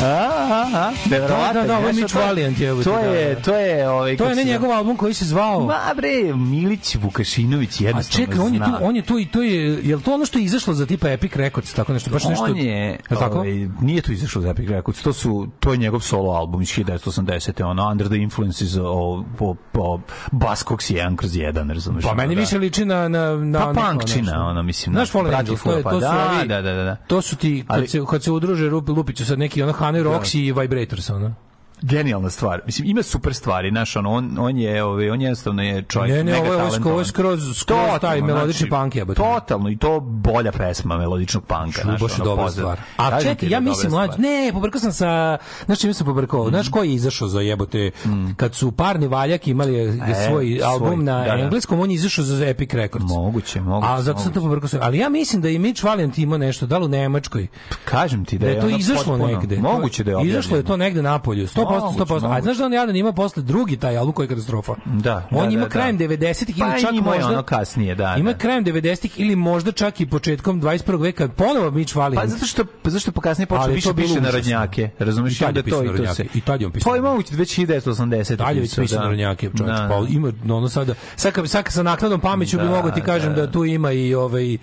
[0.00, 0.92] A, a, a.
[1.04, 1.18] Da,
[1.52, 3.42] da, da, ovo je to- Valiant, jebote, To da, je, da.
[3.42, 5.60] to je, ovaj, To je ne njegov album koji se zvao...
[5.60, 8.78] Ma bre, Milić Vukašinović A jednostavno čekaj, on je tu, zna.
[8.82, 11.08] on je tu i to je, je li to ono što je izašlo za tipa
[11.10, 12.44] Epic Records, tako nešto, baš nešto...
[12.44, 13.38] On je, tako?
[13.38, 16.68] ovaj, nije to izašlo za Epic Records, to su to je njegov solo album iz
[16.68, 17.64] 1980.
[17.64, 19.24] ono Under the Influences o
[19.72, 20.00] po po
[20.32, 22.04] Buzzcocks 1 kroz 1, razumeš?
[22.04, 22.40] Pa meni da.
[22.40, 23.08] više liči na...
[23.08, 26.00] na, na Pa punkčina, ono, mislim, Znaš na- Fallen Angels, to, je, Fulpa, to su
[26.00, 26.96] da, ovi, da, da, da.
[26.96, 30.34] To su ti, kad, Ali- se, kad se udruže Lupiću sad neki ono Hanoi Rocks
[30.34, 31.34] i Vibrators, ono.
[31.82, 32.60] Genijalna stvar.
[32.66, 36.24] Mislim ima super stvari, znaš, ono, on on je, ovaj, on jednostavno je čovjek Ne,
[36.24, 39.20] ne, mega ovo je, ovo je je skroz, skroz taj Totalno, melodični znači, punk jebote.
[39.22, 42.76] Totalno i to bolja pesma melodičnog panka, Ču, znaš, baš je ono, dobra pozdrav.
[42.76, 43.06] stvar.
[43.12, 44.20] A čekaj, da ja je mislim mlađ, stvar.
[44.20, 47.90] ne, pobrkao sam sa, znaš čime sam pobrkao, znaš koji je izašao za jebote,
[48.36, 49.92] kad su parni valjak imali E,
[50.28, 51.42] svoj svoj, album na da, da.
[51.42, 53.04] engleskom, on je izašao za Epic Records.
[53.08, 53.92] Moguće, moguće.
[53.92, 54.68] A zato sam to pobrkao.
[54.82, 57.46] Ali ja mislim da je Mitch Valiant imao nešto, da li u Nemačkoj,
[57.84, 59.56] Kažem ti da, da je to izašlo negde.
[59.58, 60.38] Moguće da je objavljeno.
[60.38, 62.36] Izašlo je to negde napolju, 100%, Moguće, 100%.
[62.36, 64.74] A znaš da on jadan ima posle drugi taj album koji je katastrofa?
[64.84, 65.72] Da, On da, ima da, da.
[65.72, 67.32] krajem 90-ih Pa ili čak imao je možda...
[67.32, 68.38] ono kasnije, da, Ima da.
[68.38, 71.00] krajem 90-ih ili možda čak i početkom 21.
[71.02, 72.22] veka ponovo Mitch Valiant.
[72.22, 75.36] Pa zato što pa zašto po kasnije počeo više piše narodnjake, razumeš?
[75.36, 76.24] I tad je to i to se.
[76.34, 78.36] I tad je on pisao Pa i moguće već 1980.
[78.36, 79.00] Dalje već piše da.
[79.00, 79.78] narodnjake, čovječ.
[79.78, 80.06] Da, Pa da.
[80.08, 83.34] ima no, ono sada, sad, sad kad sa naknadnom pameću bi Da, mogo ti kažem
[83.34, 83.52] da, da.
[83.52, 84.58] tu ima i ovaj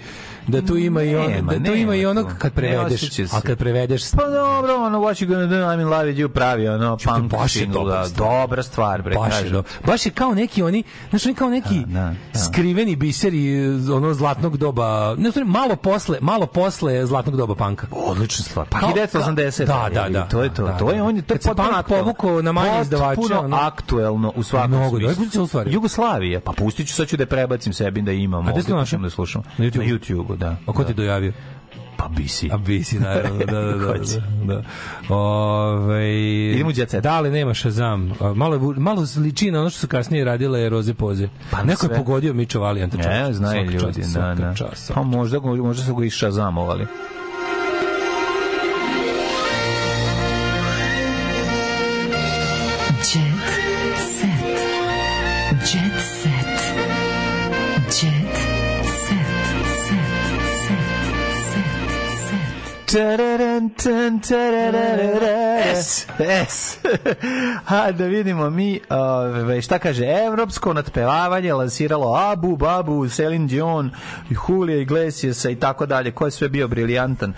[0.48, 2.30] da tu ima i Nema, da tu ima i nema ono tu.
[2.38, 6.06] kad prevedeš, a kad prevedeš Pa dobro, ono, what you gonna do, I'm in love
[6.06, 8.30] with you, pravi, ono, Punk baš je dobra da, stvar.
[8.40, 11.80] dobra stvar, bre, baš je, do- baš je kao neki oni, znaš, oni kao neki
[11.86, 12.14] da.
[12.42, 13.58] skriveni biseri
[13.90, 17.88] ono zlatnog doba, ne, stvari, malo posle, malo posle zlatnog doba panka.
[17.92, 18.68] Odlična stvar.
[18.68, 19.66] Pa Kao- 1980.
[19.66, 20.26] Da, da, da.
[20.26, 20.64] To je to.
[20.64, 21.04] Da, to je da.
[21.04, 25.00] on je to je punk povukao na manje izdavače, Potpuno ono- aktuelno u svakom Mnogo,
[25.48, 25.74] stvari.
[25.74, 26.40] Jugoslavija.
[26.40, 28.48] Pa pustit ću, sad ću da prebacim sebi da imam.
[28.48, 28.68] A gde pa
[29.02, 29.44] da slušam.
[29.58, 29.78] Na YouTubeu?
[29.80, 29.96] Na
[30.36, 30.56] da.
[30.66, 30.88] A ko da.
[30.88, 31.34] ti dojavio?
[32.08, 32.50] Pa bisi.
[32.52, 33.94] A bisi, naravno, da, da, da.
[33.94, 34.20] Ko će?
[34.44, 34.64] da, da.
[35.16, 36.14] Ove,
[36.54, 37.04] Idemo u Set.
[37.04, 38.14] Da li nema Shazam?
[38.36, 41.28] Malo, je malo liči na ono što su kasnije radile Roze Poze.
[41.52, 41.96] Pa Neko je sve.
[41.96, 42.98] pogodio Mičo Valijanta.
[42.98, 44.54] Ne, znaju ljudi, čast, da, da.
[44.56, 46.88] čast, svaka Pa možda, možda su ga i šazamovali.
[65.76, 66.06] S.
[66.48, 66.78] S.
[67.66, 73.92] Ha, da vidimo mi, ove, šta kaže, evropsko natpevavanje lansiralo Abu, Babu, Celine Dion,
[74.30, 77.34] Julija Iglesiasa i tako dalje, ko je sve bio briljantan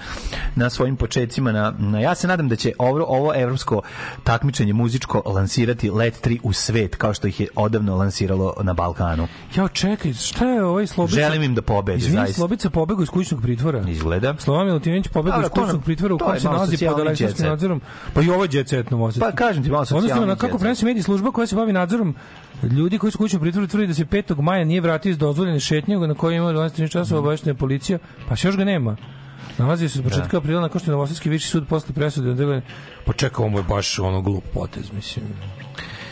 [0.56, 1.52] na svojim početcima.
[1.52, 3.82] Na, na, ja se nadam da će ovo, ovo evropsko
[4.24, 9.28] takmičenje muzičko lansirati Let 3 u svet, kao što ih je odavno lansiralo na Balkanu.
[9.56, 11.16] Ja, čekaj, šta je ovaj Slobica?
[11.16, 12.34] Želim im da pobede, Izvini, zaista.
[12.34, 13.84] Slobica pobegao iz kućnog pritvora.
[13.88, 14.36] Izgleda.
[14.38, 17.82] Slovan Milutinović pobegao iz kućnog pritvora u je se nalazi pod elektronskim nadzorom.
[18.14, 19.32] Pa i ovo je jet set novosadski.
[19.32, 21.74] Pa kažem ti, malo Odnosno, socijalni na jet kako prenosi mediji služba koja se bavi
[21.74, 22.16] nadzorom
[22.64, 24.42] ljudi koji su u kućnom pritvoru tvrdi da se 5.
[24.42, 28.58] maja nije vratio iz dozvoljene šetnje na kojoj ima 12 časova obaveštena policija, pa još
[28.58, 28.96] ga nema.
[29.58, 32.62] Nalazi se od početka aprila nakon što je Novosadski viši sud posle presude odredio.
[33.06, 35.26] Pa čekaj, ovo je baš ono glup potez, mislim.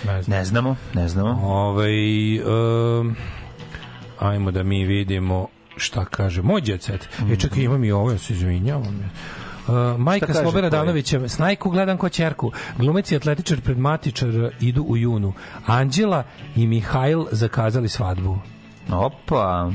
[0.06, 0.38] Ne znam.
[0.38, 1.40] Ne znamo, ne znamo.
[1.44, 3.16] Ovaj um,
[4.20, 5.48] ajmo da mi vidimo
[5.78, 7.10] šta kaže moj jet set.
[7.32, 9.12] E čekaj, imam i ovo, ja se izvinjavam.
[9.68, 10.70] Uh, majka Slobera?
[10.70, 12.52] Danovića, snajku gledam ko čerku.
[12.78, 15.34] Glumec i atletičar pred matičar idu u junu.
[15.66, 16.24] Anđela
[16.56, 18.40] i Mihajl zakazali svadbu.
[18.92, 19.72] Opa.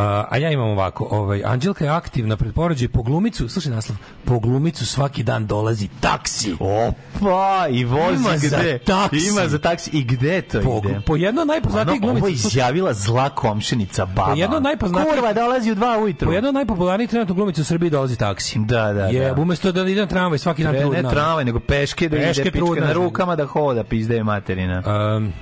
[0.00, 4.38] A ja imam ovako, ovaj, Anđelka je aktivna pred porođaj po glumicu, slušaj naslov, po
[4.38, 6.54] glumicu svaki dan dolazi taksi.
[6.60, 8.78] Opa, i vozi Ima za gde?
[8.78, 9.28] taksi.
[9.28, 9.90] Ima za taksi.
[9.90, 11.00] I gde to Po, ide?
[11.00, 12.40] po jedno najpoznatijih Ono, ovo glumica.
[12.40, 14.24] slušaj, izjavila zla komšenica baba.
[14.24, 16.28] Po jedno najpoznatijih- Kurva, dolazi u dva ujutru.
[16.28, 18.58] Po jedno najpopularnijih trenutno glumica u Srbiji dolazi taksi.
[18.58, 19.40] Da, da, Je, da.
[19.42, 22.80] umesto da ide na tramvaj svaki dan Ne, tramvaj, nego peške da Peške ide pička
[22.80, 24.82] na rukama da hoda, pizde je materina.
[25.16, 25.32] Um,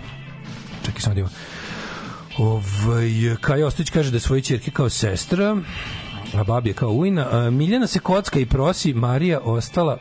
[0.84, 1.28] čekaj samo da.
[2.38, 5.56] Ovaj, Kaja Ostojić kaže da je svoje čerke kao sestra,
[6.34, 7.50] a babi je kao ujna.
[7.50, 9.98] Miljana se kocka i prosi, Marija ostala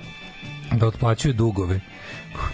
[0.71, 1.79] da otplaćuje dugove.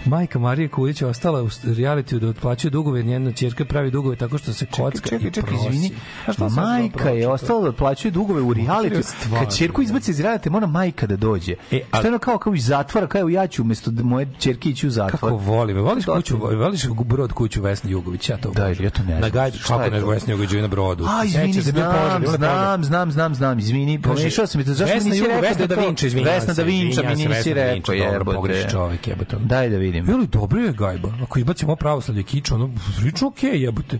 [0.04, 4.38] Majka Marije Kulić je ostala u realitiju da otplaćuje dugove, njena ćerka pravi dugove tako
[4.38, 5.66] što se kocka čekaj, i čekaj, prosi.
[5.68, 5.90] izvini.
[6.26, 9.02] A šta Majka je ostala da otplaćuje dugove u reality.
[9.02, 11.54] stvar, Kad ćerku izbaci iz reality, mora majka da dođe.
[11.70, 14.28] E, a- Što je ono kao, kao iz zatvora, kao ja ću umjesto da moje
[14.38, 15.20] ćerke ići u zatvor.
[15.20, 15.76] Kako volim.
[15.78, 18.84] Voliš kuću, voliš brod kuću Vesne Jugović, ja to Da, obožavam.
[18.84, 19.20] ja to ne znam.
[19.20, 20.06] Na gajdu, kako ne to?
[20.06, 21.04] Vesne Jugović na brodu.
[21.10, 25.10] A, izvini, znam, znam, znam, znam, znam, izvini, pomešao sam mi to, zašto mi Vesna
[25.10, 27.92] nisi Jugo- rekao Vesna da da Vinča, Vesna da Vinča mi nisi da rekao, Vinča,
[27.94, 28.36] dobro, jebote.
[28.36, 29.36] pogreši čovek, jebote.
[29.36, 30.06] Daj da vidim.
[30.06, 31.08] Bilo dobro je gajba.
[31.22, 33.98] Ako izbacimo pravoslavlje kiča, ono, prilično okej, jebote.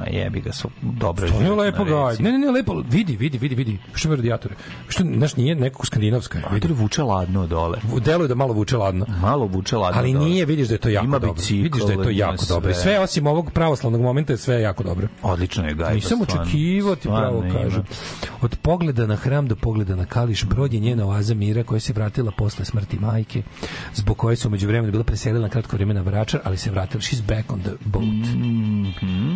[0.00, 2.22] A jebi ga, su dobro To je lepo gajba.
[2.22, 2.82] Ne, ne, ne, lepo.
[2.90, 3.78] Vidi, vidi, vidi, vidi.
[3.94, 4.54] Što ima radijatore?
[4.88, 6.38] Što, znaš, nije nekako skandinavska.
[6.38, 6.68] je, Vidi.
[6.70, 7.78] vuče ladno dole.
[8.04, 9.06] Deluje da malo vuče ladno.
[9.20, 10.24] Malo vuče ladno Ali dole.
[10.24, 11.34] nije, vidiš da je to jako Ima dobro.
[11.34, 12.70] bicikl, Vidiš da je to jako dobro.
[12.70, 12.82] I sve.
[12.82, 15.08] sve osim ovog pravoslavnog momenta je sve jako dobro.
[15.22, 15.94] Odlično je gajba.
[15.94, 17.82] Nisam očekivao, ti pravo kažem.
[18.40, 21.92] Od pogleda na hram do pogleda na Kališ, brod je njena oaza mira koja se
[21.92, 23.42] vratila posle smrti majke,
[23.94, 27.00] zbog koje su umeđu vremenu bila preselila na kratko vreme na Vračar, ali se vratila.
[27.00, 28.04] She's back on the boat.
[28.04, 29.34] Mhm.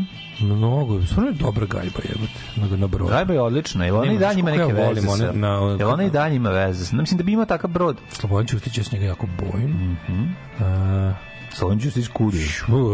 [0.55, 2.33] Mnogo, stvarno je dobra gajba, jebote,
[2.71, 3.11] na, na brodu.
[3.11, 6.11] Gajba je odlična, ona Nema, i dalje ima neke veze one- na- Jel ona i
[6.11, 6.97] dalje ima veze sa...
[6.97, 7.97] Mislim da bi imao takav brod.
[8.13, 9.71] Slobodan Ćustić, ja se njega jako bojim.
[9.71, 10.23] Mhm.
[10.23, 11.15] Uh,
[11.53, 12.47] Slobodan Ćustić Kudi.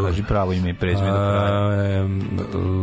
[0.06, 2.04] Kaži pravo ime i prezime do kraja.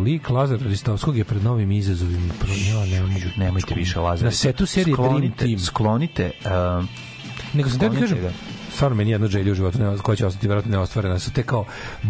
[0.04, 2.34] Lik Lazara Ristovskog je pred novim izazovima.
[2.70, 3.22] Ja, ne.
[3.38, 4.26] Nemojte više Lazara.
[4.28, 5.60] Na setu serije Dream Team.
[5.60, 6.32] Sklonite...
[6.80, 6.88] um,
[7.54, 8.18] Nego sam te Sklonite kažem,
[8.74, 11.66] stvarno meni jedna želja u životu ne, koja će ostati vjerojatno neostvarena su te kao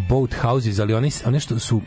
[0.10, 1.82] boat houses, ali oni, one što su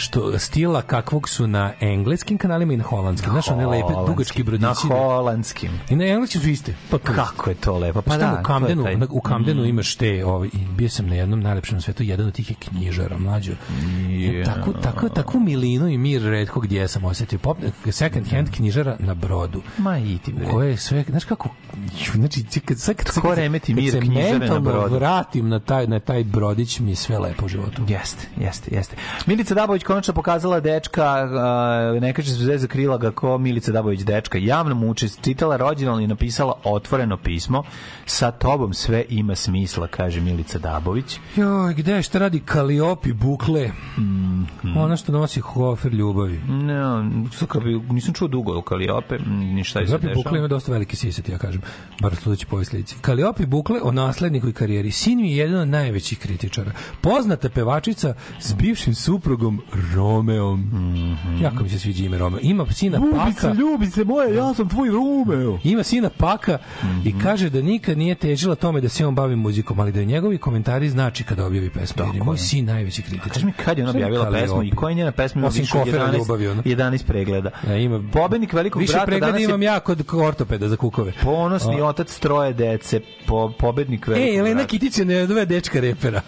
[0.00, 3.30] što stila kakvog su na engleskim kanalima i na holandskim.
[3.32, 4.66] Znaš, one lepe, dugački brodići.
[4.88, 5.70] Na holandskim.
[5.90, 6.74] I na engleskim su iste.
[6.90, 8.02] Pa Kako je to lepo.
[8.02, 9.66] Pa da, u Kamdenu, taj- u Kamdenu Mm.
[9.66, 12.56] imaš te, ovaj, i bio sam na jednom najlepšem na svetu, jedan od tih je
[12.58, 13.52] knjižara, mlađo.
[14.00, 14.44] Yeah.
[14.44, 17.38] Takvu, takvu, takvu milinu i mir redko gdje sam osjetio.
[17.38, 17.56] Pop,
[17.90, 19.62] second hand knjižara na brodu.
[19.78, 20.46] Ma idi bre.
[20.46, 21.48] Koje je sve, znaš kako,
[22.14, 24.94] znači, ti kad, sad, kad, kad, remeti kad mir se knjižare na brodu?
[24.94, 27.82] vratim na taj, na taj brodić, mi je sve lepo u životu.
[27.88, 28.96] Jeste, jeste, jeste.
[29.26, 34.00] Milica Dabović konačno pokazala dečka, a, ne kaže se za krila ga ko Milica Dabović
[34.00, 34.38] dečka.
[34.38, 37.62] Javno mu čitala rođendan i napisala otvoreno pismo.
[38.06, 41.18] Sa tobom sve ima smisla, kaže Milica Dabović.
[41.36, 43.70] Joj, gde je šta radi Kaliopi bukle?
[43.98, 46.40] Mm, Ona što nosi hofer ljubavi.
[47.48, 50.14] Kao bi, nisam čuo dugo o Kaliope, mm, ni šta je se dešava.
[50.14, 51.62] Bukle ima dosta velike sise, ti ja kažem.
[52.00, 52.96] Bar sludeći po ovoj slici.
[53.00, 54.90] Kaliopi Bukle o nasledniku i karijeri.
[54.90, 56.72] Sin mi je jedan od najvećih kritičara.
[57.00, 59.62] Poznata pevačica s bivšim suprugom
[59.94, 60.70] Romeom.
[61.42, 62.40] Jako mi se sviđa ime Romeo.
[62.42, 63.52] Ima sina Paka.
[63.54, 65.58] ljubi se moje, ja sam tvoj Romeo.
[65.64, 66.58] Ima sina Paka
[67.04, 70.06] i kaže da nikad nije težila tome da se on bavi muzikom, ali da je
[70.06, 72.04] njegovi komentari znači kada objavi pesmu.
[72.06, 73.32] Jer je moj sin najveći kritičar.
[73.32, 75.78] Kaži mi kad je ona je objavila pesmu i koja je njena pesma Osim više
[75.78, 76.62] od kofera 11, ljubavi, ono.
[76.62, 77.50] 11 pregleda.
[77.68, 81.12] Ja, ima Pobednik velikog Više brata pregleda danas je imam ja kod ortopeda za kukove.
[81.22, 81.84] ponosni A.
[81.84, 84.68] otac troje dece, po, pobednik velikog E, Elena brata.
[84.68, 86.20] Kitic je ne dve dečka repera.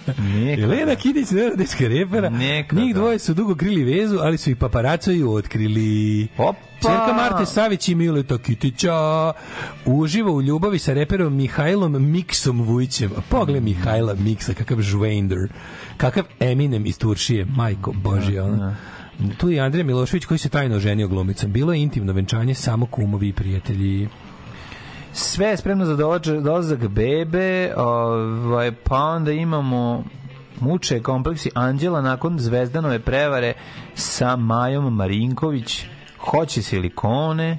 [0.59, 0.95] Elena.
[0.95, 2.31] Kitic je ne dečka repera.
[2.73, 6.29] Njih dvoje su dugo krili vezu, ali su i paparacoju otkrili.
[6.39, 6.59] Opa!
[6.83, 9.33] Čerka Marte Savić i Mileta Kitića
[9.87, 13.11] uživa u ljubavi sa reperom Mihajlom Miksom Vujićem.
[13.29, 15.49] Pogledaj Mihajla Miksa, kakav žvender,
[15.97, 18.45] kakav Eminem iz Turšije, majko Božja.
[18.45, 18.75] ono.
[19.39, 21.53] Tu je Andrija Milošević koji se tajno oženio glumicom.
[21.53, 24.09] Bilo je intimno venčanje, samo kumovi i prijatelji.
[25.13, 25.97] Sve je spremno za
[26.41, 30.05] dolazak bebe, ovaj, pa onda imamo
[30.63, 33.55] muče kompleksi Anđela nakon zvezdanove prevare
[33.95, 35.85] sa Majom Marinković,
[36.19, 37.59] hoće silikone,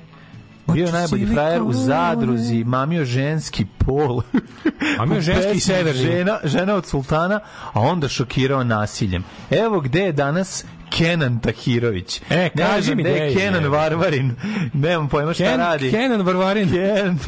[0.74, 4.22] bio je najbolji frajer u zadruzi, mamio ženski pol.
[5.00, 6.02] Mamio ženski severni.
[6.02, 7.40] Žena, žena od sultana,
[7.74, 9.24] a onda šokirao nasiljem.
[9.52, 10.66] Evo gde je danas
[10.98, 12.22] Kenan Tahirović.
[12.30, 13.36] E, Ne kaži mi gde je.
[13.36, 14.36] Kenan Varvarin.
[14.74, 15.92] Nemam pojma šta Ken, radi.
[15.92, 16.70] Kenan Varvarin.
[16.72, 17.20] Kenan,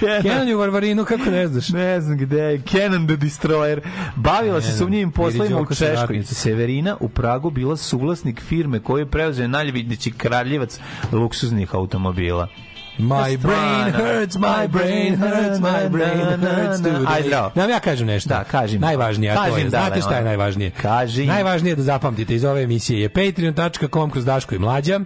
[0.00, 0.22] Kenan.
[0.22, 1.68] Kenan je u Varvarinu, kako ne znaš?
[1.68, 2.62] Ne znam gde je.
[2.62, 3.80] Kenan the Destroyer.
[4.16, 6.22] Bavila se sumnjivim poslovima u Češkoj.
[6.24, 10.78] Severina u Pragu bila suvlasnik firme koju je preuzeo najljubići kraljevac
[11.12, 12.48] luksuznih automobila.
[12.98, 17.06] My brain hurts, my brain hurts, my brain hurts today.
[17.06, 17.50] Aj, zdravo.
[17.54, 18.28] Da vam ja kažem nešto.
[18.28, 18.80] Da, kaži mi.
[18.80, 20.70] Najvažnije, a to je, im, znate dale, šta je najvažnije?
[20.70, 21.26] Kaži.
[21.26, 25.00] Najvažnije je da zapamtite iz ove emisije je patreon.com kroz Daško i Mlađa,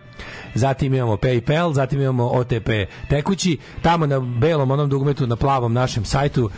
[0.55, 2.69] zatim imamo PayPal, zatim imamo OTP
[3.09, 6.51] tekući, tamo na belom onom dugmetu, na plavom našem sajtu.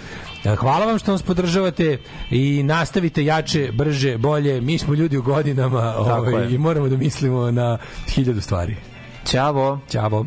[0.44, 1.99] E, Hvala vam što nas podržavate
[2.31, 4.60] i nastavite jače, brže, bolje.
[4.60, 7.78] Mi smo ljudi u godinama ovaj, i moramo da mislimo na
[8.09, 8.76] hiljadu stvari.
[9.25, 9.81] Ćavo.
[9.91, 10.26] Ćavo.